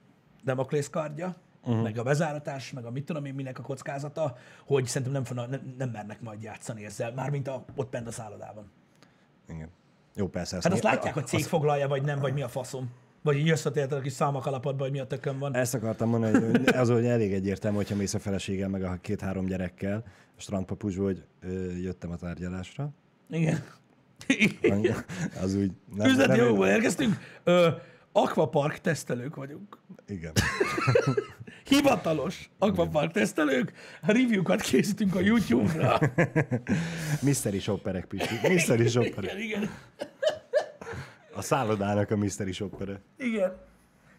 Demoklész 0.44 0.88
kardja, 0.88 1.36
uh-huh. 1.62 1.82
meg 1.82 1.98
a 1.98 2.02
bezáratás, 2.02 2.72
meg 2.72 2.84
a 2.84 2.90
mit 2.90 3.04
tudom 3.04 3.24
én, 3.24 3.34
minek 3.34 3.59
a 3.59 3.62
kockázata, 3.62 4.36
hogy 4.64 4.86
szerintem 4.86 5.12
nem, 5.12 5.24
fognak, 5.24 5.50
nem, 5.50 5.74
nem 5.78 5.90
mernek 5.90 6.20
majd 6.20 6.42
játszani 6.42 6.84
ezzel, 6.84 7.12
mármint 7.12 7.48
a, 7.48 7.64
ott 7.74 7.90
bent 7.90 8.07
a 8.07 8.11
szállodában. 8.11 8.70
Igen. 9.48 9.68
Jó, 10.16 10.28
persze. 10.28 10.54
Hát 10.54 10.64
azt 10.64 10.82
né- 10.82 10.92
látják, 10.92 11.14
hogy 11.14 11.26
cég 11.26 11.44
foglalja, 11.44 11.88
vagy 11.88 12.02
nem, 12.02 12.18
vagy 12.18 12.32
mi 12.32 12.42
a 12.42 12.48
faszom. 12.48 12.90
Vagy 13.22 13.36
így 13.36 13.50
összetérted 13.50 13.98
a 13.98 14.00
kis 14.00 14.12
szalmakalapodba, 14.12 14.82
hogy 14.82 14.92
mi 14.92 14.98
a 14.98 15.06
tökön 15.06 15.38
van. 15.38 15.54
Ezt 15.54 15.74
akartam 15.74 16.08
mondani, 16.08 16.44
hogy 16.44 16.68
az, 16.74 16.90
hogy 16.90 17.06
elég 17.06 17.32
egyértelmű, 17.32 17.76
hogyha 17.76 17.96
mész 17.96 18.14
a 18.14 18.18
feleséggel, 18.18 18.68
meg 18.68 18.82
a 18.82 18.98
két-három 19.00 19.46
gyerekkel, 19.46 20.04
a 20.36 20.40
strandpapucsba, 20.40 21.04
hogy 21.04 21.24
ö, 21.40 21.70
jöttem 21.70 22.10
a 22.10 22.16
tárgyalásra. 22.16 22.88
Igen. 23.28 23.64
Az 25.42 25.54
úgy... 25.54 25.70
Nem, 25.94 26.08
Üzleti 26.08 26.38
jogból 26.38 26.66
érkeztünk. 26.66 27.16
Ö, 27.44 27.68
Aquapark 28.12 28.78
tesztelők 28.78 29.34
vagyunk. 29.34 29.78
Igen. 30.06 30.32
Hivatalos 31.68 32.50
Aquapark 32.58 33.12
tesztelők. 33.12 33.72
A 34.02 34.12
review-kat 34.12 34.60
készítünk 34.60 35.14
a 35.14 35.20
YouTube-ra. 35.20 35.98
Mystery 37.22 37.58
shopperek, 37.58 38.04
Pisti. 38.04 38.48
Mystery 38.48 38.88
shopperek. 38.88 39.32
Igen, 39.32 39.40
igen. 39.40 39.70
A 41.34 41.42
szállodának 41.42 42.10
a 42.10 42.16
mystery 42.16 42.52
shoppere. 42.52 43.00
Igen. 43.16 43.52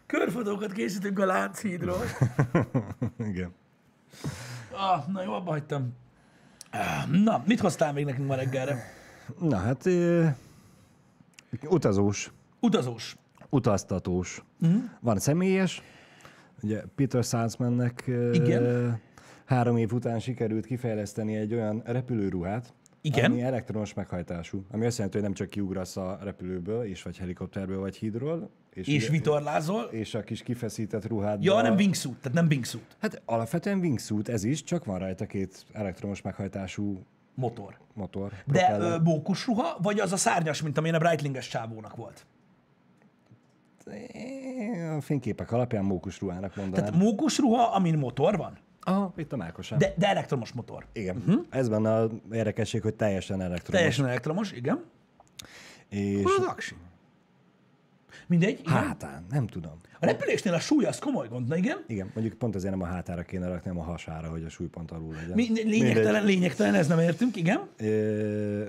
Körfotókat 0.06 0.72
készítünk 0.72 1.18
a 1.18 1.26
Lánchídról. 1.26 2.02
Igen. 3.30 3.54
Ah, 4.72 5.06
na 5.06 5.22
jó, 5.22 5.32
abba 5.32 5.50
hagytam. 5.50 5.92
Na, 7.10 7.42
mit 7.46 7.60
hoztál 7.60 7.92
még 7.92 8.04
nekünk 8.04 8.28
ma 8.28 8.34
reggelre? 8.34 8.92
Na 9.38 9.56
hát, 9.56 9.84
utazós, 11.68 12.30
Utazós. 12.60 13.16
utaztatós. 13.48 14.42
Uh-huh. 14.60 14.82
Van 15.00 15.18
személyes, 15.18 15.82
ugye 16.62 16.82
Peter 16.94 17.24
Salzmannek 17.24 18.04
Igen. 18.32 18.98
három 19.44 19.76
év 19.76 19.92
után 19.92 20.18
sikerült 20.20 20.66
kifejleszteni 20.66 21.36
egy 21.36 21.54
olyan 21.54 21.82
repülőruhát, 21.84 22.72
Igen. 23.00 23.30
ami 23.30 23.42
elektromos 23.42 23.94
meghajtású, 23.94 24.64
ami 24.70 24.86
azt 24.86 24.96
jelenti, 24.96 25.16
hogy 25.18 25.26
nem 25.26 25.36
csak 25.36 25.48
kiugrasz 25.48 25.96
a 25.96 26.18
repülőből, 26.22 26.84
és 26.84 27.02
vagy 27.02 27.18
helikopterből, 27.18 27.78
vagy 27.80 27.96
hídról, 27.96 28.50
és, 28.74 28.86
És 28.86 29.02
ugye- 29.02 29.10
vitorlázol. 29.18 29.82
és 29.82 30.14
a 30.14 30.20
kis 30.22 30.42
kifeszített 30.42 31.06
ruhádban. 31.06 31.42
Ja, 31.42 31.62
nem 31.62 31.74
wingsuit, 31.74 32.16
tehát 32.16 32.32
nem 32.32 32.46
wingsuit. 32.46 32.96
Hát 33.00 33.22
alapvetően 33.24 33.78
wingsuit 33.78 34.28
ez 34.28 34.44
is, 34.44 34.62
csak 34.64 34.84
van 34.84 34.98
rajta 34.98 35.26
két 35.26 35.64
elektromos 35.72 36.22
meghajtású 36.22 37.02
Motor. 37.34 37.76
motor. 37.94 38.30
De 38.30 38.36
propeller. 38.66 39.00
ö, 39.00 39.02
mókus 39.02 39.46
ruha, 39.46 39.78
vagy 39.82 40.00
az 40.00 40.12
a 40.12 40.16
szárnyas, 40.16 40.62
mint 40.62 40.78
amilyen 40.78 40.96
a 40.96 40.98
Breitlinges 40.98 41.48
csávónak 41.48 41.96
volt? 41.96 42.26
A 44.96 45.00
fényképek 45.00 45.52
alapján 45.52 45.84
mókus 45.84 46.20
ruhának 46.20 46.56
mondanám. 46.56 46.84
Tehát 46.84 47.04
mókus 47.04 47.38
ruha, 47.38 47.62
amin 47.62 47.98
motor 47.98 48.36
van, 48.36 48.58
Aha, 48.80 49.12
itt 49.16 49.32
a 49.32 49.36
Mákosán. 49.36 49.78
de, 49.78 49.94
de 49.96 50.08
elektromos 50.08 50.52
motor. 50.52 50.86
Igen. 50.92 51.16
Uh-huh. 51.16 51.46
Ez 51.50 51.68
benne 51.68 51.94
a 51.94 52.10
érdekesség, 52.32 52.82
hogy 52.82 52.94
teljesen 52.94 53.40
elektromos. 53.40 53.80
Teljesen 53.80 54.06
elektromos, 54.06 54.52
igen. 54.52 54.84
És 55.88 56.22
Hol 56.22 56.32
az 56.38 56.44
aksi? 56.44 56.74
Mindegy, 58.26 58.58
igen. 58.60 58.72
hátán, 58.72 59.26
nem 59.30 59.46
tudom. 59.46 59.72
A 60.00 60.06
repülésnél 60.06 60.54
a 60.54 60.60
súly 60.60 60.84
az 60.84 60.98
komoly 60.98 61.28
gond, 61.28 61.48
na 61.48 61.56
igen. 61.56 61.84
Igen, 61.86 62.10
mondjuk 62.14 62.38
pont 62.38 62.54
azért 62.54 62.72
nem 62.72 62.82
a 62.82 62.86
hátára 62.86 63.22
kéne 63.22 63.48
rakni, 63.48 63.68
hanem 63.68 63.82
a 63.82 63.90
hasára, 63.90 64.28
hogy 64.28 64.44
a 64.44 64.48
súlypont 64.48 64.90
alul 64.90 65.14
legyen. 65.14 65.32
Mi, 65.34 65.62
lényegtelen, 65.64 66.24
lényegtelen, 66.24 66.74
ez 66.74 66.86
nem 66.86 66.98
értünk, 66.98 67.36
igen. 67.36 67.60
Ö, 67.76 68.64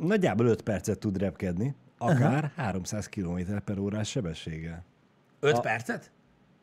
nagyjából 0.00 0.46
5 0.46 0.62
percet 0.62 0.98
tud 0.98 1.18
repkedni, 1.18 1.74
akár 1.98 2.44
uh-huh. 2.44 2.50
300 2.64 3.06
km 3.08 3.38
per 3.64 3.78
órás 3.78 4.08
sebességgel. 4.10 4.84
5 5.40 5.54
A- 5.56 5.60
percet? 5.60 6.10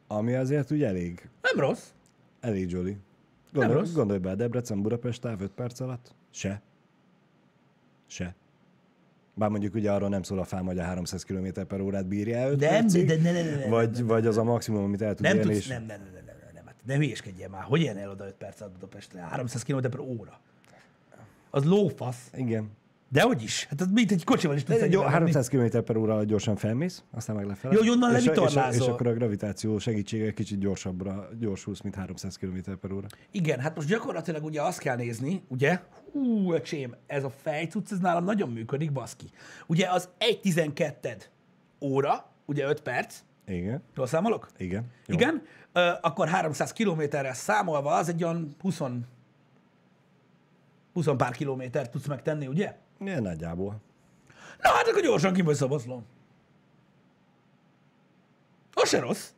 Ami 0.07 0.33
azért 0.33 0.69
ugye 0.71 0.87
elég, 0.87 1.29
Nem 1.41 1.59
rossz. 1.65 1.87
elég 2.39 2.69
jolly. 2.71 2.91
Nem 2.91 2.97
Gondolj, 3.67 3.79
rossz. 3.79 3.93
gondolj 3.93 4.19
be, 4.19 4.35
Debrecen-Budapest 4.35 5.21
táv 5.21 5.41
5 5.41 5.51
perc 5.51 5.79
alatt? 5.79 6.15
Se. 6.31 6.61
Se. 8.07 8.35
Bár 9.33 9.49
mondjuk 9.49 9.73
ugye 9.75 9.91
arról 9.91 10.09
nem 10.09 10.23
szól 10.23 10.39
a 10.39 10.43
fám, 10.43 10.65
hogy 10.65 10.79
a 10.79 10.83
300 10.83 11.23
km 11.23 11.47
per 11.67 11.79
órát 11.81 12.05
bírja 12.07 12.37
el 12.37 12.51
5 12.51 12.59
Nem, 12.59 12.69
percig, 12.69 13.07
de- 13.07 13.15
de- 13.15 13.31
ne- 13.31 13.43
ne- 13.43 13.55
ne- 13.55 13.67
vagy, 13.67 14.03
vagy 14.03 14.25
az 14.27 14.37
a 14.37 14.43
maximum, 14.43 14.83
amit 14.83 15.01
el 15.01 15.13
tud 15.13 15.25
Nem 15.25 15.35
élni. 15.37 15.43
tudsz, 15.47 15.57
és- 15.57 15.67
nem, 15.67 15.83
nem, 15.85 15.99
nem, 16.01 16.13
nem, 16.13 16.23
nem, 16.25 16.35
nem, 16.43 16.49
nem, 16.53 16.65
hát 16.65 16.75
ne 16.85 16.95
hülyeskedjél 16.95 17.49
már. 17.49 17.63
Hogy 17.63 17.81
ilyen 17.81 17.97
el 17.97 18.09
oda 18.09 18.25
5 18.25 18.33
perc 18.33 18.61
alatt 18.61 18.73
Budapestre? 18.73 19.21
300 19.21 19.63
km 19.63 19.79
per 19.89 19.99
óra. 19.99 20.39
Az 21.49 21.63
lófasz. 21.65 22.29
Igen. 22.35 22.69
De 23.15 23.21
hogy 23.21 23.43
is? 23.43 23.65
Hát 23.69 23.81
az 23.81 23.87
mint 23.91 24.11
egy 24.11 24.23
kocsival 24.23 24.55
is 24.55 24.63
tudsz 24.63 24.79
menni. 24.79 24.95
300 24.95 25.47
km 25.47 25.77
per 25.85 25.97
óra 25.97 26.23
gyorsan 26.23 26.55
felmész, 26.55 27.03
aztán 27.11 27.35
meg 27.35 27.45
lefele. 27.45 27.73
Jó, 27.83 27.91
onnan 27.91 28.09
és, 28.09 28.15
és, 28.15 28.21
és, 28.21 28.27
levitorlázol. 28.27 28.91
akkor 28.93 29.07
a 29.07 29.13
gravitáció 29.13 29.79
segítsége 29.79 30.33
kicsit 30.33 30.59
gyorsabbra 30.59 31.29
gyorsulsz, 31.39 31.81
mint 31.81 31.95
300 31.95 32.35
km 32.35 32.57
per 32.81 32.91
óra. 32.91 33.07
Igen, 33.31 33.59
hát 33.59 33.75
most 33.75 33.87
gyakorlatilag 33.87 34.43
ugye 34.43 34.61
azt 34.61 34.79
kell 34.79 34.95
nézni, 34.95 35.43
ugye? 35.47 35.79
Hú, 36.11 36.53
öcsém, 36.53 36.95
ez 37.07 37.23
a 37.23 37.29
fejcucc, 37.29 37.91
ez 37.91 37.99
nálam 37.99 38.23
nagyon 38.23 38.49
működik, 38.49 38.91
baszki. 38.91 39.25
Ugye 39.67 39.89
az 39.89 40.09
1.12 40.43 41.15
óra, 41.81 42.31
ugye 42.45 42.67
5 42.67 42.81
perc, 42.81 43.15
Igen, 43.47 43.83
jól 43.95 44.07
számolok? 44.07 44.47
igen. 44.57 44.83
Jó. 45.05 45.15
Igen, 45.15 45.41
ö, 45.73 45.91
akkor 46.01 46.27
300 46.27 46.71
kilométerre 46.73 47.33
számolva 47.33 47.93
az 47.95 48.09
egy 48.09 48.23
olyan 48.23 48.55
20, 48.61 48.81
20 50.95 51.05
pár 51.17 51.35
kilométert 51.35 51.91
tudsz 51.91 52.07
megtenni, 52.07 52.47
ugye? 52.47 52.77
Igen, 52.99 53.21
nagyjából. 53.21 53.81
Na 54.61 54.69
hát 54.69 54.87
akkor 54.87 55.01
gyorsan 55.01 55.33
ki 55.33 55.41
vagy 55.41 55.55
szabaszlom. 55.55 56.05
Az 58.73 58.89
se 58.89 58.99
rossz. 58.99 59.29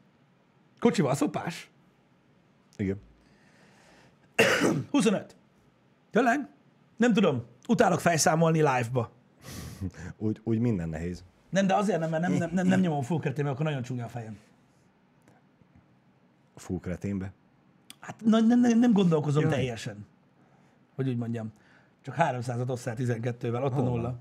Kocsival 0.79 1.15
szopás. 1.15 1.69
Igen. 2.77 3.01
25. 4.91 5.35
Tényleg? 6.11 6.49
Nem 6.97 7.13
tudom. 7.13 7.45
Utálok 7.67 7.99
fejszámolni 7.99 8.57
live-ba. 8.57 9.11
Úgy, 10.17 10.41
úgy 10.43 10.59
minden 10.59 10.89
nehéz. 10.89 11.23
Nem, 11.49 11.67
de 11.67 11.75
azért 11.75 11.99
nem, 11.99 12.09
mert 12.09 12.21
nem, 12.21 12.33
nem, 12.33 12.49
nem, 12.53 12.67
nem 12.67 12.79
nyomom 12.79 13.01
full 13.01 13.19
keretén, 13.19 13.43
mert 13.43 13.55
akkor 13.55 13.67
nagyon 13.67 13.83
csúnya 13.83 14.05
a 14.05 14.09
fejem. 14.09 14.37
Kreténbe. 16.81 17.33
Hát 17.99 18.21
na, 18.25 18.39
nem, 18.39 18.59
nem, 18.59 18.79
nem 18.79 18.93
gondolkozom 18.93 19.41
Jaj. 19.41 19.51
teljesen. 19.51 20.05
Hogy 20.97 21.07
úgy 21.07 21.17
mondjam. 21.17 21.51
Csak 22.01 22.15
300-at 22.17 22.69
osszál 22.69 22.95
12-vel, 22.97 23.63
ott 23.63 23.71
a 23.71 23.75
Hol 23.75 23.83
nulla. 23.83 24.01
van? 24.01 24.19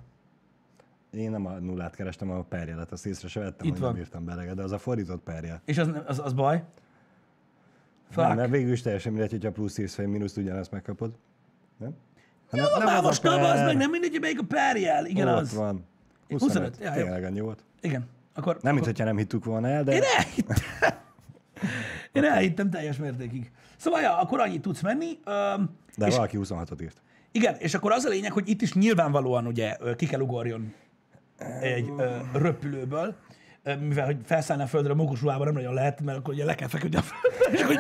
Én 1.11 1.31
nem 1.31 1.47
a 1.47 1.51
nullát 1.59 1.95
kerestem, 1.95 2.31
a 2.31 2.43
perjelet, 2.43 2.93
azt 2.93 3.07
észre 3.07 3.29
se 3.29 3.41
vettem, 3.41 3.67
Itt 3.67 3.73
hogy 3.73 3.81
van. 3.81 3.93
nem 3.93 4.01
írtam 4.01 4.25
bele, 4.25 4.55
de 4.55 4.63
az 4.63 4.73
a 4.73 4.79
fordított 4.79 5.23
perje. 5.23 5.61
És 5.65 5.79
az, 5.79 5.91
az, 6.07 6.19
az 6.19 6.33
baj? 6.33 6.55
Nem, 6.57 6.65
Fuck. 8.27 8.37
mert 8.37 8.51
végül 8.51 8.73
is 8.73 8.83
teljesen 8.83 9.13
mindegy, 9.13 9.31
hogyha 9.31 9.51
plusz 9.53 9.79
írsz, 9.79 9.97
vagy 9.97 10.07
mínuszt 10.07 10.37
ugyanezt 10.37 10.71
megkapod. 10.71 11.15
Nem? 11.77 11.95
Jó, 12.53 12.65
nem 12.79 12.87
már 12.87 12.97
az 12.97 13.05
a 13.05 13.07
most 13.07 13.23
nem, 13.23 13.43
az 13.43 13.51
per. 13.53 13.65
meg 13.67 13.77
nem 13.77 13.91
mindegy, 13.91 14.11
hogy 14.11 14.21
melyik 14.21 14.41
a 14.41 14.45
perjel. 14.45 15.07
Igen, 15.07 15.29
Ott 15.29 15.41
az. 15.41 15.55
van. 15.55 15.85
25. 16.29 16.39
25. 16.69 16.79
Ja. 16.81 16.93
Tényleg 16.93 17.25
annyi 17.25 17.41
volt. 17.41 17.65
Igen. 17.81 18.07
Akkor, 18.35 18.59
Nem, 18.63 18.75
mint 18.75 18.77
akkor... 18.77 18.87
hogyha 18.87 19.05
nem 19.05 19.17
hittük 19.17 19.45
volna 19.45 19.69
el, 19.69 19.85
de 19.85 19.93
Én 19.93 20.03
elhittem. 20.17 20.57
Én 22.17 22.25
elhittem 22.25 22.71
teljes 22.71 22.97
mértékig. 22.97 23.51
Szóval, 23.77 24.01
ja, 24.01 24.19
akkor 24.19 24.41
annyit 24.41 24.63
tudsz 24.63 24.81
menni. 24.83 25.19
Öm, 25.25 25.71
de 25.97 26.07
és, 26.07 26.15
valaki 26.15 26.39
26-ot 26.41 26.83
írt. 26.83 27.03
igen, 27.33 27.55
és 27.59 27.75
akkor 27.75 27.93
az 27.93 28.05
a 28.05 28.09
lényeg, 28.09 28.33
hogy 28.33 28.49
itt 28.49 28.63
is 28.63 28.73
nyilvánvalóan 28.73 29.47
ugye 29.47 29.77
ki 29.97 30.07
kell 30.07 30.21
ugorjon 30.21 30.75
egy 31.61 31.93
ö, 31.99 32.17
röpülőből, 32.33 33.15
mivel 33.81 34.05
hogy 34.05 34.17
felszállni 34.25 34.63
a 34.63 34.67
földre 34.67 34.93
a 34.93 34.95
mókus 34.95 35.21
ruhában 35.21 35.47
nem 35.47 35.55
nagyon 35.55 35.75
lehet, 35.75 36.01
mert 36.01 36.19
akkor 36.19 36.35
ugye 36.35 36.45
le 36.45 36.55
kell 36.55 36.69
feküdni 36.69 36.97
a 36.97 37.03
földre, 37.03 37.53
és 37.53 37.63
akkor 37.63 37.77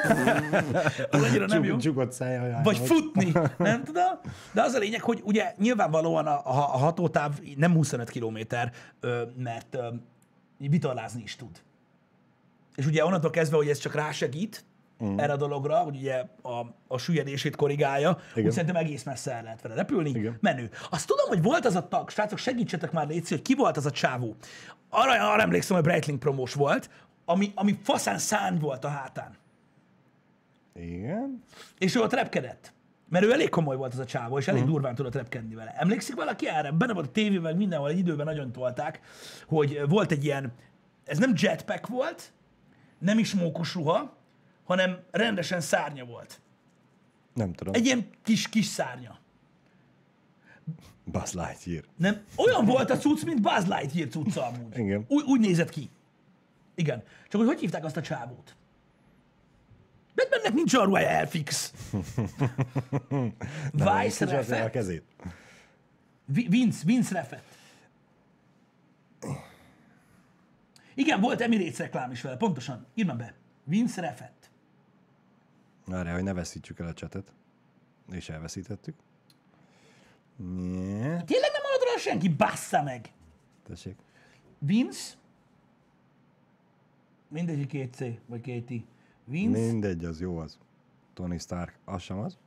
az 1.21 1.23
annyira 1.23 1.47
nem 1.47 1.65
jó. 1.65 1.71
Csuk, 1.71 1.81
csukott 1.81 2.13
szája. 2.13 2.61
Vagy 2.63 2.79
futni, 2.79 3.33
nem 3.59 3.85
tudom. 3.85 4.21
De 4.53 4.63
az 4.63 4.73
a 4.73 4.79
lényeg, 4.79 5.01
hogy 5.01 5.21
ugye 5.25 5.55
nyilvánvalóan 5.59 6.27
a, 6.27 6.41
a 6.45 6.79
hatótáv 6.79 7.39
nem 7.57 7.73
25 7.73 8.11
kilométer, 8.11 8.73
mert 9.37 9.77
vitorlázni 10.59 11.23
is 11.23 11.37
tud. 11.37 11.63
És 12.77 12.87
ugye 12.87 13.05
onnantól 13.05 13.31
kezdve, 13.31 13.57
hogy 13.57 13.69
ez 13.69 13.79
csak 13.79 13.95
rásegít 13.95 14.65
mm. 15.05 15.19
erre 15.19 15.33
a 15.33 15.37
dologra, 15.37 15.77
hogy 15.77 15.97
ugye 15.97 16.25
a, 16.43 16.67
a 16.87 16.99
süllyedését 16.99 17.57
korrigálja, 17.57 18.19
Igen. 18.33 18.45
úgy 18.45 18.53
szerintem 18.53 18.77
egész 18.77 19.03
messze 19.03 19.33
el 19.33 19.43
lehet 19.43 19.63
vele 19.63 19.75
repülni. 19.75 20.09
Igen. 20.11 20.37
Menő. 20.41 20.71
Azt 20.91 21.07
tudom, 21.07 21.29
hogy 21.29 21.43
volt 21.43 21.65
az 21.65 21.77
a 21.77 21.89
tag, 21.89 22.11
srácok, 22.11 22.39
segítsetek 22.39 22.93
már 22.93 23.07
légy, 23.07 23.29
hogy 23.29 23.43
ki 23.43 23.55
volt 23.55 23.77
az 23.77 23.87
a 23.87 23.91
csávó. 23.91 24.37
Arra, 24.89 25.33
arra 25.33 25.43
emlékszem, 25.43 25.77
hogy 25.77 25.85
Breitling 25.85 26.19
promós 26.19 26.55
volt, 26.55 26.91
ami, 27.25 27.53
ami 27.55 27.79
faszán 27.83 28.19
szárny 28.19 28.59
volt 28.59 28.85
a 28.85 28.89
hátán. 28.89 29.37
Igen. 30.75 31.43
És 31.79 31.95
ő 31.95 32.01
ott 32.01 32.13
repkedett. 32.13 32.75
Mert 33.09 33.25
ő 33.25 33.33
elég 33.33 33.49
komoly 33.49 33.77
volt 33.77 33.93
az 33.93 33.99
a 33.99 34.05
csávó, 34.05 34.39
és 34.39 34.49
elég 34.49 34.61
uh-huh. 34.61 34.75
durván 34.75 34.95
tudott 34.95 35.15
repkedni 35.15 35.55
vele. 35.55 35.75
Emlékszik 35.77 36.15
valaki 36.15 36.49
erre? 36.49 36.71
Benne 36.71 36.93
volt 36.93 37.07
a 37.07 37.11
tévében, 37.11 37.57
mindenhol 37.57 37.89
egy 37.89 37.99
időben 37.99 38.27
nagyon 38.27 38.53
tolták, 38.53 39.01
hogy 39.47 39.81
volt 39.89 40.11
egy 40.11 40.25
ilyen, 40.25 40.53
ez 41.05 41.19
nem 41.19 41.33
jetpack 41.35 41.87
volt, 41.87 42.33
nem 42.99 43.19
is 43.19 43.35
mókus 43.35 43.75
ruha, 43.75 44.17
hanem 44.65 44.99
rendesen 45.11 45.61
szárnya 45.61 46.05
volt. 46.05 46.41
Nem 47.35 47.53
tudom. 47.53 47.75
Egy 47.75 47.85
ilyen 47.85 48.09
kis, 48.23 48.49
kis 48.49 48.67
szárnya. 48.67 49.19
Buzz 51.05 51.33
Lightyear. 51.33 51.85
Nem, 51.97 52.25
olyan 52.37 52.65
volt 52.65 52.91
a 52.91 52.97
cucc, 52.97 53.25
mint 53.25 53.41
Buzz 53.41 53.67
Lightyear 53.69 54.09
cucca 54.09 54.47
amúgy. 54.47 54.79
Igen. 54.79 55.05
Úgy, 55.09 55.25
úgy 55.25 55.41
nézett 55.41 55.71
ki. 55.71 55.91
Igen. 56.75 57.03
Csak 57.29 57.41
hogy 57.41 57.47
hogy 57.47 57.61
hívták 57.61 57.85
azt 57.85 57.97
a 57.97 58.03
csávót? 58.03 58.57
Batmannek 60.15 60.53
nincs 60.55 60.75
olyan 60.75 60.87
ruhája, 60.87 61.09
elfix. 61.09 61.73
Vice 63.73 64.25
Kicsapja 64.27 64.65
a 64.65 64.71
kezét. 64.71 65.03
Vi- 66.25 66.49
Vince, 66.49 66.83
Vince 66.85 67.15
Refet. 67.15 67.43
Igen, 70.97 71.21
volt 71.21 71.41
Emirates 71.41 71.79
reklám 71.79 72.11
is 72.11 72.23
vele, 72.23 72.37
pontosan. 72.37 72.87
Írd 72.95 73.09
már 73.09 73.17
be. 73.17 73.35
Vince 73.65 74.01
Refet. 74.01 74.51
Várjál, 75.85 76.15
hogy 76.15 76.23
ne 76.23 76.33
veszítsük 76.33 76.79
el 76.79 76.87
a 76.87 76.93
csetet. 76.93 77.33
És 78.11 78.29
elveszítettük. 78.29 78.95
Nye. 80.37 81.23
Tényleg 81.23 81.51
nem 81.53 81.63
hallod 81.63 81.83
róla 81.85 81.99
senki? 81.99 82.29
Bassza 82.29 82.83
meg! 82.83 83.13
Tessék. 83.63 83.97
Vince 84.59 85.15
Mindegy, 87.29 87.67
két 87.67 87.95
C, 87.95 88.01
vagy 88.27 88.41
két 88.41 88.65
T. 88.67 88.87
Vince, 89.25 89.59
Mindegy, 89.59 90.05
az 90.05 90.21
jó 90.21 90.39
az. 90.39 90.59
Tony 91.15 91.39
Stark, 91.39 91.79
az 91.85 92.03
sem 92.03 92.19
az. 92.19 92.39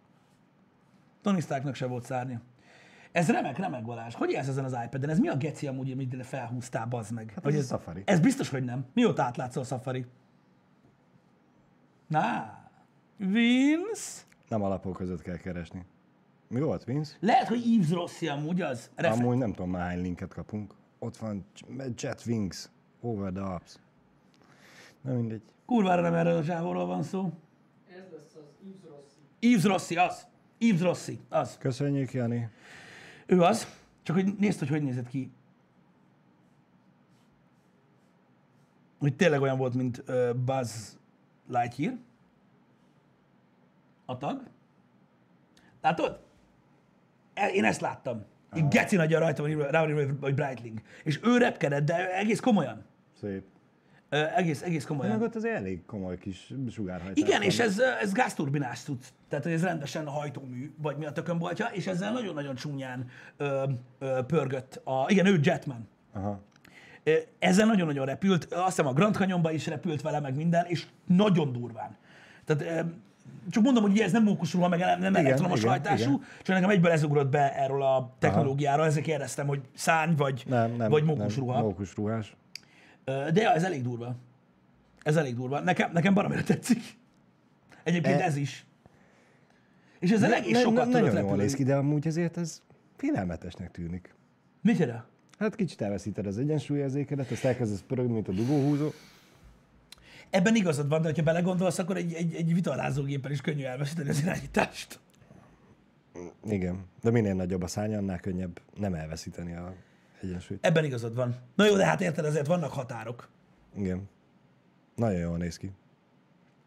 Tony 1.21 1.39
Starknak 1.39 1.75
se 1.75 1.85
volt 1.85 2.05
szárnya. 2.05 2.41
Ez 3.11 3.29
remek, 3.29 3.57
remek 3.57 3.83
Balázs. 3.85 4.13
Hogy 4.15 4.31
élsz 4.31 4.47
ezen 4.47 4.63
az 4.63 4.77
iPad-en? 4.85 5.09
Ez 5.09 5.19
mi 5.19 5.27
a 5.27 5.35
geci 5.37 5.67
amúgy, 5.67 5.91
amit 5.91 6.13
ide 6.13 6.23
felhúztál, 6.23 6.85
bazd 6.85 7.13
meg? 7.13 7.31
Hát 7.35 7.45
ez 7.45 7.55
a 7.55 7.61
Safari. 7.67 8.01
Ez 8.05 8.19
biztos, 8.19 8.49
hogy 8.49 8.63
nem. 8.63 8.85
Mióta 8.93 9.23
átlátszol 9.23 9.63
a 9.63 9.65
Safari? 9.65 10.05
Na, 12.07 12.53
Vince? 13.17 14.21
Nem 14.47 14.61
alapok 14.63 14.95
között 14.95 15.21
kell 15.21 15.37
keresni. 15.37 15.85
Mi 16.47 16.59
volt, 16.59 16.83
Vince? 16.83 17.15
Lehet, 17.19 17.47
hogy 17.47 17.73
Yves 17.73 17.89
Rossi 17.89 18.27
amúgy 18.27 18.61
az. 18.61 18.89
Refe- 18.95 19.19
Amúgy 19.19 19.37
nem 19.37 19.53
tudom 19.53 19.69
már 19.69 19.81
hány 19.87 20.01
linket 20.01 20.33
kapunk. 20.33 20.73
Ott 20.99 21.17
van 21.17 21.45
Jet 21.95 22.23
Wings, 22.25 22.69
Over 23.01 23.31
the 23.31 23.43
Ups. 23.43 23.75
Na 25.01 25.13
mindegy. 25.13 25.41
Kurvára 25.65 26.01
nem 26.01 26.13
erről 26.13 26.37
a 26.37 26.41
zsávóról 26.43 26.85
van 26.85 27.03
szó. 27.03 27.31
Ez 27.89 28.03
lesz 28.11 28.35
az 28.35 28.43
Yves 28.63 28.83
Rossi. 28.89 29.17
Yves 29.39 29.63
Rossi, 29.63 29.95
az. 29.95 30.27
Yves 30.57 30.81
Rossi, 30.81 31.19
az. 31.29 31.57
Köszönjük, 31.57 32.13
Jani. 32.13 32.49
Ő 33.29 33.41
az. 33.41 33.67
Csak 34.03 34.15
hogy 34.15 34.35
nézd, 34.37 34.59
hogy 34.59 34.69
hogy 34.69 34.83
nézett 34.83 35.07
ki. 35.07 35.31
Hogy 38.99 39.15
tényleg 39.15 39.41
olyan 39.41 39.57
volt, 39.57 39.73
mint 39.73 40.03
uh, 40.07 40.33
Buzz 40.33 40.97
Lightyear. 41.47 41.97
A 44.05 44.17
tag. 44.17 44.43
Látod? 45.81 46.19
E- 47.33 47.51
Én 47.53 47.63
ezt 47.63 47.81
láttam. 47.81 48.25
Így 48.55 48.67
geci 48.67 48.95
nagyon 48.95 49.19
rajta 49.19 49.43
van 49.43 49.57
rá 49.57 49.85
van 49.85 50.17
hogy 50.21 50.33
Brightling. 50.35 50.81
És 51.03 51.19
ő 51.23 51.37
repkedett, 51.37 51.85
de 51.85 52.15
egész 52.17 52.39
komolyan. 52.39 52.85
Szép. 53.19 53.43
Egész, 54.09 54.61
egész 54.61 54.87
Meg 54.87 54.97
komolyan. 54.97 55.21
ott 55.21 55.35
az 55.35 55.45
elég 55.45 55.85
komoly 55.85 56.17
kis 56.17 56.53
sugárhajtás. 56.71 57.23
Igen, 57.23 57.39
van. 57.39 57.47
és 57.47 57.59
ez, 57.59 57.79
ez 58.01 58.11
gázturbinás 58.11 58.79
cucc. 58.79 59.03
Tehát, 59.29 59.45
ez 59.45 59.63
rendesen 59.63 60.05
hajtómű, 60.07 60.71
vagy 60.81 60.97
mi 60.97 61.05
a 61.05 61.11
tökön 61.11 61.37
voltja, 61.37 61.65
és 61.65 61.87
ezzel 61.87 62.11
nagyon-nagyon 62.11 62.55
csúnyán 62.55 63.05
ö, 63.37 63.63
ö, 63.99 64.19
pörgött. 64.27 64.81
A, 64.83 65.05
igen, 65.07 65.25
ő 65.25 65.39
Jetman. 65.43 65.87
Aha. 66.13 66.39
Ezzel 67.39 67.65
nagyon-nagyon 67.65 68.05
repült. 68.05 68.53
Azt 68.53 68.65
hiszem 68.65 68.87
a 68.87 68.93
Grand 68.93 69.15
Canyonba 69.15 69.51
is 69.51 69.67
repült 69.67 70.01
vele, 70.01 70.19
meg 70.19 70.35
minden, 70.35 70.65
és 70.65 70.85
nagyon 71.05 71.51
durván. 71.51 71.97
Tehát 72.45 72.85
csak 73.49 73.63
mondom, 73.63 73.83
hogy 73.83 73.91
ugye 73.91 74.03
ez 74.03 74.11
nem 74.11 74.23
mókusruha, 74.23 74.67
meg 74.67 74.79
nem, 74.79 74.99
nem 74.99 75.15
elektromos 75.15 75.59
igen, 75.59 75.71
hajtású, 75.71 76.09
igen. 76.09 76.23
csak 76.43 76.55
nekem 76.55 76.69
egyből 76.69 76.91
ez 76.91 77.03
ugrott 77.03 77.29
be 77.29 77.55
erről 77.55 77.83
a 77.83 78.15
technológiáról, 78.19 78.85
ezért 78.85 79.05
kérdeztem, 79.05 79.47
hogy 79.47 79.61
szárny 79.73 80.15
vagy, 80.15 80.43
Nem, 80.47 80.75
nem. 80.75 80.89
vagy 80.89 81.05
nem, 81.05 81.15
mókusruha. 81.15 81.61
Mókusruhás. 81.61 82.35
De 83.33 83.41
ja, 83.41 83.53
ez 83.53 83.63
elég 83.63 83.81
durva. 83.83 84.15
Ez 85.03 85.15
elég 85.15 85.35
durva. 85.35 85.59
Nekem, 85.59 85.91
nekem 85.91 86.13
baromira 86.13 86.43
tetszik. 86.43 86.81
Egyébként 87.83 88.19
E- 88.19 88.23
ez 88.23 88.35
is. 88.35 88.65
És 89.99 90.11
ezzel 90.11 90.33
egész 90.33 90.53
Ne- 90.53 90.59
sokat 90.59 90.85
ne- 90.85 90.99
Nagyon 90.99 91.25
jól 91.25 91.35
néz 91.35 91.53
ki, 91.55 91.63
de 91.63 91.75
amúgy 91.75 92.07
azért 92.07 92.37
ez 92.37 92.61
félelmetesnek 92.95 93.71
tűnik. 93.71 94.15
Micsoda? 94.61 95.07
Hát 95.39 95.55
kicsit 95.55 95.81
elveszíted 95.81 96.25
az 96.25 96.37
egyensúlyérzékedet, 96.37 97.31
azt 97.31 97.45
elkezdesz 97.45 97.83
pörögni, 97.87 98.13
mint 98.13 98.27
a 98.27 98.31
dugóhúzó. 98.31 98.89
Ebben 100.29 100.55
igazad 100.55 100.89
van, 100.89 101.01
de 101.01 101.11
ha 101.15 101.21
belegondolsz, 101.23 101.79
akkor 101.79 101.97
egy, 101.97 102.13
egy, 102.13 102.33
egy 102.33 102.53
vitarázógéppel 102.53 103.31
is 103.31 103.41
könnyű 103.41 103.63
elveszíteni 103.63 104.09
az 104.09 104.21
irányítást. 104.21 104.99
Igen, 106.49 106.85
de 107.01 107.11
minél 107.11 107.33
nagyobb 107.33 107.61
a 107.61 107.67
szány, 107.67 107.95
annál 107.95 108.19
könnyebb 108.19 108.61
nem 108.77 108.93
elveszíteni 108.93 109.53
a 109.55 109.73
egyensúlyt. 110.21 110.65
Ebben 110.65 110.83
igazad 110.83 111.15
van. 111.15 111.35
Na 111.55 111.65
jó, 111.65 111.75
de 111.75 111.85
hát 111.85 112.01
érted, 112.01 112.25
ezért 112.25 112.47
vannak 112.47 112.71
határok. 112.71 113.29
Igen. 113.75 114.09
Nagyon 114.95 115.19
jól 115.19 115.37
néz 115.37 115.57
ki. 115.57 115.71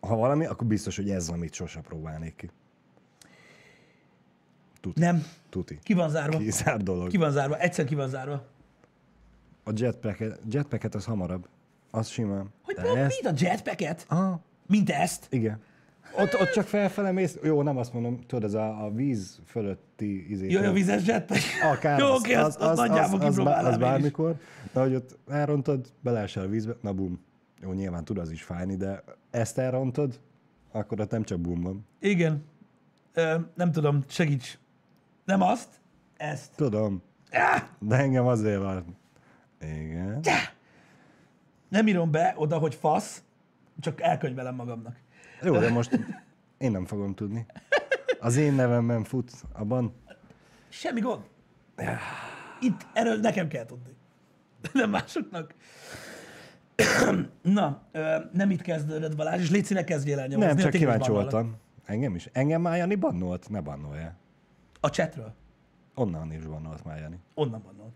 Ha 0.00 0.16
valami, 0.16 0.46
akkor 0.46 0.66
biztos, 0.66 0.96
hogy 0.96 1.10
ez, 1.10 1.28
amit 1.28 1.52
sose 1.54 1.80
próbálnék 1.80 2.36
ki. 2.36 2.50
Tuti. 4.80 5.00
Nem. 5.00 5.24
Tuti. 5.48 5.78
Ki 5.82 5.92
van 5.94 6.10
zárva? 6.10 6.38
Ki, 6.38 6.44
Kizár 6.44 6.82
dolog. 6.82 7.08
ki 7.08 7.16
van 7.16 7.30
zárva? 7.30 7.58
Egyszer 7.58 7.84
ki 7.84 7.94
van 7.94 8.08
zárva. 8.08 8.44
A 9.64 9.70
jetpacket, 9.74 10.40
jetpacket 10.50 10.94
az 10.94 11.04
hamarabb. 11.04 11.48
Az 11.90 12.08
simán. 12.08 12.52
Hogy 12.62 12.74
De 12.74 12.96
ezt- 12.96 13.24
a 13.24 13.32
jetpacket? 13.36 14.04
Aha, 14.08 14.40
Mint 14.66 14.90
ezt? 14.90 15.26
igen. 15.30 15.60
Ott, 16.18 16.40
ott 16.40 16.50
csak 16.50 16.66
felfele 16.66 17.12
mész, 17.12 17.38
jó, 17.42 17.62
nem 17.62 17.76
azt 17.76 17.92
mondom, 17.92 18.20
tudod, 18.26 18.44
ez 18.44 18.54
a, 18.54 18.84
a 18.84 18.90
víz 18.90 19.40
fölötti 19.46 20.30
izé. 20.30 20.50
Jó, 20.50 20.62
a 20.62 20.72
vizes 20.72 21.06
jetpack. 21.06 21.40
Akár 21.72 21.98
Jó, 21.98 22.06
az, 22.06 22.18
oké, 22.20 22.34
azt, 22.34 22.60
azt, 22.60 22.76
nagyjából 22.76 23.20
az, 23.20 23.38
az, 23.38 23.46
az 23.46 23.70
is. 23.72 23.76
bármikor, 23.76 24.34
de 24.72 24.80
hogy 24.80 24.94
ott 24.94 25.18
elrontod, 25.28 25.86
beleesel 26.00 26.44
a 26.44 26.48
vízbe, 26.48 26.76
na 26.80 26.92
bum. 26.92 27.24
Jó, 27.62 27.72
nyilván 27.72 28.04
tud 28.04 28.18
az 28.18 28.30
is 28.30 28.42
fájni, 28.42 28.76
de 28.76 29.04
ezt 29.30 29.58
elrontod, 29.58 30.20
akkor 30.72 31.00
ott 31.00 31.10
nem 31.10 31.22
csak 31.22 31.40
bum 31.40 31.60
van. 31.60 31.86
Igen. 32.00 32.44
Ö, 33.12 33.34
nem 33.54 33.72
tudom, 33.72 34.02
segíts. 34.08 34.58
Nem 35.24 35.42
azt, 35.42 35.68
ezt. 36.16 36.52
Tudom, 36.56 37.02
Ah! 37.30 37.62
de 37.78 37.96
engem 37.96 38.26
azért 38.26 38.60
van. 38.60 38.96
Igen. 39.60 40.20
Nem 41.68 41.86
írom 41.86 42.10
be 42.10 42.34
oda, 42.36 42.58
hogy 42.58 42.74
fasz, 42.74 43.22
csak 43.80 44.00
elkönyvelem 44.00 44.54
magamnak. 44.54 44.96
Jó, 45.44 45.58
de 45.58 45.70
most 45.70 45.98
én 46.58 46.70
nem 46.70 46.84
fogom 46.84 47.14
tudni. 47.14 47.46
Az 48.20 48.36
én 48.36 48.52
nevemben 48.52 49.04
fut 49.04 49.32
abban. 49.52 49.94
Semmi 50.68 51.00
gond. 51.00 51.22
Itt 52.60 52.86
erről 52.92 53.16
nekem 53.16 53.48
kell 53.48 53.66
tudni. 53.66 53.92
Nem 54.72 54.90
másoknak. 54.90 55.54
Na, 57.42 57.82
nem 58.32 58.50
itt 58.50 58.62
kezdődött 58.62 59.16
Balázs, 59.16 59.40
és 59.40 59.50
légy 59.50 59.64
színe 59.64 59.84
kezdjél 59.84 60.18
el 60.18 60.26
nyomozni. 60.26 60.48
Nem, 60.48 60.58
a 60.58 60.60
csak 60.60 60.70
kíváncsi 60.70 61.10
voltam. 61.10 61.56
Engem 61.84 62.14
is. 62.14 62.28
Engem 62.32 62.60
már 62.60 62.76
Jani 62.76 62.94
bannolt? 62.94 63.48
Ne 63.50 63.60
bannolja. 63.60 64.14
A 64.80 64.90
chatről. 64.90 65.34
Onnan 65.94 66.32
is 66.32 66.46
bannolt 66.46 66.84
már 66.84 66.98
Jani. 67.00 67.18
Onnan 67.34 67.62
bannolt. 67.62 67.92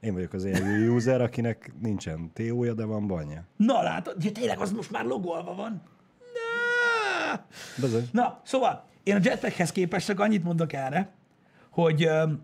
Én 0.00 0.12
vagyok 0.12 0.32
az 0.32 0.44
élő 0.44 0.90
user, 0.90 1.20
akinek 1.20 1.72
nincsen 1.80 2.30
TO-ja, 2.32 2.74
de 2.74 2.84
van 2.84 3.06
banja. 3.06 3.44
Na 3.56 3.82
látod, 3.82 4.24
ja, 4.24 4.32
tényleg 4.32 4.58
az 4.58 4.72
most 4.72 4.90
már 4.90 5.04
logolva 5.04 5.54
van. 5.54 5.82
Na! 7.34 7.44
Bizony. 7.80 8.08
Na, 8.12 8.40
szóval 8.44 8.84
én 9.02 9.16
a 9.16 9.20
jetpackhez 9.22 9.72
képest 9.72 10.06
csak 10.06 10.20
annyit 10.20 10.44
mondok 10.44 10.72
erre, 10.72 11.08
hogy 11.70 12.04
öm, 12.04 12.42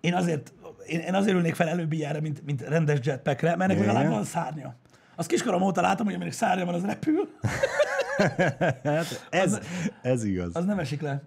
én 0.00 0.14
azért, 0.14 0.52
én, 0.86 1.00
én 1.00 1.14
azért 1.14 1.36
ülnék 1.36 1.54
fel 1.54 1.68
előbb 1.68 1.92
ilyenre, 1.92 2.20
mint, 2.20 2.44
mint 2.44 2.60
rendes 2.60 2.98
jetpackre, 3.02 3.56
mert 3.56 3.70
ennek 3.70 3.86
legalább 3.86 4.10
van 4.10 4.24
szárnya. 4.24 4.74
Az 5.16 5.26
kiskorom 5.26 5.62
óta 5.62 5.80
látom, 5.80 6.06
hogy 6.06 6.14
aminek 6.14 6.32
szárnya 6.32 6.64
van, 6.64 6.74
az 6.74 6.84
repül, 6.84 7.28
Hát 8.82 9.26
ez, 9.30 9.60
ez 10.02 10.24
igaz. 10.24 10.56
az 10.56 10.64
nem 10.64 10.78
esik 10.78 11.00
le. 11.00 11.22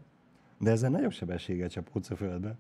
De 0.60 0.72
ezzel 0.72 0.90
nagyobb 0.90 1.12
sebességgel 1.12 1.70
csapódsz 1.70 2.10
a 2.10 2.16
földbe. 2.16 2.56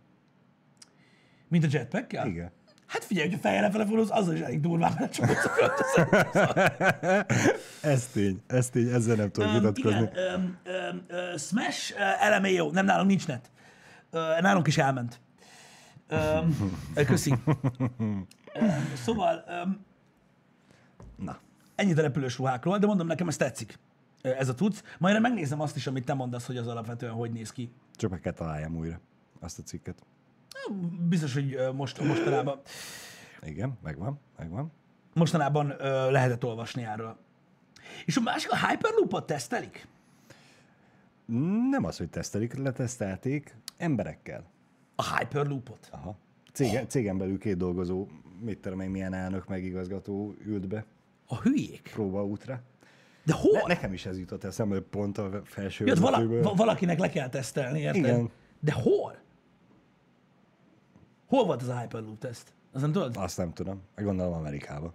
Mint 1.47 1.64
a 1.64 1.68
jetpackkel? 1.72 2.28
Igen. 2.28 2.52
Hát 2.92 3.04
figyelj, 3.04 3.28
hogyha 3.28 3.42
fejjel 3.42 3.72
fele 3.72 3.86
fordulsz, 3.86 4.10
azzal 4.12 4.34
is 4.34 4.39
elég 4.39 4.60
durván 4.60 4.94
belecsapodsz 4.96 5.46
a. 5.46 7.26
Ez 7.88 8.08
tény, 8.08 8.42
ez 8.48 8.70
tény, 8.70 8.88
ezzel 8.88 9.16
nem 9.16 9.32
tudok 9.32 9.52
vitatkozni. 9.52 10.00
Igen, 10.02 10.16
öm, 10.34 10.58
öm, 10.64 11.04
ö, 11.08 11.38
Smash 11.38 11.94
ö, 11.98 12.02
eleme 12.20 12.50
jó, 12.50 12.72
nem 12.72 12.86
nálunk 12.86 13.08
nincs 13.08 13.28
net. 13.28 13.52
Ö, 14.12 14.42
Nálunk 14.42 14.68
is 14.68 14.78
elment. 14.78 15.20
Ö, 16.08 16.39
Köszi. 17.06 17.34
Öm, 17.78 18.28
Szóval 19.04 19.44
öm, 19.48 19.86
Na, 21.16 21.38
ennyit 21.76 21.98
a 21.98 22.02
repülős 22.02 22.38
ruhákról, 22.38 22.78
de 22.78 22.86
mondom, 22.86 23.08
nekem 23.08 23.28
ez 23.28 23.38
tetszik. 23.38 23.80
Ez 24.22 24.50
a 24.50 24.54
tudsz. 24.56 24.84
Majd 25.00 25.22
megnézem 25.22 25.62
azt 25.62 25.76
is, 25.76 25.88
amit 25.88 26.06
te 26.06 26.14
mondasz, 26.14 26.46
hogy 26.46 26.58
az 26.58 26.68
alapvetően 26.68 27.14
hogy 27.14 27.32
néz 27.32 27.52
ki. 27.52 27.72
csak 27.96 28.10
meg 28.12 28.20
kell 28.20 28.34
találjam 28.34 28.76
újra 28.76 29.00
azt 29.39 29.60
a 29.60 29.64
cikket. 29.64 30.04
Biztos, 31.10 31.34
hogy 31.34 31.58
most, 31.74 32.02
mostanában, 32.04 32.60
Igen, 33.43 33.78
megvan, 33.84 34.20
megvan. 34.38 34.72
mostanában 35.14 35.74
ö, 35.80 36.12
lehetett 36.12 36.45
olvasni 36.45 36.84
erről. 36.84 37.18
És 38.06 38.18
a 38.18 38.22
másik, 38.22 38.52
a 38.52 38.68
Hyperloop-ot 38.68 39.26
tesztelik? 39.26 39.88
Nem 41.70 41.86
az, 41.86 41.97
hogy 41.97 42.10
tesztelik, 42.10 42.54
letesztelték 42.58 43.56
emberekkel. 43.78 44.43
A 44.95 45.18
Hyperloop-ot? 45.18 45.88
Aha. 45.91 46.16
Cégen, 46.54 46.88
cégen 46.88 47.18
belül 47.18 47.38
két 47.39 47.58
dolgozó, 47.58 48.08
mit 48.39 48.58
tudom 48.60 48.80
én, 48.80 48.89
milyen 48.89 49.14
elnök 49.14 49.47
meg 49.47 49.64
igazgató 49.64 50.36
ült 50.45 50.68
be 50.68 50.86
A 51.28 51.41
hülyék? 51.41 51.89
próbaútra. 51.93 52.62
De 53.24 53.34
hol? 53.34 53.52
Ne, 53.52 53.74
nekem 53.74 53.93
is 53.93 54.06
ez 54.06 54.20
jutott 54.20 54.43
eszembe, 54.43 54.80
pont 54.80 55.18
a 55.18 55.41
felső 55.43 55.86
Jött 55.86 55.97
vala, 55.97 56.41
valakinek 56.56 56.99
le 56.99 57.10
kell 57.10 57.30
tesztelni, 57.30 57.80
érted? 57.80 57.95
Igen. 58.04 58.30
De 58.60 58.72
hol? 58.72 59.16
Hol 61.32 61.46
volt 61.46 61.62
az 61.62 61.72
Hyperloop 61.80 62.20
teszt? 62.20 62.54
Azt 62.72 62.84
nem 62.84 62.92
tudod? 62.92 63.16
Azt 63.18 63.38
nem 63.38 63.54
tudom. 63.54 63.82
Gondolom 63.96 64.34
Amerikába. 64.34 64.94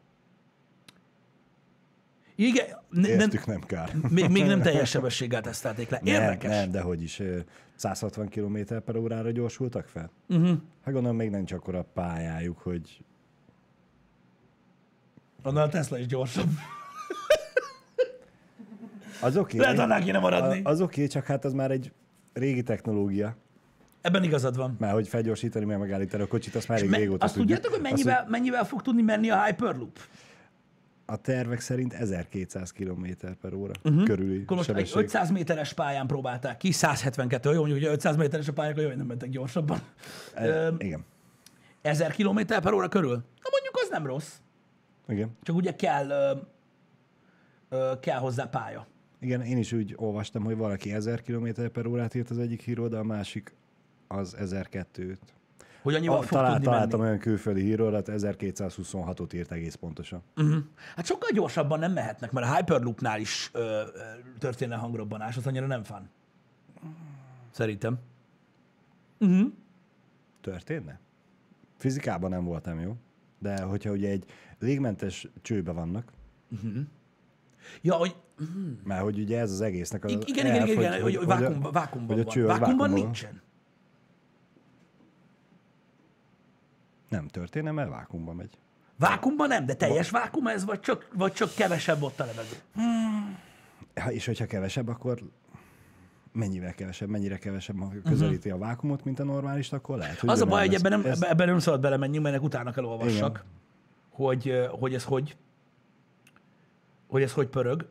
Igen, 2.35 2.67
ne, 2.91 3.09
nem, 3.09 3.19
Értük, 3.21 3.47
nem 3.47 3.61
kár. 3.61 3.95
még, 4.11 4.29
még 4.29 4.47
nem 4.47 4.63
teljes 4.63 4.91
sebességgel 4.91 5.41
tesztelték 5.41 5.89
le. 5.89 6.01
Érdekes. 6.05 6.51
Nem, 6.51 6.59
nem, 6.61 6.71
de 6.71 6.81
hogy 6.81 7.03
is. 7.03 7.19
ö, 7.19 7.39
160 7.75 8.29
km 8.29 8.59
per 8.85 8.97
órára 8.97 9.31
gyorsultak 9.31 9.89
fel? 9.89 10.11
Uh-huh. 10.29 10.59
Hát 10.85 10.95
gondolom 10.95 11.17
még 11.17 11.31
nincs 11.31 11.53
akkor 11.53 11.75
a 11.75 11.83
pályájuk, 11.95 12.59
hogy 12.59 13.05
Annál 15.43 15.65
a 15.65 15.69
Tesla 15.69 15.99
is 15.99 16.07
gyorsabb. 16.07 16.49
Az 19.21 19.37
oké. 19.37 19.59
Lehet 19.59 19.79
annál 19.79 20.03
kéne 20.03 20.19
maradni. 20.19 20.61
Az 20.65 20.81
oké, 20.81 21.07
csak 21.07 21.25
hát 21.25 21.45
az 21.45 21.53
már 21.53 21.71
egy 21.71 21.93
régi 22.33 22.63
technológia. 22.63 23.37
Ebben 24.01 24.23
igazad 24.23 24.57
van. 24.57 24.77
Már 24.79 24.93
hogy 24.93 25.09
felgyorsítani, 25.09 25.65
meg 25.65 25.79
megállítani 25.79 26.23
a 26.23 26.27
kocsit, 26.27 26.55
azt 26.55 26.69
már 26.69 26.79
elég 26.79 26.95
régóta 26.95 27.25
azt 27.25 27.35
tudjuk. 27.35 27.57
tudjátok, 27.57 27.79
hogy 27.79 27.93
Azt, 27.93 28.05
mennyivel, 28.05 28.27
mennyivel 28.29 28.65
fog 28.65 28.83
tudni 28.83 29.03
menni 29.03 29.31
a 29.31 29.45
Hyperloop? 29.45 29.99
a 31.07 31.17
tervek 31.17 31.61
szerint 31.61 31.93
1200 31.93 32.73
km 32.73 33.07
per 33.41 33.55
óra 33.55 33.73
uh-huh. 33.85 34.05
körüli. 34.05 34.43
Akkor 34.43 34.57
most 34.57 34.69
egy 34.69 34.75
sebesség. 34.75 34.97
500 34.97 35.31
méteres 35.31 35.73
pályán 35.73 36.07
próbálták 36.07 36.57
ki, 36.57 36.71
172, 36.73 37.53
jó, 37.53 37.59
mondjuk, 37.59 37.79
hogy 37.79 37.89
500 37.89 38.17
méteres 38.17 38.49
a 38.49 38.53
pályán, 38.53 38.73
akkor 38.73 38.85
jó, 38.85 38.97
nem 38.97 39.07
mentek 39.07 39.29
gyorsabban. 39.29 39.79
E, 40.35 40.73
igen. 40.79 41.05
1000 41.83 42.15
km 42.15 42.41
per 42.47 42.73
óra 42.73 42.89
körül? 42.89 43.15
Na 43.15 43.51
mondjuk 43.51 43.75
az 43.83 43.89
nem 43.91 44.07
rossz. 44.07 44.33
Igen. 45.09 45.37
Csak 45.43 45.57
ugye 45.57 45.75
kell, 45.75 46.09
ö, 46.09 46.33
ö, 47.69 47.93
kell 48.01 48.19
hozzá 48.19 48.45
pálya. 48.45 48.87
Igen, 49.21 49.43
én 49.43 49.59
is 49.59 49.73
úgy 49.73 49.95
olvastam, 49.97 50.45
hogy 50.45 50.57
valaki 50.57 50.93
1000 50.93 51.23
km 51.23 51.49
per 51.73 51.87
órát 51.87 52.15
írt 52.15 52.31
az 52.31 52.39
egyik 52.39 52.63
hírról, 52.63 52.89
de 52.89 52.97
a 52.97 53.05
másik 53.05 53.55
az 54.09 54.37
1002-t. 54.41 55.17
Hogy 55.83 55.95
annyival 55.95 56.17
A, 56.19 56.21
fog 56.21 56.31
talál, 56.31 56.51
tudni 56.53 56.65
találtam 56.65 56.99
menni. 56.99 57.11
olyan 57.11 57.23
külföldi 57.23 57.61
hírról, 57.61 58.03
1226-ot 58.05 59.35
írt 59.35 59.53
egész 59.53 59.75
pontosan. 59.75 60.23
Uh-huh. 60.37 60.57
Hát 60.97 61.07
sokkal 61.07 61.29
gyorsabban 61.33 61.79
nem 61.79 61.93
mehetnek, 61.93 62.33
mert 62.33 62.47
a 62.47 62.55
Hyperloopnál 62.55 63.21
is 63.21 63.51
ö, 63.53 63.61
ö, 63.61 63.83
történne 64.39 64.77
hangrobbanás, 64.77 65.37
az 65.37 65.47
annyira 65.47 65.67
nem 65.67 65.83
fan. 65.83 66.09
Szerintem. 67.51 67.99
Uh-huh. 69.21 69.53
Történne? 70.41 71.01
Fizikában 71.77 72.31
nem 72.31 72.45
voltam 72.45 72.81
jó, 72.81 72.97
de 73.39 73.61
hogyha 73.63 73.91
ugye 73.91 74.11
egy 74.11 74.25
légmentes 74.59 75.29
csőbe 75.43 75.73
vannak, 75.73 76.13
Ja, 77.83 77.95
hogy 77.95 78.17
mert 78.85 79.03
hogy 79.03 79.19
ugye 79.19 79.39
ez 79.39 79.51
az 79.51 79.61
egésznek 79.61 80.05
az 80.05 80.11
igen, 80.11 80.27
igen, 80.27 80.47
igen, 80.47 80.69
igen, 80.69 81.03
hogy, 81.03 81.17
hogy, 81.17 81.27
vákumban, 81.27 81.73
vákumban 81.73 82.17
hogy 82.17 82.21
a 82.21 82.25
van. 82.25 82.35
cső 82.35 82.47
Vákumban 82.47 82.91
nincsen. 82.91 83.43
Nem 87.17 87.29
történne, 87.29 87.71
mert 87.71 87.89
vákumban 87.89 88.37
megy. 88.37 88.59
Vákumban 88.99 89.49
nem, 89.49 89.67
de 89.67 89.75
teljes 89.75 90.11
vákum 90.11 90.47
ez, 90.47 90.65
vagy 90.65 90.81
csak, 90.81 91.09
vagy 91.15 91.33
csak 91.33 91.55
kevesebb 91.55 92.03
ott 92.03 92.21
a 92.21 92.25
levegő. 92.25 92.57
Ha, 94.01 94.13
és 94.13 94.27
hogyha 94.27 94.47
kevesebb, 94.47 94.89
akkor 94.89 95.19
mennyivel 96.33 96.75
kevesebb, 96.75 97.09
mennyire 97.09 97.39
kevesebb, 97.39 97.79
ha 97.79 97.93
közelíti 98.05 98.51
a 98.51 98.59
vákumot, 98.59 99.05
mint 99.05 99.19
a 99.19 99.25
normális, 99.25 99.73
akkor 99.73 99.99
lehet, 99.99 100.19
hogy 100.19 100.29
Az 100.29 100.41
a 100.41 100.47
baj, 100.47 100.67
hogy 100.67 100.75
ebben 100.75 101.01
nem, 101.01 101.11
Ez- 101.11 101.23
ebben, 101.23 101.49
nem 101.49 101.59
szabad 101.59 101.81
belemenjünk, 101.81 102.23
mert 102.25 102.35
ennek 102.37 102.47
utána 102.47 102.71
kell 102.73 102.85
olvassak, 102.85 103.45
hogy, 104.11 104.49
ö, 104.49 104.67
hogy 104.67 104.95
ez 104.95 105.05
hogy, 105.05 105.37
hogy 107.07 107.23
ez 107.23 107.33
hogy 107.33 107.47
pörög. 107.47 107.89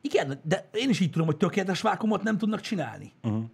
Igen, 0.00 0.40
de 0.42 0.68
én 0.72 0.88
is 0.88 1.00
így 1.00 1.10
tudom, 1.10 1.26
hogy 1.26 1.36
tökéletes 1.36 1.80
vákumot 1.80 2.22
nem 2.22 2.38
tudnak 2.38 2.60
csinálni. 2.60 3.12
Uh-huh. 3.22 3.44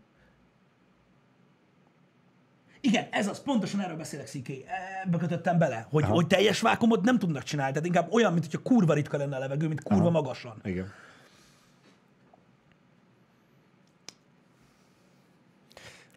Igen, 2.80 3.06
ez 3.10 3.28
az, 3.28 3.42
pontosan 3.42 3.80
erről 3.80 3.96
beszélek, 3.96 4.26
Sziké. 4.26 4.64
Ebbe 5.04 5.18
kötöttem 5.18 5.58
bele, 5.58 5.86
hogy, 5.90 6.02
Aha. 6.02 6.12
hogy 6.12 6.26
teljes 6.26 6.60
vákumot 6.60 7.04
nem 7.04 7.18
tudnak 7.18 7.42
csinálni. 7.42 7.72
Tehát 7.72 7.86
inkább 7.86 8.12
olyan, 8.12 8.32
mint 8.32 8.44
hogyha 8.44 8.62
kurva 8.62 8.92
ritka 8.92 9.16
lenne 9.16 9.36
a 9.36 9.38
levegő, 9.38 9.66
mint 9.68 9.82
kurva 9.82 10.02
Aha. 10.02 10.10
magasan. 10.10 10.60
Igen.– 10.64 10.92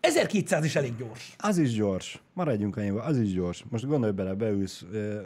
1200 0.01 0.65
is 0.65 0.75
elég 0.75 0.95
gyors. 0.97 1.35
Az 1.37 1.57
is 1.57 1.73
gyors. 1.73 2.21
Maradjunk 2.33 2.77
annyiba, 2.77 3.01
az 3.03 3.17
is 3.17 3.33
gyors. 3.33 3.63
Most 3.69 3.85
gondolj 3.87 4.11
bele, 4.11 4.33
beülsz 4.33 4.85
ö, 4.91 5.21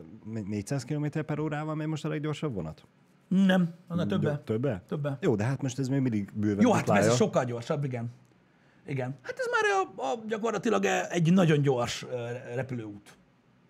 400 0.48 0.84
km 0.86 1.06
per 1.26 1.40
órával, 1.40 1.76
megy 1.76 1.88
most 1.88 2.06
a 2.06 2.08
leggyorsabb 2.08 2.54
vonat? 2.54 2.86
Nem, 3.28 3.74
annál 3.88 4.06
többe. 4.06 4.42
Többe? 4.46 4.84
Többe. 4.88 5.18
Jó, 5.22 5.36
de 5.36 5.44
hát 5.44 5.62
most 5.62 5.80
ez 5.80 5.88
még 5.88 6.00
mindig 6.00 6.32
bőven 6.34 6.64
Jó, 6.64 6.72
hát 6.72 6.86
duplája. 6.86 7.10
ez 7.10 7.16
sokkal 7.16 7.46
gyorsabb, 7.46 7.84
igen. 7.84 8.12
Igen. 8.86 9.18
Hát 9.22 9.40
ez 9.40 9.46
már 9.52 9.64
a, 9.72 10.02
a, 10.12 10.24
gyakorlatilag 10.28 10.86
egy 11.10 11.34
nagyon 11.34 11.62
gyors 11.62 12.04
ö, 12.04 12.32
repülőút. 12.56 13.18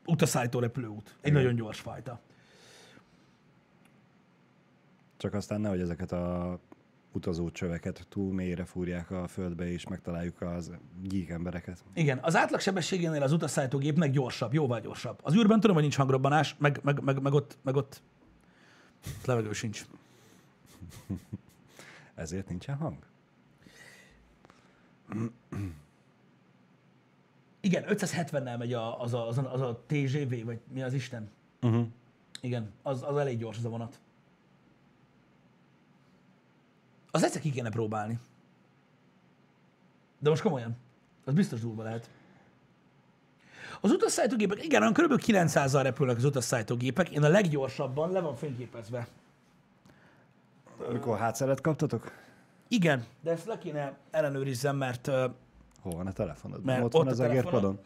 Utaszállító 0.05 0.59
repülőút. 0.59 1.15
Egy 1.21 1.31
Igen. 1.31 1.41
nagyon 1.41 1.55
gyors 1.55 1.79
fajta. 1.79 2.19
Csak 5.17 5.33
aztán 5.33 5.61
nehogy 5.61 5.79
ezeket 5.79 6.11
a 6.11 6.59
utazó 7.11 7.51
csöveket 7.51 8.05
túl 8.09 8.33
mélyre 8.33 8.65
fúrják 8.65 9.11
a 9.11 9.27
földbe, 9.27 9.71
és 9.71 9.87
megtaláljuk 9.87 10.41
az 10.41 10.71
gyík 11.01 11.29
embereket. 11.29 11.83
Igen, 11.93 12.19
az 12.21 12.35
átlag 12.35 12.59
sebességénél 12.59 13.21
az 13.21 13.31
utasszállítógépnek 13.31 14.11
gyorsabb, 14.11 14.53
jóval 14.53 14.79
gyorsabb. 14.79 15.19
Az 15.23 15.35
űrben 15.35 15.59
tudom, 15.59 15.75
hogy 15.75 15.83
nincs 15.83 15.95
hangrobbanás, 15.95 16.55
meg, 16.57 16.79
meg, 16.83 17.03
meg, 17.03 17.21
meg, 17.21 17.33
ott, 17.33 17.57
meg 17.61 17.75
ott 17.75 18.01
levegő 19.25 19.53
sincs. 19.53 19.85
Ezért 22.15 22.49
nincsen 22.49 22.75
hang? 22.75 22.97
Igen, 27.59 27.83
570-nel 27.87 28.57
megy 28.57 28.73
a, 28.73 29.01
az, 29.01 29.13
a, 29.13 29.27
az, 29.27 29.37
a, 29.37 29.53
az 29.53 29.61
a 29.61 29.83
TGV, 29.87 30.45
vagy 30.45 30.59
mi 30.73 30.83
az 30.83 30.93
Isten? 30.93 31.29
Uh-huh. 31.61 31.87
Igen, 32.41 32.71
az, 32.81 33.03
az 33.03 33.17
elég 33.17 33.37
gyors 33.37 33.57
az 33.57 33.65
a 33.65 33.69
vonat. 33.69 33.99
Az 37.11 37.23
egyszer 37.23 37.41
ki 37.41 37.51
kéne 37.51 37.69
próbálni. 37.69 38.19
De 40.19 40.29
most 40.29 40.41
komolyan. 40.41 40.77
Az 41.25 41.33
biztos 41.33 41.59
durva 41.59 41.83
lehet. 41.83 42.09
Az 43.81 43.91
utasszállítógépek, 43.91 44.63
igen, 44.63 44.81
olyan 44.81 44.93
kb. 44.93 45.21
900-al 45.25 45.79
repülnek 45.83 46.17
az 46.17 46.23
utasszállítógépek. 46.23 47.09
Én 47.09 47.23
a 47.23 47.27
leggyorsabban 47.27 48.11
le 48.11 48.19
van 48.19 48.35
fényképezve. 48.35 49.07
Mikor 50.91 51.17
hátszeret 51.17 51.61
kaptatok? 51.61 52.11
Igen, 52.67 53.05
de 53.21 53.31
ezt 53.31 53.45
le 53.45 53.57
kéne 53.57 53.97
ellenőrizzem, 54.11 54.75
mert 54.75 55.07
uh, 55.07 55.23
Hol 55.81 55.95
van 55.95 56.07
a 56.07 56.11
telefonod? 56.11 56.63
Mert 56.63 56.79
ott, 56.79 56.85
ott 56.85 56.93
van 56.93 57.07
a 57.07 57.09
az 57.09 57.19
egérpadon? 57.19 57.79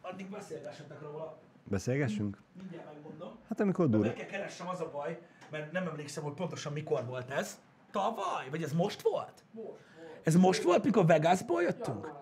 addig 0.00 0.30
beszélgessetek 0.30 1.02
róla. 1.02 1.36
Beszélgessünk? 1.64 2.42
Mindjárt 2.58 2.92
megmondom. 2.94 3.38
Hát 3.48 3.60
amikor 3.60 3.88
De 3.88 3.96
dur... 3.96 4.06
meg 4.06 4.14
kell 4.14 4.26
keressem, 4.26 4.68
az 4.68 4.80
a 4.80 4.90
baj, 4.92 5.20
mert 5.50 5.72
nem 5.72 5.86
emlékszem, 5.86 6.22
hogy 6.22 6.32
pontosan 6.32 6.72
mikor 6.72 7.06
volt 7.06 7.30
ez. 7.30 7.60
Tavaly? 7.90 8.48
Vagy 8.50 8.62
ez 8.62 8.72
most 8.72 9.02
volt? 9.02 9.44
Most 9.50 9.66
volt. 9.66 9.78
Ez 10.22 10.36
most 10.36 10.62
volt, 10.62 10.84
mikor 10.84 11.06
Vegasból 11.06 11.62
jöttünk? 11.62 12.12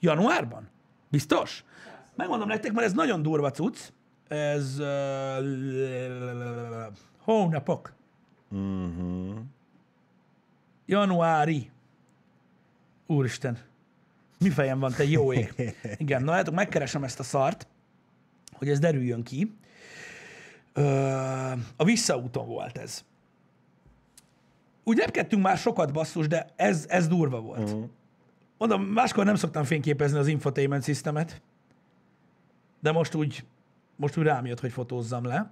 Januárban? 0.00 0.68
Biztos? 1.08 1.64
Megmondom 2.14 2.48
nektek, 2.48 2.72
mert 2.72 2.86
ez 2.86 2.92
nagyon 2.92 3.22
durva 3.22 3.50
cucc. 3.50 3.78
Ez 4.28 4.78
uh, 4.78 4.86
hónapok. 7.18 7.92
Uh-huh. 8.50 9.34
Januári. 10.88 11.70
Úristen. 13.06 13.58
Mi 14.38 14.50
fejem 14.50 14.78
van, 14.78 14.92
te 14.92 15.04
jó 15.04 15.32
ég. 15.32 15.74
Igen, 15.96 16.22
na 16.22 16.30
látok, 16.30 16.54
megkeresem 16.54 17.04
ezt 17.04 17.18
a 17.18 17.22
szart, 17.22 17.66
hogy 18.52 18.68
ez 18.68 18.78
derüljön 18.78 19.22
ki. 19.22 19.56
A 21.76 21.84
visszaúton 21.84 22.46
volt 22.46 22.78
ez. 22.78 23.04
Úgy 24.84 24.98
repkedtünk 24.98 25.42
már 25.42 25.56
sokat 25.56 25.92
basszus, 25.92 26.26
de 26.26 26.52
ez, 26.56 26.86
ez 26.88 27.08
durva 27.08 27.40
volt. 27.40 27.68
Uh-huh. 27.68 27.88
Mondom, 28.58 28.82
máskor 28.82 29.24
nem 29.24 29.34
szoktam 29.34 29.64
fényképezni 29.64 30.18
az 30.18 30.26
infotainment 30.26 30.84
systemet, 30.84 31.42
de 32.80 32.92
most 32.92 33.14
úgy, 33.14 33.44
most 33.96 34.16
úgy 34.16 34.24
rám 34.24 34.46
jött, 34.46 34.60
hogy 34.60 34.72
fotózzam 34.72 35.24
le 35.24 35.50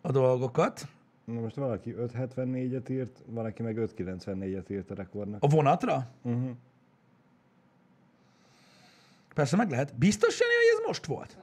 a 0.00 0.10
dolgokat. 0.10 0.88
Na 1.26 1.40
most 1.40 1.56
valaki 1.56 1.94
574-et 1.98 2.88
írt, 2.88 3.22
valaki 3.26 3.62
meg 3.62 3.76
594-et 3.78 4.70
írt 4.70 4.90
a 4.90 4.94
rekordnak. 4.94 5.42
A 5.42 5.46
vonatra? 5.46 6.06
Uh-huh. 6.22 6.50
Persze 9.34 9.56
meg 9.56 9.70
lehet. 9.70 9.94
Biztos, 9.94 10.40
Jani, 10.40 10.52
hogy 10.52 10.78
ez 10.78 10.86
most 10.86 11.06
volt? 11.06 11.36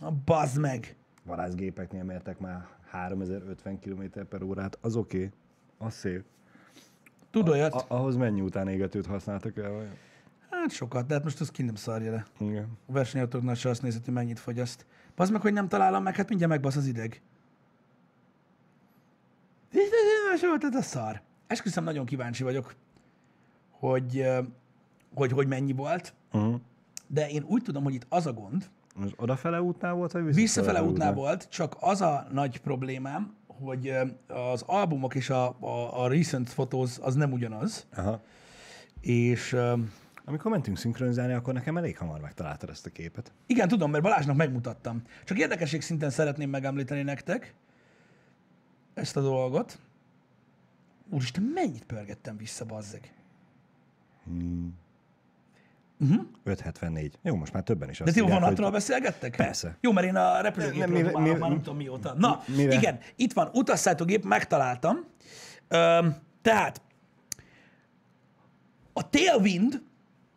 100%. 0.00 0.06
A 0.06 0.12
bazd 0.24 0.58
meg. 0.60 0.96
Varászgépeknél 1.24 2.04
mértek 2.04 2.38
már 2.38 2.66
3050 2.90 3.78
km 3.78 4.02
per 4.28 4.42
órát, 4.42 4.78
az 4.80 4.96
oké, 4.96 5.16
okay. 5.16 5.30
az 5.78 5.94
szép. 5.94 6.24
Tud 7.30 7.48
olyat? 7.48 7.72
A- 7.72 7.84
ahhoz 7.88 8.16
mennyi 8.16 8.40
után 8.40 8.68
égetőt 8.68 9.06
használtak 9.06 9.56
el? 9.56 9.70
Vagy? 9.70 9.88
Hát 10.50 10.70
sokat, 10.70 11.06
de 11.06 11.14
hát 11.14 11.24
most 11.24 11.40
az 11.40 11.50
ki 11.50 11.62
nem 11.62 11.74
szarja 11.74 12.10
le. 12.10 12.26
Igen. 12.38 12.78
A 12.86 12.92
versenyautóknál 12.92 13.54
se 13.54 13.68
azt 13.68 13.82
nézett, 13.82 14.04
hogy 14.04 14.14
mennyit 14.14 14.38
fogyaszt. 14.38 14.86
Bazd 15.16 15.32
meg, 15.32 15.40
hogy 15.40 15.52
nem 15.52 15.68
találom 15.68 16.02
meg, 16.02 16.16
hát 16.16 16.28
mindjárt 16.28 16.52
megbasz 16.52 16.76
az 16.76 16.86
ideg. 16.86 17.20
Tehát 20.40 20.74
a 20.74 20.82
szar. 20.82 21.20
Esküszöm, 21.46 21.84
nagyon 21.84 22.04
kíváncsi 22.04 22.42
vagyok, 22.42 22.74
hogy, 23.70 24.26
hogy, 25.14 25.32
hogy 25.32 25.46
mennyi 25.46 25.72
volt, 25.72 26.14
Uh-huh. 26.32 26.60
de 27.06 27.28
én 27.28 27.44
úgy 27.46 27.62
tudom, 27.62 27.82
hogy 27.82 27.94
itt 27.94 28.06
az 28.08 28.26
a 28.26 28.32
gond, 28.32 28.70
Most 28.96 29.14
odafele 29.16 29.62
útnál 29.62 29.92
volt, 29.94 30.12
vagy 30.12 30.22
visszafele, 30.24 30.42
visszafele 30.44 30.82
útnál 30.82 31.14
volt, 31.14 31.48
csak 31.48 31.76
az 31.80 32.00
a 32.00 32.26
nagy 32.30 32.60
problémám, 32.60 33.34
hogy 33.46 33.92
az 34.28 34.62
albumok 34.66 35.14
és 35.14 35.30
a, 35.30 35.56
a, 35.60 36.02
a 36.02 36.08
recent 36.08 36.48
photos 36.52 36.98
az 36.98 37.14
nem 37.14 37.32
ugyanaz, 37.32 37.86
Aha. 37.96 38.20
és 39.00 39.56
Amikor 40.24 40.50
mentünk 40.50 40.76
szinkronizálni, 40.78 41.32
akkor 41.32 41.54
nekem 41.54 41.76
elég 41.76 41.98
hamar 41.98 42.20
megtaláltad 42.20 42.68
ezt 42.68 42.86
a 42.86 42.90
képet. 42.90 43.32
Igen, 43.46 43.68
tudom, 43.68 43.90
mert 43.90 44.02
Balázsnak 44.02 44.36
megmutattam. 44.36 45.02
Csak 45.24 45.38
érdekesség 45.38 45.82
szinten 45.82 46.10
szeretném 46.10 46.50
megemlíteni 46.50 47.02
nektek 47.02 47.54
ezt 48.94 49.16
a 49.16 49.20
dolgot. 49.20 49.78
Úristen, 51.12 51.42
mennyit 51.42 51.84
pörgettem 51.84 52.36
vissza, 52.36 52.64
bazzeg. 52.64 53.14
574. 56.44 57.18
Jó, 57.22 57.34
most 57.36 57.52
már 57.52 57.62
többen 57.62 57.88
is 57.90 58.00
azt 58.00 58.14
De 58.14 58.20
ti 58.20 58.30
vonatról 58.30 58.64
hogy... 58.64 58.74
beszélgettek? 58.74 59.36
Persze. 59.36 59.76
Jó, 59.80 59.92
mert 59.92 60.06
én 60.06 60.16
a 60.16 60.40
repülőgépről 60.40 61.02
már, 61.02 61.22
mivel- 61.22 61.38
már 61.38 61.50
nem 61.50 61.58
tudom 61.62 61.76
mióta. 61.76 62.14
Na, 62.14 62.42
mivel- 62.46 62.72
igen, 62.76 62.98
itt 63.16 63.32
van, 63.32 63.50
utasszállítógép, 63.52 64.24
megtaláltam. 64.24 64.96
Öm, 65.68 66.16
tehát 66.42 66.80
a 68.92 69.10
tailwind, 69.10 69.82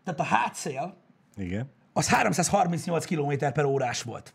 tehát 0.03 0.19
a 0.19 0.23
hátszél, 0.23 0.97
Igen. 1.35 1.69
az 1.93 2.07
338 2.09 3.05
km 3.05 3.31
per 3.53 3.63
órás 3.65 4.01
volt. 4.01 4.33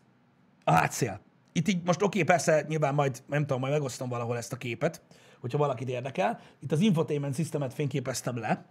A 0.63 0.71
hátszél. 0.71 1.19
Itt 1.51 1.67
így 1.67 1.83
most 1.85 2.01
oké, 2.01 2.23
persze, 2.23 2.65
nyilván 2.67 2.93
majd, 2.93 3.23
nem 3.27 3.41
tudom, 3.41 3.59
majd 3.59 3.73
megosztom 3.73 4.09
valahol 4.09 4.37
ezt 4.37 4.53
a 4.53 4.57
képet, 4.57 5.01
hogyha 5.41 5.57
valakit 5.57 5.89
érdekel. 5.89 6.39
Itt 6.59 6.71
az 6.71 6.79
infotainment 6.79 7.35
systemet 7.35 7.73
fényképeztem 7.73 8.37
le. 8.37 8.65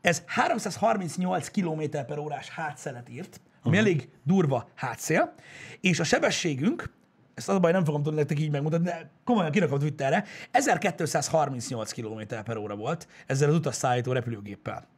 Ez 0.00 0.22
338 0.26 1.48
km 1.48 1.82
per 1.90 2.18
órás 2.18 2.48
hátszelet 2.48 3.08
írt, 3.08 3.40
ami 3.62 3.76
uh-huh. 3.76 3.88
elég 3.88 4.08
durva 4.22 4.68
hátszél, 4.74 5.34
és 5.80 6.00
a 6.00 6.04
sebességünk, 6.04 6.92
ezt 7.34 7.48
az 7.48 7.54
a 7.54 7.58
baj, 7.58 7.72
nem 7.72 7.84
fogom 7.84 8.02
tudni 8.02 8.18
nektek 8.18 8.40
így 8.40 8.50
megmutatni, 8.50 8.84
de 8.84 9.10
komolyan 9.24 9.50
kirakom 9.50 9.78
Twitterre, 9.78 10.24
1238 10.50 11.92
km 11.92 12.20
per 12.44 12.56
óra 12.56 12.76
volt 12.76 13.08
ezzel 13.26 13.48
az 13.48 13.54
utasszállító 13.54 14.12
repülőgéppel 14.12 14.88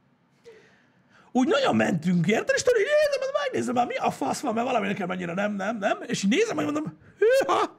úgy 1.32 1.48
nagyon 1.48 1.76
mentünk, 1.76 2.26
érted? 2.26 2.54
És 2.56 2.62
tudod, 2.62 2.80
így 2.80 2.86
nézem, 2.86 3.30
megnézem 3.42 3.74
már, 3.74 3.86
mi 3.86 3.94
a 3.94 4.10
fasz 4.10 4.40
van, 4.40 4.54
mert 4.54 4.66
valami 4.66 4.86
nekem 4.86 5.08
mennyire 5.08 5.34
nem, 5.34 5.54
nem, 5.54 5.78
nem. 5.78 5.98
És 6.06 6.22
így 6.22 6.30
nézem, 6.30 6.56
hogy 6.56 6.64
mondom, 6.64 6.98
hűha, 7.18 7.78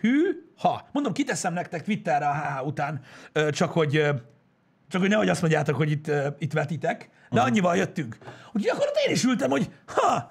hűha. 0.00 0.88
Mondom, 0.92 1.12
kiteszem 1.12 1.52
nektek 1.52 1.82
Twitterre 1.82 2.26
a 2.26 2.34
HH 2.34 2.66
után, 2.66 3.00
csak 3.50 3.72
hogy, 3.72 3.90
csak 4.88 5.00
hogy 5.00 5.08
nehogy 5.08 5.28
azt 5.28 5.40
mondjátok, 5.40 5.76
hogy 5.76 5.90
itt, 5.90 6.10
itt 6.38 6.52
vetitek, 6.52 7.08
de 7.30 7.40
annyival 7.40 7.76
jöttünk. 7.76 8.18
Úgyhogy 8.52 8.68
akkor 8.68 8.86
ott 8.86 9.06
én 9.06 9.14
is 9.14 9.24
ültem, 9.24 9.50
hogy 9.50 9.70
ha, 9.86 10.30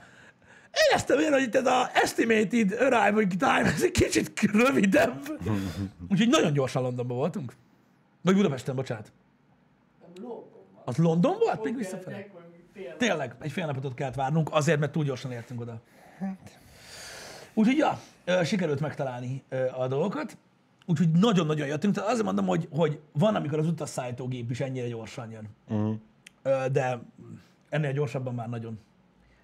éreztem 0.90 1.20
én, 1.20 1.32
hogy 1.32 1.42
itt 1.42 1.56
ez 1.56 1.66
a 1.66 1.90
estimated 1.94 2.72
arrival 2.72 3.28
time, 3.28 3.64
ez 3.74 3.84
egy 3.84 3.92
kicsit 3.92 4.42
rövidebb. 4.42 5.28
Úgyhogy 6.12 6.28
nagyon 6.28 6.54
gyorsan 6.54 6.82
Londonban 6.82 7.18
voltunk. 7.18 7.54
Vagy 8.22 8.36
Budapesten, 8.36 8.76
bocsánat. 8.76 9.12
Az 10.86 10.98
London 10.98 11.38
volt? 11.40 11.64
Még 11.64 11.76
visszafelé? 11.76 12.32
Tényleg, 12.98 13.36
egy 13.40 13.52
fél 13.52 13.66
napot 13.66 13.86
ott 13.86 13.94
kellett 13.94 14.16
várnunk, 14.16 14.50
azért, 14.52 14.80
mert 14.80 14.92
túl 14.92 15.04
gyorsan 15.04 15.32
értünk 15.32 15.62
oda. 15.62 15.82
Úgyhogy, 17.54 17.78
ja, 17.78 18.00
sikerült 18.44 18.80
megtalálni 18.80 19.44
a 19.78 19.88
dolgokat. 19.88 20.38
Úgyhogy 20.86 21.12
nagyon-nagyon 21.12 21.68
jöttünk. 21.68 21.94
Tehát 21.94 22.10
azért 22.10 22.26
mondom, 22.26 22.46
hogy, 22.46 22.68
hogy 22.72 23.00
van, 23.12 23.36
amikor 23.36 23.60
az 23.60 23.68
utasszállítógép 23.68 24.52
is 24.52 24.60
ennyire 24.60 24.88
gyorsan 24.88 25.32
jön. 25.32 25.48
Uh-huh. 25.68 26.66
De 26.72 27.00
ennél 27.70 27.92
gyorsabban 27.92 28.34
már 28.34 28.50
nagyon, 28.50 28.80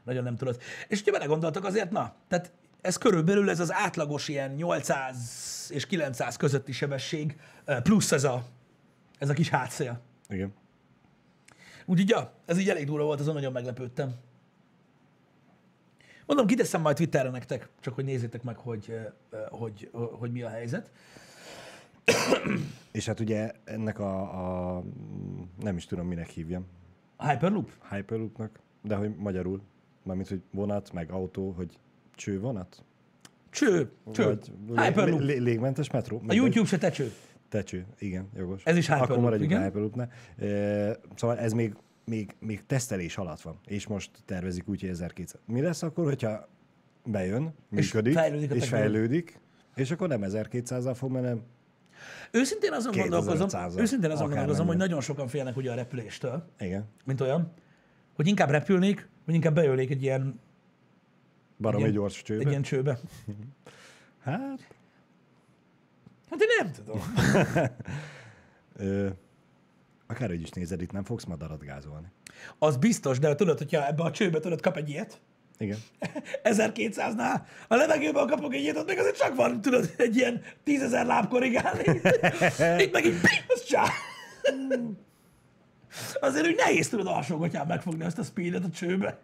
nagyon 0.03 0.23
nem 0.23 0.35
tudod. 0.35 0.59
És 0.87 0.97
hogyha 0.97 1.11
belegondoltak 1.17 1.65
azért, 1.65 1.91
na, 1.91 2.13
tehát 2.27 2.51
ez 2.81 2.97
körülbelül 2.97 3.49
ez 3.49 3.59
az 3.59 3.73
átlagos 3.73 4.27
ilyen 4.27 4.51
800 4.51 5.69
és 5.73 5.85
900 5.85 6.35
közötti 6.35 6.71
sebesség, 6.71 7.37
plusz 7.83 8.11
ez 8.11 8.23
a, 8.23 8.43
ez 9.19 9.29
a 9.29 9.33
kis 9.33 9.49
hátszél. 9.49 9.99
Igen. 10.29 10.53
Úgyhogy 11.85 12.09
ja, 12.09 12.31
ez 12.45 12.57
így 12.57 12.69
elég 12.69 12.85
durva 12.85 13.05
volt, 13.05 13.19
azon 13.19 13.33
nagyon 13.33 13.51
meglepődtem. 13.51 14.13
Mondom, 16.25 16.45
kiteszem 16.47 16.81
majd 16.81 16.95
Twitterre 16.95 17.29
nektek, 17.29 17.69
csak 17.79 17.93
hogy 17.93 18.03
nézzétek 18.05 18.43
meg, 18.43 18.57
hogy, 18.57 18.85
eh, 18.89 19.39
hogy, 19.49 19.89
hogy 19.91 20.31
mi 20.31 20.41
a 20.41 20.49
helyzet. 20.49 20.89
És 22.91 23.05
hát 23.05 23.19
ugye 23.19 23.51
ennek 23.63 23.99
a, 23.99 24.19
a 24.77 24.83
nem 25.61 25.75
is 25.77 25.85
tudom, 25.85 26.07
minek 26.07 26.27
hívjam, 26.29 26.65
A 27.15 27.27
Hyperloop? 27.29 27.71
Hyperloopnak, 27.91 28.59
de 28.81 28.95
hogy 28.95 29.15
magyarul, 29.15 29.61
mármint, 30.03 30.27
hogy 30.27 30.41
vonat, 30.51 30.93
meg 30.93 31.11
autó, 31.11 31.51
hogy 31.51 31.79
csővonat? 32.15 32.83
Cső, 33.49 33.91
cső. 34.11 34.25
Vagy 34.25 34.49
lé- 34.67 34.85
Hyperloop. 34.85 35.19
lé- 35.21 35.39
légmentes 35.39 35.89
metró? 35.91 36.21
A 36.27 36.33
YouTube 36.33 36.67
se 36.67 36.77
te 36.77 36.89
cső. 36.89 37.11
Tecső, 37.49 37.85
igen, 37.99 38.29
jogos. 38.35 38.63
Ez 38.65 38.77
is 38.77 38.85
Hyperloop, 38.85 39.09
Akkor 39.09 39.23
maradjunk 39.23 39.51
igen. 39.51 39.61
a 39.61 39.65
Hyperloopnál. 39.65 40.09
E, 40.37 40.97
szóval 41.15 41.37
ez 41.37 41.53
még, 41.53 41.75
még, 42.05 42.35
még 42.39 42.65
tesztelés 42.65 43.17
alatt 43.17 43.41
van, 43.41 43.59
és 43.65 43.87
most 43.87 44.11
tervezik 44.25 44.67
úgy, 44.67 44.79
hogy 44.79 44.89
1200. 44.89 45.41
Mi 45.45 45.61
lesz 45.61 45.83
akkor, 45.83 46.03
hogyha 46.05 46.47
bejön, 47.05 47.53
És 47.71 47.91
működik, 47.93 48.13
fejlődik 48.13 48.51
a 48.51 48.55
és 48.55 48.67
fejlődik, 48.67 49.39
és 49.75 49.91
akkor 49.91 50.07
nem 50.07 50.21
1200-al 50.23 50.93
fog 50.95 51.11
menni, 51.11 51.41
Őszintén 52.31 52.71
azon 52.73 52.91
gondolkozom, 52.97 53.47
2500-al. 53.51 53.79
őszintén 53.79 54.11
azon 54.11 54.27
gondolkozom, 54.27 54.67
hogy 54.67 54.77
nagyon 54.77 55.01
sokan 55.01 55.27
félnek 55.27 55.57
ugye 55.57 55.71
a 55.71 55.75
repüléstől, 55.75 56.49
igen, 56.59 56.85
mint 57.05 57.21
olyan, 57.21 57.51
hogy 58.15 58.27
inkább 58.27 58.49
repülnék, 58.49 59.09
vagy 59.25 59.35
inkább 59.35 59.53
beölnék 59.53 59.89
egy 59.89 60.01
ilyen, 60.01 60.39
baromi 61.57 61.83
Igen. 61.83 61.93
gyors 61.93 62.21
csőbe. 62.21 62.41
egy 62.41 62.49
ilyen 62.49 62.61
csőbe. 62.61 62.99
Hát, 64.23 64.67
Hát 66.29 66.41
én 66.41 66.47
nem 66.57 66.71
tudom. 66.71 66.99
akárhogy 70.07 70.41
is 70.41 70.49
nézed, 70.49 70.81
itt 70.81 70.91
nem 70.91 71.03
fogsz 71.03 71.23
madarat 71.23 71.63
gázolni. 71.63 72.07
Az 72.59 72.77
biztos, 72.77 73.19
de 73.19 73.35
tudod, 73.35 73.57
hogyha 73.57 73.87
ebbe 73.87 74.03
a 74.03 74.11
csőbe 74.11 74.39
tudod 74.39 74.61
kap 74.61 74.77
egy 74.77 74.89
ilyet, 74.89 75.21
Igen. 75.57 75.77
1200-nál, 76.43 77.41
a 77.67 77.75
levegőben 77.75 78.27
kapok 78.27 78.53
egy 78.53 78.61
ilyet, 78.61 78.77
ott 78.77 78.87
meg 78.87 78.97
azért 78.97 79.17
csak 79.17 79.35
van, 79.35 79.61
tudod, 79.61 79.93
egy 79.97 80.15
ilyen 80.15 80.41
tízezer 80.63 81.05
láb 81.05 81.27
korrigálni. 81.27 81.83
Itt 82.83 82.91
meg 82.91 83.05
így, 83.05 83.19
az 83.47 83.63
csá. 83.63 83.85
Azért 86.19 86.47
úgy 86.47 86.55
nehéz 86.55 86.89
tudod 86.89 87.07
alsógatyán 87.07 87.67
megfogni 87.67 88.03
azt 88.03 88.17
a 88.17 88.23
speedet 88.23 88.63
a 88.63 88.69
csőbe. 88.69 89.19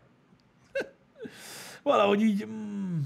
Valahogy 1.84 2.22
így... 2.22 2.46
Mm, 2.46 3.00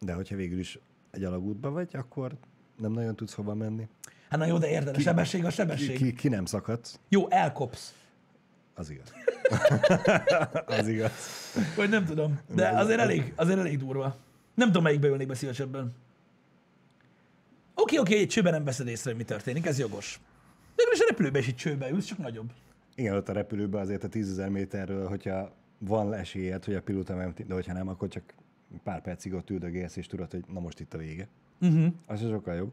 De 0.00 0.12
hogyha 0.12 0.36
végül 0.36 0.58
is 0.58 0.78
egy 1.10 1.24
alagútba 1.24 1.70
vagy, 1.70 1.88
akkor 1.92 2.32
nem 2.78 2.92
nagyon 2.92 3.16
tudsz 3.16 3.32
hova 3.34 3.54
menni. 3.54 3.88
hát 4.28 4.38
na 4.38 4.46
jó, 4.46 4.58
de 4.58 4.68
érted, 4.68 4.96
a 4.96 5.00
sebesség 5.00 5.44
a 5.44 5.48
Ki, 5.48 5.54
sebesség. 5.54 5.96
ki, 5.96 6.12
ki 6.12 6.28
nem 6.28 6.44
szakadsz, 6.44 6.98
Jó, 7.08 7.30
elkopsz. 7.30 7.94
az 8.74 8.90
igaz. 8.90 9.12
az 10.80 10.88
igaz. 10.88 11.12
Vagy 11.76 11.88
nem 11.88 12.04
tudom. 12.04 12.38
De 12.54 12.68
azért 12.68 13.00
elég, 13.00 13.32
azért 13.36 13.58
elég 13.58 13.78
durva. 13.78 14.16
Nem 14.54 14.66
tudom, 14.66 14.82
melyikbe 14.82 15.08
ülnék 15.08 15.26
be 15.26 15.34
szívesebben. 15.34 15.94
Oké, 17.74 17.98
oké, 17.98 18.18
egy 18.18 18.28
csőben 18.28 18.52
nem 18.52 18.64
veszed 18.64 18.86
észre, 18.86 19.10
hogy 19.10 19.18
mi 19.18 19.24
történik, 19.24 19.66
ez 19.66 19.78
jogos. 19.78 20.20
De 20.76 20.82
is 20.92 21.00
a 21.00 21.04
repülőben 21.08 21.40
is 21.40 21.48
egy 21.48 21.56
csőbe 21.56 21.90
ülsz, 21.90 22.04
csak 22.04 22.18
nagyobb. 22.18 22.50
Igen, 22.94 23.14
ott 23.14 23.28
a 23.28 23.32
repülőben 23.32 23.80
azért 23.80 24.04
a 24.04 24.08
10.000 24.08 24.50
méterről, 24.50 25.08
hogyha 25.08 25.50
van 25.78 26.14
esélyed, 26.14 26.64
hogy 26.64 26.74
a 26.74 26.82
pilóta 26.82 27.14
memti, 27.14 27.42
de 27.44 27.54
hogyha 27.54 27.72
nem, 27.72 27.88
akkor 27.88 28.08
csak 28.08 28.22
pár 28.82 29.02
percig 29.02 29.34
ott 29.34 29.50
üldögélsz, 29.50 29.96
és 29.96 30.06
tudod, 30.06 30.30
hogy 30.30 30.44
na 30.52 30.60
most 30.60 30.80
itt 30.80 30.94
a 30.94 30.98
vége. 30.98 31.28
Uh-huh. 31.60 31.92
Az 32.06 32.22
is 32.22 32.28
sokkal 32.28 32.54
jobb. 32.54 32.72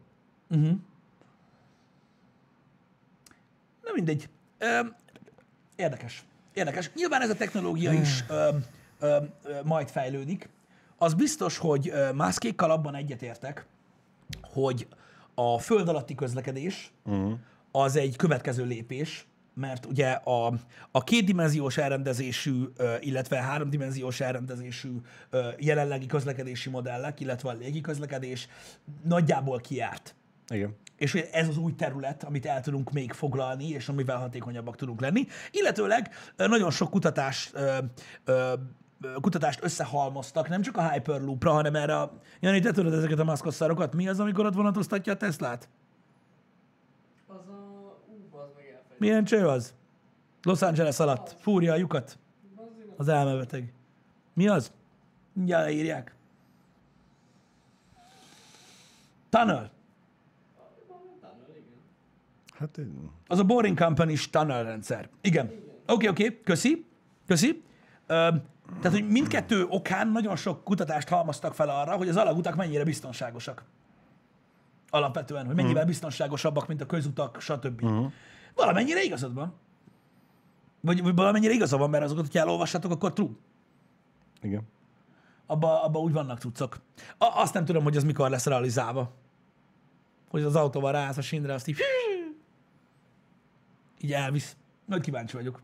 Na 3.84 3.92
mindegy. 3.94 4.30
Ö, 4.58 4.80
érdekes. 5.76 6.24
Érdekes. 6.54 6.92
Nyilván 6.96 7.22
ez 7.22 7.30
a 7.30 7.36
technológia 7.36 7.92
is 7.92 8.24
ö, 8.30 8.50
ö, 9.00 9.18
ö, 9.44 9.60
majd 9.64 9.90
fejlődik. 9.90 10.50
Az 10.98 11.14
biztos, 11.14 11.58
hogy 11.58 11.90
ö, 11.90 12.12
mászkékkal 12.12 12.72
abban 12.72 12.96
egyetértek, 12.96 13.66
hogy 14.42 14.88
a 15.34 15.60
föld 15.60 15.88
alatti 15.88 16.16
közlekedés 16.16 16.92
uh-huh. 17.04 17.34
az 17.72 17.96
egy 17.96 18.16
következő 18.16 18.66
lépés, 18.66 19.28
mert 19.54 19.86
ugye 19.86 20.12
a, 20.12 20.54
a 20.92 21.04
kétdimenziós 21.04 21.78
elrendezésű, 21.78 22.64
illetve 23.00 23.42
háromdimenziós 23.42 24.20
elrendezésű 24.20 24.92
jelenlegi 25.58 26.06
közlekedési 26.06 26.70
modellek, 26.70 27.20
illetve 27.20 27.50
a 27.50 27.54
légi 27.54 27.82
közlekedés 27.82 28.48
nagyjából 29.04 29.60
kiárt. 29.60 30.16
Igen. 30.48 30.76
És 30.98 31.14
ez 31.14 31.48
az 31.48 31.58
új 31.58 31.76
terület, 31.76 32.24
amit 32.24 32.46
el 32.46 32.62
tudunk 32.62 32.92
még 32.92 33.12
foglalni, 33.12 33.70
és 33.70 33.90
amivel 33.90 34.18
hatékonyabbak 34.18 34.76
tudunk 34.76 35.02
lenni. 35.02 35.26
Illetőleg 35.52 36.10
nagyon 36.36 36.72
sok 36.72 36.90
kutatás, 36.90 37.52
kutatást 39.22 39.64
összehalmoztak, 39.64 40.50
nem 40.50 40.62
csak 40.62 40.78
a 40.78 40.90
Hyperloopra, 40.90 41.52
hanem 41.52 41.76
erre 41.76 42.00
a... 42.00 42.20
Jani, 42.40 42.60
te 42.60 42.72
tudod 42.72 42.94
ezeket 42.94 43.20
a 43.20 43.24
maszkosszarokat? 43.24 43.96
Mi 43.96 44.08
az, 44.08 44.20
amikor 44.20 44.46
ott 44.46 44.54
vonatoztatja 44.54 45.14
a 45.14 45.18
Teslát? 45.18 45.70
Az 47.28 47.48
a... 47.48 47.52
Ú, 48.08 48.38
az 48.38 48.50
meg 48.56 48.66
elfelejtettem. 48.66 48.93
Milyen 49.04 49.24
cső 49.24 49.48
az? 49.48 49.74
Los 50.44 50.62
Angeles 50.62 51.00
alatt. 51.00 51.36
Fúrja 51.40 51.74
a 51.74 51.76
lyukat. 51.76 52.18
Az 52.98 53.08
elmebeteg. 53.08 53.74
Mi 54.34 54.48
az? 54.48 54.72
Mindjárt 55.34 55.66
leírják. 55.66 56.16
Tunnel. 59.30 59.72
Hát 62.54 62.78
eh, 62.78 62.86
Az 63.28 63.40
a 63.40 63.44
Boring 63.44 63.78
company 63.78 64.18
tunnel 64.32 64.64
rendszer. 64.64 65.10
Igen. 65.22 65.46
Oké, 65.88 66.08
oké, 66.08 66.26
okay, 66.26 66.42
köszi. 66.44 66.86
Köszi. 67.28 67.64
Ö, 68.08 68.30
tehát, 68.82 69.00
hogy 69.00 69.08
mindkettő 69.08 69.66
okán 69.70 70.08
nagyon 70.08 70.36
sok 70.36 70.64
kutatást 70.64 71.08
halmaztak 71.08 71.54
fel 71.54 71.70
arra, 71.70 71.96
hogy 71.96 72.10
az 72.10 72.18
alagutak 72.18 72.56
mennyire 72.56 72.84
biztonságosak. 72.84 73.64
Alapvetően, 74.90 75.46
hogy 75.46 75.56
mennyivel 75.56 75.86
biztonságosabbak, 75.86 76.68
mint 76.68 76.82
a 76.82 76.86
közutak, 76.86 77.42
stb. 77.42 77.84
Uh-huh. 77.84 78.12
Valamennyire 78.56 79.04
igazad 79.04 79.34
van. 79.34 79.54
Vagy, 80.82 81.02
vagy 81.02 81.16
valamennyire 81.16 81.54
igaza 81.54 81.78
van, 81.78 81.90
mert 81.90 82.04
azokat, 82.04 82.26
hogyha 82.26 82.40
elolvassátok, 82.40 82.92
akkor 82.92 83.14
true. 83.14 83.30
igen. 84.42 84.62
Abba, 85.46 85.84
abba 85.84 86.00
úgy 86.00 86.14
vannak 86.14 86.40
cuccok. 86.40 86.82
A, 87.18 87.26
azt 87.26 87.54
nem 87.54 87.66
tudom, 87.66 87.84
hogy 87.84 87.98
az 87.98 88.04
mikor 88.04 88.30
lesz 88.30 88.46
realizálva. 88.46 89.14
Hogy 90.30 90.44
az 90.44 90.56
autóval 90.56 90.92
ráállsz 90.92 91.18
a 91.18 91.22
sínre, 91.22 91.54
azt 91.54 91.68
így, 91.68 91.78
így 94.00 94.14
elvisz. 94.14 94.56
Nagy 94.86 95.02
kíváncsi 95.02 95.36
vagyok. 95.36 95.62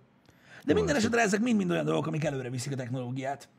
De 0.66 0.74
minden 0.74 0.96
esetre 0.96 1.22
ezek 1.22 1.40
mind-mind 1.40 1.72
olyan 1.72 1.86
dolgok, 1.86 2.08
amik 2.08 2.24
előre 2.24 2.50
viszik 2.50 2.72
a 2.72 2.76
technológiát. 2.76 3.50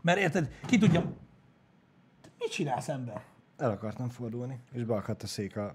Mert 0.00 0.18
érted, 0.18 0.58
ki 0.66 0.78
tudja, 0.78 1.12
mit 2.38 2.50
csinálsz 2.50 2.88
ember? 2.88 3.24
El 3.56 3.70
akartam 3.70 4.08
fordulni, 4.08 4.60
és 4.72 4.84
beakadt 4.84 5.22
a 5.22 5.26
szék 5.26 5.56
a... 5.56 5.74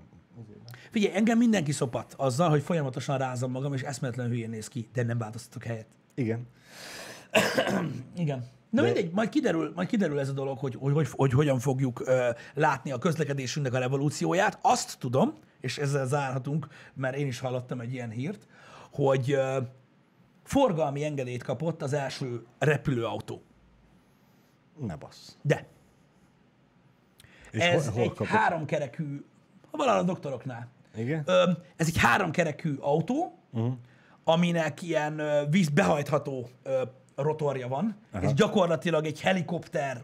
Figyelj, 0.91 1.15
engem 1.15 1.37
mindenki 1.37 1.71
szopat 1.71 2.13
azzal, 2.17 2.49
hogy 2.49 2.61
folyamatosan 2.61 3.17
rázom 3.17 3.51
magam, 3.51 3.73
és 3.73 3.81
eszméletlen 3.81 4.27
hülyén 4.27 4.49
néz 4.49 4.67
ki, 4.67 4.89
de 4.93 5.03
nem 5.03 5.17
változtatok 5.17 5.63
helyet. 5.63 5.87
Igen. 6.13 6.47
Igen. 8.15 8.45
Na 8.69 8.81
De- 8.81 8.87
mindegy, 8.87 9.11
majd 9.11 9.29
kiderül, 9.29 9.71
majd 9.75 9.87
kiderül 9.87 10.19
ez 10.19 10.29
a 10.29 10.33
dolog, 10.33 10.57
hogy, 10.57 10.75
hogy, 10.75 10.93
hogy, 10.93 11.07
hogy 11.09 11.31
hogyan 11.31 11.59
fogjuk 11.59 12.07
ö, 12.07 12.29
látni 12.53 12.91
a 12.91 12.97
közlekedésünknek 12.97 13.73
a 13.73 13.79
revolúcióját. 13.79 14.59
Azt 14.61 14.99
tudom, 14.99 15.33
és 15.59 15.77
ezzel 15.77 16.05
zárhatunk, 16.05 16.67
mert 16.93 17.15
én 17.15 17.27
is 17.27 17.39
hallottam 17.39 17.79
egy 17.79 17.93
ilyen 17.93 18.09
hírt, 18.09 18.47
hogy 18.91 19.31
ö, 19.31 19.57
forgalmi 20.43 21.03
engedélyt 21.03 21.43
kapott 21.43 21.81
az 21.81 21.93
első 21.93 22.45
repülőautó. 22.59 23.41
Ne 24.79 24.95
bassz. 24.95 25.35
De 25.41 25.67
És 27.51 27.61
ez 27.61 27.83
hol, 27.83 27.93
hol 27.93 28.03
egy 28.03 28.09
kapott? 28.09 28.27
háromkerekű, 28.27 29.23
valahol 29.71 29.99
a 29.99 30.03
doktoroknál. 30.03 30.67
Igen? 30.95 31.23
Ö, 31.25 31.51
ez 31.75 31.87
egy 31.87 31.97
háromkerekű 31.97 32.75
autó, 32.79 33.39
uh-huh. 33.51 33.73
aminek 34.23 34.81
ilyen 34.81 35.19
ö, 35.19 35.41
vízbehajtható 35.49 36.49
ö, 36.63 36.81
rotorja 37.15 37.67
van, 37.67 37.95
Aha. 38.11 38.23
és 38.23 38.33
gyakorlatilag 38.33 39.05
egy 39.05 39.21
helikopter, 39.21 40.03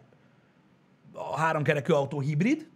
a 1.14 1.38
háromkerekű 1.38 1.94
autó 1.94 2.20
hibrid. 2.20 2.68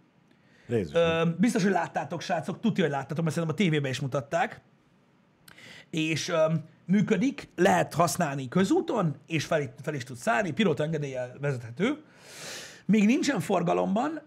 Ö, 0.68 1.22
biztos, 1.38 1.62
hogy 1.62 1.72
láttátok, 1.72 2.20
srácok, 2.20 2.60
tudja, 2.60 2.84
hogy 2.84 2.92
láttátok, 2.92 3.24
mert 3.24 3.34
szerintem 3.34 3.56
a 3.58 3.62
tévében 3.62 3.90
is 3.90 4.00
mutatták. 4.00 4.60
És 5.90 6.28
ö, 6.28 6.52
működik, 6.84 7.48
lehet 7.56 7.94
használni 7.94 8.48
közúton, 8.48 9.16
és 9.26 9.44
fel, 9.44 9.74
fel 9.82 9.94
is 9.94 10.04
tud 10.04 10.16
szállni, 10.16 10.50
pilóta 10.50 10.82
engedéllyel 10.82 11.36
vezethető. 11.40 12.02
Még 12.86 13.06
nincsen 13.06 13.40
forgalomban, 13.40 14.20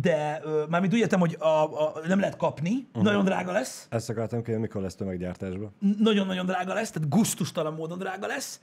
de 0.00 0.42
mármint 0.68 0.92
úgy 0.92 0.98
értem, 0.98 1.20
hogy 1.20 1.36
a, 1.38 1.86
a, 1.86 1.92
nem 2.06 2.20
lehet 2.20 2.36
kapni, 2.36 2.86
uh-huh. 2.88 3.02
nagyon 3.02 3.24
drága 3.24 3.52
lesz, 3.52 3.86
Ezt 3.90 4.10
akartam 4.10 4.42
kérni, 4.42 4.60
mikor 4.60 4.82
lesz 4.82 4.94
tömeggyártásban. 4.94 5.74
nagyon-nagyon 5.98 6.46
drága 6.46 6.74
lesz, 6.74 6.90
tehát 6.90 7.08
gusztustalan 7.08 7.74
módon 7.74 7.98
drága 7.98 8.26
lesz, 8.26 8.60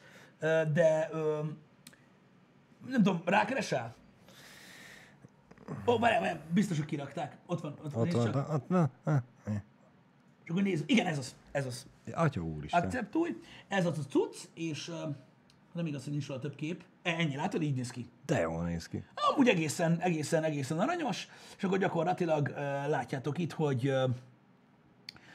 de 0.74 1.10
nem 2.88 3.04
tudom, 3.04 3.22
rákeresel? 3.26 3.96
Ó, 5.86 6.00
várjál, 6.00 6.22
várjál, 6.22 6.40
biztos, 6.54 6.78
hogy 6.78 6.86
kirakták. 6.86 7.38
Ott 7.46 7.62
van, 7.62 7.76
ott 7.84 7.94
van, 7.94 8.08
Ott 8.08 8.14
van, 8.14 8.32
csak. 8.32 8.54
ott, 8.54 8.70
na, 8.70 8.90
na, 9.04 9.24
akkor 10.50 10.62
nézd, 10.62 10.84
igen, 10.88 11.06
ez 11.06 11.18
az, 11.18 11.36
ez 11.52 11.66
az. 11.66 11.86
Atya 12.14 12.42
úristen. 12.42 12.84
Akceptulj, 12.84 13.36
ez 13.68 13.86
az 13.86 13.98
a 13.98 14.02
cucc, 14.10 14.36
és 14.54 14.92
nem 15.80 15.88
igaz, 15.88 16.04
hogy 16.04 16.12
nincs 16.12 16.28
róla 16.28 16.40
több 16.40 16.56
kép. 16.56 16.84
Ennyi, 17.02 17.36
látod, 17.36 17.62
így 17.62 17.76
néz 17.76 17.92
ki. 17.92 18.10
De 18.26 18.40
jól 18.40 18.64
néz 18.64 18.88
ki. 18.88 19.04
Amúgy 19.16 19.48
egészen, 19.48 20.00
egészen, 20.00 20.44
egészen 20.44 20.80
aranyos, 20.80 21.28
és 21.58 21.64
akkor 21.64 21.78
gyakorlatilag 21.78 22.50
látjátok 22.88 23.38
itt, 23.38 23.52
hogy, 23.52 23.94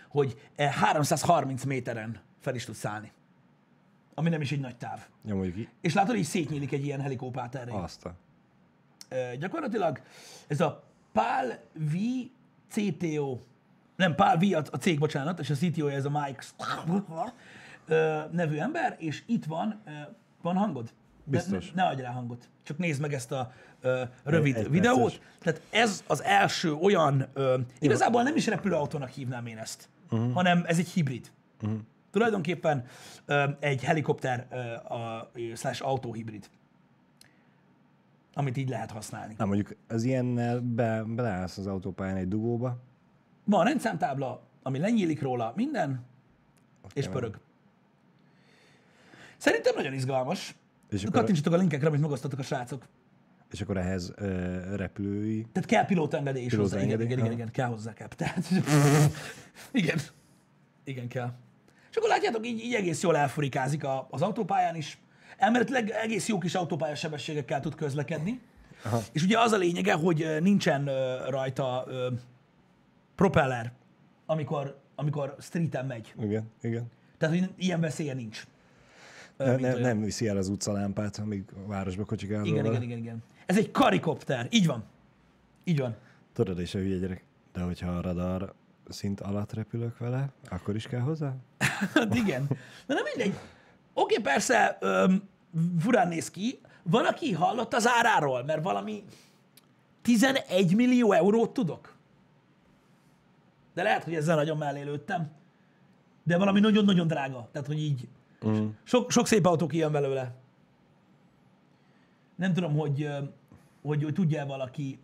hogy 0.08 0.38
uh, 0.58 0.66
330 0.66 1.64
méteren 1.64 2.20
fel 2.40 2.54
is 2.54 2.64
tud 2.64 2.74
szállni. 2.74 3.12
Ami 4.14 4.28
nem 4.28 4.40
is 4.40 4.52
egy 4.52 4.60
nagy 4.60 4.76
táv. 4.76 5.06
Nyomjuk 5.22 5.54
ki. 5.54 5.68
És 5.80 5.94
látod, 5.94 6.16
így 6.16 6.24
szétnyílik 6.24 6.72
egy 6.72 6.84
ilyen 6.84 7.00
helikópáterre. 7.00 7.74
Azt 7.74 8.04
a... 8.04 8.14
Uh, 9.10 9.34
gyakorlatilag 9.38 10.00
ez 10.46 10.60
a 10.60 10.84
PAL 11.12 11.58
V 11.72 11.96
CTO, 12.68 13.38
nem 13.96 14.14
PAL 14.14 14.36
V 14.36 14.42
a, 14.42 14.62
a 14.70 14.76
cég, 14.76 14.98
bocsánat, 14.98 15.40
és 15.40 15.50
a 15.50 15.54
CTO 15.54 15.86
ez 15.86 16.04
a 16.04 16.10
Mike 16.10 16.42
nevű 18.30 18.56
ember, 18.56 18.96
és 18.98 19.22
itt 19.26 19.44
van, 19.44 19.82
van 20.44 20.56
hangod? 20.56 20.92
Biztos. 21.24 21.72
Ne, 21.72 21.82
ne 21.82 21.88
adj 21.88 22.02
rá 22.02 22.10
hangot. 22.10 22.48
Csak 22.62 22.78
nézd 22.78 23.00
meg 23.00 23.12
ezt 23.12 23.32
a 23.32 23.52
uh, 23.82 24.00
rövid 24.24 24.56
Egy 24.56 24.70
videót. 24.70 25.02
perces. 25.02 25.20
Tehát 25.38 25.60
ez 25.70 26.04
az 26.06 26.22
első 26.22 26.72
olyan, 26.72 27.26
uh, 27.34 27.60
igazából 27.78 28.22
nem 28.22 28.36
is 28.36 28.46
repülőautónak 28.46 29.08
hívnám 29.08 29.46
én 29.46 29.58
ezt, 29.58 29.88
uh-huh. 30.10 30.32
hanem 30.32 30.64
ez 30.66 30.78
egy 30.78 30.88
hibrid. 30.88 31.30
Uh-huh. 31.62 31.78
Tulajdonképpen 32.10 32.84
uh, 33.28 33.42
egy 33.60 33.84
helikopter 33.84 34.46
uh, 34.50 34.92
a, 34.92 35.30
slash 35.54 35.86
autóhibrid, 35.86 36.50
amit 38.34 38.56
így 38.56 38.68
lehet 38.68 38.90
használni. 38.90 39.34
Na 39.38 39.44
mondjuk 39.44 39.76
az 39.88 40.02
ilyennel 40.02 40.60
be, 40.60 41.02
beleállsz 41.06 41.58
az 41.58 41.66
autópályán 41.66 42.16
egy 42.16 42.28
dugóba, 42.28 42.78
Van 43.44 43.64
rendszámtábla, 43.64 44.42
ami 44.62 44.78
lenyílik 44.78 45.22
róla, 45.22 45.52
minden, 45.56 46.04
és 46.94 47.08
pörög. 47.08 47.38
Szerintem 49.44 49.74
nagyon 49.74 49.92
izgalmas. 49.92 50.54
És 50.90 51.02
akkor- 51.04 51.20
Kattintsatok 51.20 51.52
a 51.52 51.56
linkekre, 51.56 51.86
amit 51.88 52.00
megosztottak 52.00 52.38
a 52.38 52.42
srácok. 52.42 52.82
és 53.50 53.60
akkor 53.60 53.76
ehhez 53.76 54.12
ö, 54.16 54.76
repülői. 54.76 55.46
Tehát 55.52 55.68
kell 55.68 55.86
pilótaengedély 55.86 56.44
is 56.44 56.54
hozzá. 56.54 56.80
Igen, 56.82 57.00
igen, 57.00 57.18
igen, 57.18 57.32
igen, 57.32 57.50
kell 57.50 57.66
hozzá 57.68 57.92
kell. 57.92 58.08
Tehát, 58.08 58.44
igen. 59.72 59.98
Igen, 60.84 61.08
kell. 61.08 61.32
És 61.90 61.96
akkor 61.96 62.08
látjátok, 62.08 62.46
így, 62.46 62.60
így 62.64 62.74
egész 62.74 63.02
jól 63.02 63.16
elfurikázik 63.16 63.84
a, 63.84 64.06
az 64.10 64.22
autópályán 64.22 64.74
is. 64.76 64.98
Elméletileg 65.36 65.90
egész 65.90 66.28
jó 66.28 66.38
kis 66.38 66.54
autópályás 66.54 66.98
sebességekkel 66.98 67.60
tud 67.60 67.74
közlekedni. 67.74 68.40
Aha. 68.84 69.00
És 69.12 69.22
ugye 69.22 69.38
az 69.40 69.52
a 69.52 69.56
lényege, 69.56 69.92
hogy 69.92 70.36
nincsen 70.40 70.84
rajta 71.28 71.84
ö, 71.88 72.08
propeller, 73.14 73.72
amikor, 74.26 74.80
amikor 74.94 75.36
streeten 75.40 75.86
megy. 75.86 76.14
Igen, 76.22 76.50
igen. 76.62 76.90
Tehát, 77.18 77.38
hogy 77.38 77.50
ilyen 77.56 77.80
veszélye 77.80 78.14
nincs. 78.14 78.44
Ö, 79.36 79.44
Ne, 79.44 79.50
mint 79.50 79.60
ne, 79.60 79.68
olyan. 79.68 79.80
nem 79.80 80.00
viszi 80.00 80.28
el 80.28 80.36
az 80.36 80.48
utcalámpát, 80.48 81.16
amíg 81.18 81.44
a 81.64 81.68
városba 81.68 82.04
kocsikázol 82.04 82.46
Igen, 82.46 82.64
igen, 82.64 82.82
igen, 82.82 82.98
igen. 82.98 83.22
Ez 83.46 83.56
egy 83.58 83.70
karikopter. 83.70 84.46
Így 84.50 84.66
van. 84.66 84.84
Így 85.64 85.78
van. 85.78 85.94
Tudod, 86.32 86.58
és 86.58 86.74
a 86.74 86.78
hülye 86.78 86.98
gyerek. 86.98 87.24
De 87.52 87.60
hogyha 87.60 87.90
a 87.90 88.00
radar 88.00 88.52
szint 88.88 89.20
alatt 89.20 89.52
repülök 89.52 89.98
vele, 89.98 90.28
akkor 90.48 90.74
is 90.74 90.86
kell 90.86 91.00
hozzá? 91.00 91.34
Hát 91.94 92.14
igen. 92.14 92.46
De 92.86 92.94
nem 92.94 93.02
mindegy. 93.16 93.38
Oké, 93.94 94.18
persze, 94.18 94.76
öm, 94.80 95.28
furán 95.78 96.08
néz 96.08 96.30
ki. 96.30 96.60
Van, 96.82 97.04
aki 97.04 97.32
hallott 97.32 97.74
az 97.74 97.86
áráról, 97.88 98.44
mert 98.44 98.62
valami 98.62 99.04
11 100.02 100.74
millió 100.74 101.12
eurót 101.12 101.52
tudok. 101.52 101.94
De 103.74 103.82
lehet, 103.82 104.04
hogy 104.04 104.14
ezzel 104.14 104.36
nagyon 104.36 104.56
mellé 104.56 104.82
lőttem. 104.82 105.30
De 106.22 106.38
valami 106.38 106.60
nagyon-nagyon 106.60 107.06
drága. 107.06 107.48
Tehát, 107.52 107.66
hogy 107.66 107.78
így 107.78 108.08
Mm. 108.48 108.68
sok, 108.82 109.10
sok 109.10 109.26
szép 109.26 109.46
autó 109.46 109.66
kijön 109.66 109.92
belőle. 109.92 110.34
Nem 112.34 112.52
tudom, 112.52 112.76
hogy, 112.76 113.08
hogy, 113.82 114.02
hogy 114.02 114.14
tudja 114.14 114.46
valaki, 114.46 115.00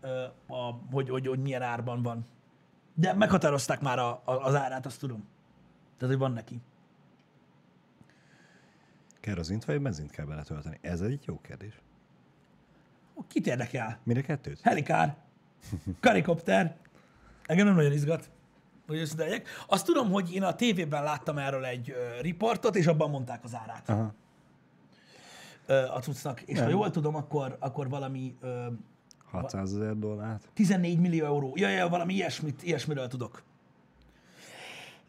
a, 0.46 0.70
hogy, 0.90 1.08
hogy, 1.08 1.26
hogy 1.26 1.38
milyen 1.38 1.62
árban 1.62 2.02
van. 2.02 2.26
De 2.94 3.12
meghatározták 3.12 3.80
már 3.80 3.98
a, 3.98 4.22
a, 4.24 4.32
az 4.32 4.54
árát, 4.54 4.86
azt 4.86 5.00
tudom. 5.00 5.28
Tehát, 5.98 6.14
hogy 6.14 6.22
van 6.22 6.32
neki. 6.32 6.60
Kerozint 9.20 9.64
vagy 9.64 9.80
benzint 9.80 10.10
kell 10.10 10.26
beletölteni? 10.26 10.78
Ez 10.80 11.00
egy 11.00 11.22
jó 11.26 11.40
kérdés. 11.40 11.80
Kit 13.28 13.46
érdekel? 13.46 13.98
Mire 14.02 14.20
kettőt? 14.20 14.60
Helikár, 14.60 15.16
karikopter. 16.00 16.76
Engem 17.46 17.66
nem 17.66 17.74
nagyon 17.74 17.92
izgat, 17.92 18.30
hogy 18.90 19.00
összedeljek. 19.00 19.48
Azt 19.66 19.84
tudom, 19.84 20.10
hogy 20.10 20.34
én 20.34 20.42
a 20.42 20.54
tévében 20.54 21.02
láttam 21.02 21.38
erről 21.38 21.64
egy 21.64 21.94
riportot, 22.20 22.76
és 22.76 22.86
abban 22.86 23.10
mondták 23.10 23.44
az 23.44 23.54
árát 23.54 23.88
Aha. 23.88 24.14
a 25.94 26.00
cuccnak. 26.00 26.40
És 26.40 26.58
ha 26.58 26.64
Nem. 26.64 26.72
jól 26.72 26.90
tudom, 26.90 27.14
akkor, 27.14 27.56
akkor 27.60 27.88
valami 27.88 28.36
ö, 28.40 28.66
600 29.30 29.74
ezer 29.74 29.96
dollárt. 29.96 30.48
14 30.54 30.98
millió 30.98 31.24
euró. 31.24 31.52
Ja, 31.56 31.68
ja, 31.68 31.88
valami 31.88 32.14
ilyesmit, 32.14 32.62
ilyesmiről 32.62 33.08
tudok. 33.08 33.42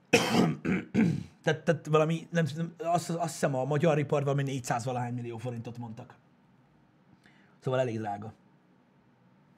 tehát, 1.43 1.63
tehát 1.63 1.87
valami, 1.87 2.27
nem, 2.29 2.45
nem 2.55 2.73
azt, 2.77 3.09
azt 3.09 3.31
hiszem 3.31 3.55
a 3.55 3.65
magyar 3.65 3.95
ripart 3.95 4.23
valami 4.23 4.43
400 4.43 4.85
valahány 4.85 5.13
millió 5.13 5.37
forintot 5.37 5.77
mondtak. 5.77 6.15
Szóval 7.59 7.79
elég 7.79 7.97
drága. 7.99 8.33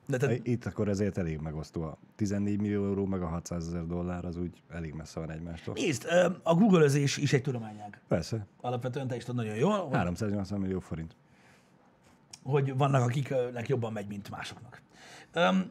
De 0.06 0.18
te, 0.18 0.36
Itt 0.44 0.66
akkor 0.66 0.88
ezért 0.88 1.18
elég 1.18 1.40
megosztó. 1.40 1.82
A 1.82 1.98
14 2.16 2.62
millió 2.62 2.86
euró 2.86 3.06
meg 3.06 3.22
a 3.22 3.28
600 3.28 3.68
ezer 3.68 3.86
dollár 3.86 4.26
az 4.26 4.38
úgy 4.38 4.62
elég 4.70 4.94
messze 4.94 5.20
van 5.20 5.32
egymástól. 5.32 5.74
nézd, 5.74 6.06
a 6.44 6.54
Google-özés 6.54 7.18
is 7.18 7.34
egy 7.34 7.42
tudományág. 7.42 8.02
Persze, 8.08 8.48
Alapvetően 8.62 9.08
te 9.08 9.16
is 9.16 9.24
tudod 9.24 9.44
nagyon 9.44 9.58
jól, 9.58 9.78
hogy 9.78 9.96
380 9.96 10.60
millió 10.60 10.80
forint. 10.80 11.16
hogy 12.44 12.78
vannak, 12.78 13.02
akiknek 13.02 13.68
jobban 13.68 13.94
megy, 13.94 14.08
mint 14.08 14.30
másoknak. 14.30 14.82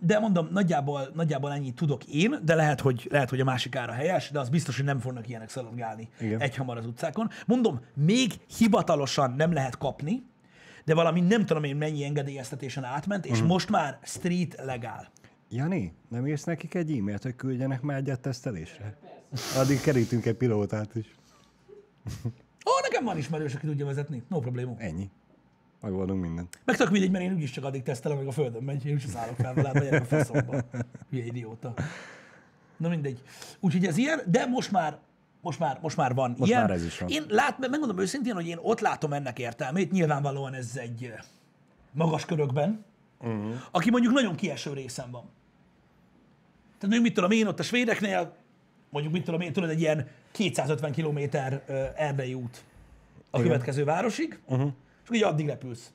De 0.00 0.18
mondom, 0.18 0.48
nagyjából, 0.50 1.10
nagyjából 1.14 1.52
ennyit 1.52 1.74
tudok 1.74 2.04
én, 2.04 2.38
de 2.44 2.54
lehet 2.54 2.80
hogy, 2.80 3.08
lehet, 3.10 3.30
hogy 3.30 3.40
a 3.40 3.44
másik 3.44 3.76
ára 3.76 3.92
helyes, 3.92 4.30
de 4.30 4.38
az 4.38 4.48
biztos, 4.48 4.76
hogy 4.76 4.84
nem 4.84 4.98
fognak 4.98 5.28
ilyenek 5.28 5.48
szaladgálni 5.48 6.08
Igen. 6.20 6.40
egyhamar 6.40 6.76
az 6.76 6.86
utcákon. 6.86 7.30
Mondom, 7.46 7.80
még 7.94 8.32
hivatalosan 8.58 9.30
nem 9.36 9.52
lehet 9.52 9.78
kapni, 9.78 10.22
de 10.84 10.94
valami 10.94 11.20
nem 11.20 11.46
tudom 11.46 11.64
én 11.64 11.76
mennyi 11.76 12.04
engedélyeztetésen 12.04 12.84
átment, 12.84 13.26
és 13.26 13.42
most 13.42 13.70
már 13.70 13.98
street 14.02 14.60
legál. 14.64 15.10
Jani, 15.50 15.94
nem 16.08 16.26
írsz 16.26 16.44
nekik 16.44 16.74
egy 16.74 16.98
e-mailt, 16.98 17.22
hogy 17.22 17.36
küldjenek 17.36 17.80
már 17.80 17.96
egyet 17.96 18.20
tesztelésre? 18.20 18.96
Addig 19.56 19.80
kerítünk 19.80 20.26
egy 20.26 20.34
pilótát 20.34 20.94
is. 20.94 21.06
Ó, 22.68 22.70
nekem 22.82 23.04
van 23.04 23.16
ismerős, 23.16 23.54
aki 23.54 23.66
tudja 23.66 23.86
vezetni. 23.86 24.22
No 24.28 24.38
problémum. 24.38 24.76
Ennyi. 24.78 25.10
Megoldunk 25.80 26.22
mindent. 26.22 26.58
Meg 26.64 26.76
tök 26.76 26.90
mindegy, 26.90 27.10
mert 27.10 27.24
én 27.24 27.32
úgyis 27.32 27.50
csak 27.50 27.64
addig 27.64 27.82
tesztelem, 27.82 28.16
amíg 28.16 28.28
a 28.28 28.32
földön 28.32 28.62
megy, 28.62 28.86
én 28.86 28.92
úgyis 28.92 29.10
szállok 29.10 29.36
fel 29.36 29.54
vele, 29.54 29.72
megyek 29.72 30.02
a 30.02 30.04
faszomba. 30.04 30.64
Hülye 31.10 31.24
idióta. 31.24 31.74
Na 32.76 32.88
mindegy. 32.88 33.22
Úgyhogy 33.60 33.86
ez 33.86 33.96
ilyen, 33.96 34.20
de 34.26 34.46
most 34.46 34.70
már 34.70 34.98
most 35.42 35.58
már, 35.58 35.78
most 35.80 35.96
már 35.96 36.14
van 36.14 36.34
Most 36.38 36.50
ilyen. 36.50 36.60
már 36.60 36.70
ez 36.70 36.84
is 36.84 36.98
van. 36.98 37.08
Én 37.08 37.24
lát, 37.28 37.58
megmondom 37.58 37.98
őszintén, 37.98 38.34
hogy 38.34 38.46
én 38.46 38.58
ott 38.60 38.80
látom 38.80 39.12
ennek 39.12 39.38
értelmét, 39.38 39.90
nyilvánvalóan 39.90 40.54
ez 40.54 40.76
egy 40.76 41.12
magas 41.92 42.24
körökben, 42.24 42.84
uh-huh. 43.20 43.54
aki 43.70 43.90
mondjuk 43.90 44.12
nagyon 44.12 44.34
kieső 44.34 44.72
részen 44.72 45.10
van. 45.10 45.30
Tehát 46.78 46.80
mondjuk 46.80 47.02
mit 47.02 47.14
tudom 47.14 47.30
én 47.30 47.46
ott 47.46 47.58
a 47.58 47.62
svédeknél, 47.62 48.34
mondjuk 48.90 49.14
mit 49.14 49.24
tudom 49.24 49.40
én, 49.40 49.52
tudod, 49.52 49.70
egy 49.70 49.80
ilyen 49.80 50.08
250 50.30 50.92
kilométer 50.92 51.62
ö, 51.66 51.84
erdei 51.96 52.34
út 52.34 52.64
a 53.30 53.38
Igen. 53.38 53.50
következő 53.50 53.84
városig, 53.84 54.40
uh-huh. 54.46 54.70
és 55.04 55.16
így 55.16 55.22
addig 55.22 55.46
repülsz. 55.46 55.92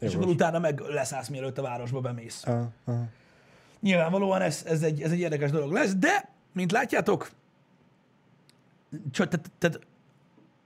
És 0.00 0.08
akkor 0.08 0.20
Jogos. 0.20 0.34
utána 0.34 0.58
meg 0.58 0.80
leszállsz, 0.80 1.28
mielőtt 1.28 1.58
a 1.58 1.62
városba 1.62 2.00
bemész. 2.00 2.44
Aha. 2.44 2.70
Nyilvánvalóan 3.80 4.40
ez, 4.40 4.62
ez, 4.66 4.82
egy, 4.82 5.02
ez 5.02 5.10
egy 5.10 5.18
érdekes 5.18 5.50
dolog 5.50 5.72
lesz, 5.72 5.94
de, 5.94 6.35
mint 6.56 6.72
látjátok, 6.72 7.30
csak, 9.10 9.28
tehát, 9.28 9.50
tehát 9.58 9.80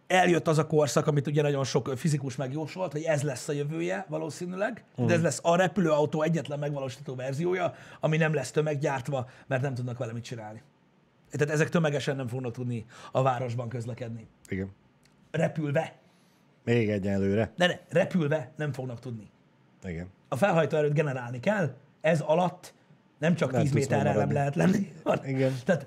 eljött 0.06 0.48
az 0.48 0.58
a 0.58 0.66
korszak, 0.66 1.06
amit 1.06 1.26
ugye 1.26 1.42
nagyon 1.42 1.64
sok 1.64 1.92
fizikus 1.96 2.36
megjósolt, 2.36 2.92
hogy 2.92 3.02
ez 3.02 3.22
lesz 3.22 3.48
a 3.48 3.52
jövője 3.52 4.06
valószínűleg, 4.08 4.84
mm. 5.00 5.06
de 5.06 5.14
ez 5.14 5.22
lesz 5.22 5.40
a 5.42 5.56
repülőautó 5.56 6.22
egyetlen 6.22 6.58
megvalósítható 6.58 7.14
verziója, 7.14 7.74
ami 8.00 8.16
nem 8.16 8.34
lesz 8.34 8.50
tömeggyártva, 8.50 9.28
mert 9.46 9.62
nem 9.62 9.74
tudnak 9.74 9.98
vele 9.98 10.12
mit 10.12 10.24
csinálni. 10.24 10.62
Tehát 11.30 11.54
ezek 11.54 11.68
tömegesen 11.68 12.16
nem 12.16 12.28
fognak 12.28 12.52
tudni 12.52 12.86
a 13.12 13.22
városban 13.22 13.68
közlekedni. 13.68 14.26
Igen. 14.48 14.70
Repülve. 15.30 15.98
Még 16.64 16.90
egyenlőre. 16.90 17.52
Ne, 17.56 17.66
ne, 17.66 17.78
repülve 17.88 18.52
nem 18.56 18.72
fognak 18.72 19.00
tudni. 19.00 19.30
Igen. 19.84 20.10
A 20.28 20.36
felhajtóerőt 20.36 20.94
generálni 20.94 21.40
kell, 21.40 21.74
ez 22.00 22.20
alatt 22.20 22.74
nem 23.20 23.34
csak 23.34 23.50
Nem 23.50 23.60
10 23.60 23.70
tudsz 23.70 23.80
méterrel 23.88 24.16
nem 24.16 24.32
lehet 24.32 24.54
lenni. 24.54 24.92
Igen. 25.24 25.52
Tehát 25.64 25.86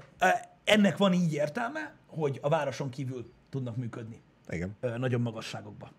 ennek 0.63 0.97
van 0.97 1.13
így 1.13 1.33
értelme, 1.33 1.93
hogy 2.07 2.39
a 2.41 2.49
városon 2.49 2.89
kívül 2.89 3.31
tudnak 3.49 3.75
működni 3.75 4.21
Igen. 4.49 4.75
ö, 4.79 4.97
nagyobb 4.97 5.21
magasságokba. 5.21 5.91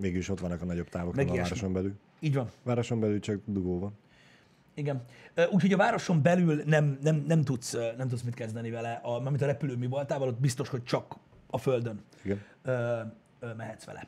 Mégis 0.00 0.28
ott 0.28 0.40
vannak 0.40 0.62
a 0.62 0.64
nagyobb 0.64 0.88
távok 0.88 1.16
a 1.16 1.24
városon 1.24 1.72
belül. 1.72 1.94
Így 2.20 2.34
van. 2.34 2.50
Városon 2.62 3.00
belül 3.00 3.20
csak 3.20 3.40
dugó 3.46 3.78
van. 3.78 3.92
Igen. 4.74 5.02
Úgyhogy 5.50 5.72
a 5.72 5.76
városon 5.76 6.22
belül 6.22 6.62
nem, 6.66 6.98
nem, 7.02 7.24
nem, 7.26 7.42
tudsz, 7.42 7.72
nem 7.96 8.08
tudsz 8.08 8.22
mit 8.22 8.34
kezdeni 8.34 8.70
vele. 8.70 9.00
A, 9.02 9.20
mármint 9.20 9.42
a 9.42 9.46
repülő 9.46 9.76
mi 9.76 9.86
voltával, 9.86 10.28
ott 10.28 10.40
biztos, 10.40 10.68
hogy 10.68 10.84
csak 10.84 11.16
a 11.46 11.58
földön 11.58 12.00
Igen. 12.24 12.40
ö, 12.62 13.00
ö, 13.40 13.54
mehetsz 13.54 13.84
vele. 13.84 14.06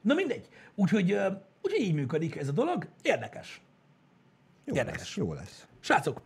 Na 0.00 0.14
mindegy. 0.14 0.48
Úgyhogy, 0.74 1.12
ö, 1.12 1.26
úgyhogy 1.62 1.80
így 1.80 1.94
működik 1.94 2.36
ez 2.36 2.48
a 2.48 2.52
dolog. 2.52 2.86
Érdekes. 3.02 3.60
Jó 4.64 4.74
Érdekes. 4.74 5.00
lesz. 5.00 5.16
Jó 5.16 5.32
lesz. 5.32 5.66
Srácok, 5.80 6.20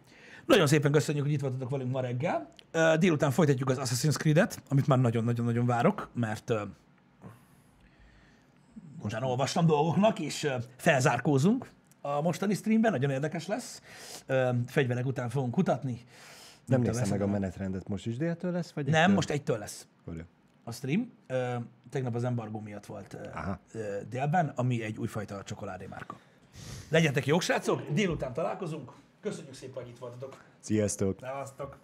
nagyon 0.46 0.66
szépen 0.66 0.92
köszönjük, 0.92 1.24
hogy 1.24 1.32
itt 1.32 1.40
voltatok 1.40 1.70
velünk 1.70 1.90
ma 1.90 2.00
reggel. 2.00 2.50
Délután 2.98 3.30
folytatjuk 3.30 3.70
az 3.70 3.78
Assassin's 3.80 4.16
Creed-et, 4.16 4.62
amit 4.68 4.86
már 4.86 4.98
nagyon-nagyon-nagyon 4.98 5.66
várok, 5.66 6.08
mert 6.14 6.50
ö, 6.50 6.62
utána 9.02 9.26
olvastam 9.26 9.66
dolgoknak, 9.66 10.18
és 10.18 10.48
felzárkózunk 10.76 11.68
a 12.00 12.20
mostani 12.20 12.54
streamben, 12.54 12.90
nagyon 12.92 13.10
érdekes 13.10 13.46
lesz. 13.46 13.82
Fegyverek 14.66 15.06
után 15.06 15.28
fogunk 15.28 15.52
kutatni. 15.52 16.00
Nem 16.66 16.80
néztem 16.80 17.08
meg 17.08 17.22
a 17.22 17.26
menetrendet. 17.26 17.88
Most 17.88 18.06
is 18.06 18.16
déltől 18.16 18.52
lesz? 18.52 18.72
Vagy 18.72 18.86
Nem, 18.86 19.00
egytől? 19.00 19.14
most 19.14 19.30
egytől 19.30 19.58
lesz 19.58 19.86
a 20.64 20.72
stream. 20.72 21.12
Tegnap 21.90 22.14
az 22.14 22.24
embargó 22.24 22.60
miatt 22.60 22.86
volt 22.86 23.16
Aha. 23.34 23.58
délben, 24.08 24.52
ami 24.54 24.82
egy 24.82 24.98
újfajta 24.98 25.42
csokoládé 25.42 25.86
márka. 25.86 26.16
Legyetek 26.88 27.26
jók, 27.26 27.42
srácok! 27.42 27.82
Délután 27.92 28.32
találkozunk. 28.32 28.92
Köszönjük 29.24 29.54
szépen, 29.54 29.82
hogy 29.82 29.88
itt 29.88 29.98
voltatok. 29.98 30.44
Sziasztok! 30.60 31.18
Szevasztok! 31.20 31.78